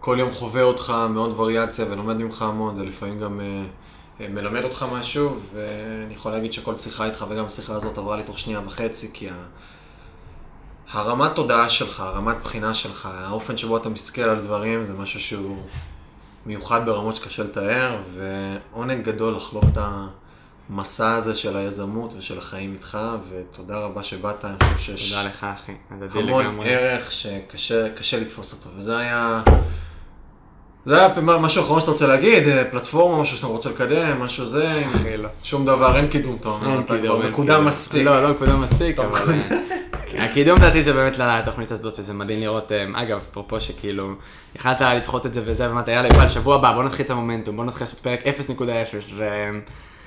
[0.00, 3.64] וכל יום חווה אותך מאוד וריאציה ולומד ממך המון, ולפעמים גם אה,
[4.20, 8.22] אה, מלמד אותך משהו, ואני יכול להגיד שכל שיחה איתך, וגם השיחה הזאת עברה לי
[8.22, 9.34] תוך שנייה וחצי, כי ה...
[10.92, 15.62] הרמת תודעה שלך, הרמת בחינה שלך, האופן שבו אתה מסתכל על דברים, זה משהו שהוא
[16.46, 19.78] מיוחד ברמות שקשה לתאר, ועונג גדול לחלוק את
[20.70, 22.98] המסע הזה של היזמות ושל החיים איתך,
[23.30, 25.12] ותודה רבה שבאת, אני חושב שיש...
[25.12, 25.72] תודה לך, אחי.
[25.90, 26.74] הדדי המון לגמרי.
[26.74, 29.42] ערך שקשה קשה לתפוס אותו, וזה היה...
[30.86, 34.82] זה היה משהו אחרון שאתה רוצה להגיד, אה, פלטפורמה, משהו שאתה רוצה לקדם, משהו זה,
[35.18, 35.28] לא.
[35.42, 37.64] שום דבר, אין קידום, אתה אומר, אין אתה כבר מקודם.
[37.64, 38.04] מספיק.
[38.04, 39.18] לא, לא מקודם מספיק, אבל...
[39.30, 44.14] אה, הקידום לדעתי זה באמת לתוכנית הזאת, שזה מדהים לראות, אה, אגב, אפרופו שכאילו,
[44.56, 47.64] יכלת לדחות את זה וזה, ואמרת, יאללה, יובל, שבוע הבא, בוא נתחיל את המומנטום, בוא
[47.64, 48.62] נתחיל לעשות פרק 0.0,
[49.16, 49.60] ואני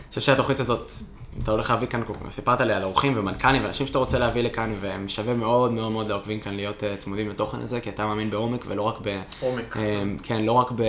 [0.09, 0.91] חושב שהתוכנית הזאת,
[1.43, 2.01] אתה הולך להביא כאן,
[2.31, 6.07] סיפרת לי על אורחים ומנכ"לים ואנשים שאתה רוצה להביא לכאן, והם שווה מאוד מאוד מאוד
[6.07, 9.21] לעוקבים כאן להיות אה, צמודים לתוכן הזה, כי אתה מאמין בעומק ולא רק ב...
[9.39, 9.77] עומק.
[9.77, 9.83] אה,
[10.23, 10.81] כן, לא רק ב...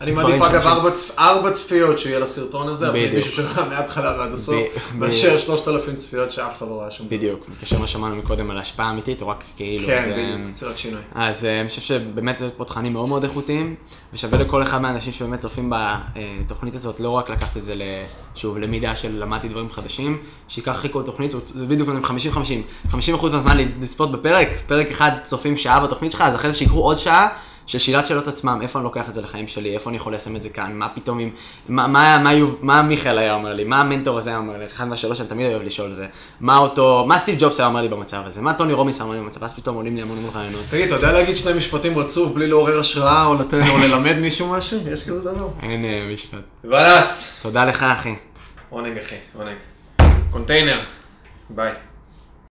[0.00, 3.10] אני מעדיף אגב ארבע צפ- ארבע צפיות שיהיה לסרטון הזה, אבל.
[3.14, 4.56] מישהו שראה מההתחלה ועד הסוף,
[4.94, 7.08] מאשר שלושת אלפים צפיות שאף אחד לא ראה דבר.
[7.08, 9.86] בדיוק, בקשר למה שאמרנו מקודם על השפעה אמיתית, או רק כאילו...
[9.86, 11.00] כן, בדיוק, יצירת שינוי.
[11.14, 13.74] אז אה, אני חושב שבאמת זה פה תכנים מאוד מאוד איכותיים,
[14.12, 15.72] ושווה לכל אחד מהאנשים שבאמת צופים
[16.46, 18.02] בתוכנית הזאת, לא רק לקחת את זה, ל-
[18.34, 20.16] שוב, למידה של למדתי דברים חדשים,
[20.48, 25.80] שייקח אחרי כל תוכנית, זה בדיוק 50-50, 50% מהזמן לצפות בפרק, פרק אחד צופים שעה
[25.80, 27.28] בתוכנית שלך, אז אחרי זה שיקחו עוד שעה.
[27.66, 30.36] של שאלת שאלות עצמם, איפה אני לוקח את זה לחיים שלי, איפה אני יכול ליישם
[30.36, 31.30] את זה כאן, מה פתאום, עם-
[31.68, 34.66] מה, מה, מה, יוב- מה מיכאל היה אומר לי, מה המנטור הזה היה אומר לי,
[34.66, 36.06] אחד מהשאלות שאני תמיד אוהב לשאול זה,
[36.40, 39.16] מה אותו, מה סטיב ג'ובס היה אומר לי במצב הזה, מה טוני רובינס היה אומר
[39.16, 40.60] לי במצב, אז פתאום עולים לי המון המון רעיונות.
[40.70, 44.52] תגיד, אתה יודע להגיד שני משפטים רצוף בלי לעורר השראה או לתת או ללמד מישהו
[44.52, 44.78] משהו?
[44.90, 45.48] יש כזה דבר?
[45.62, 46.38] אין אה, משפט.
[46.64, 47.38] ולאס.
[47.42, 48.14] תודה לך אחי.
[48.70, 49.56] עונג אחי, עונג.
[50.30, 50.80] קונטיינר.
[51.50, 51.72] ביי.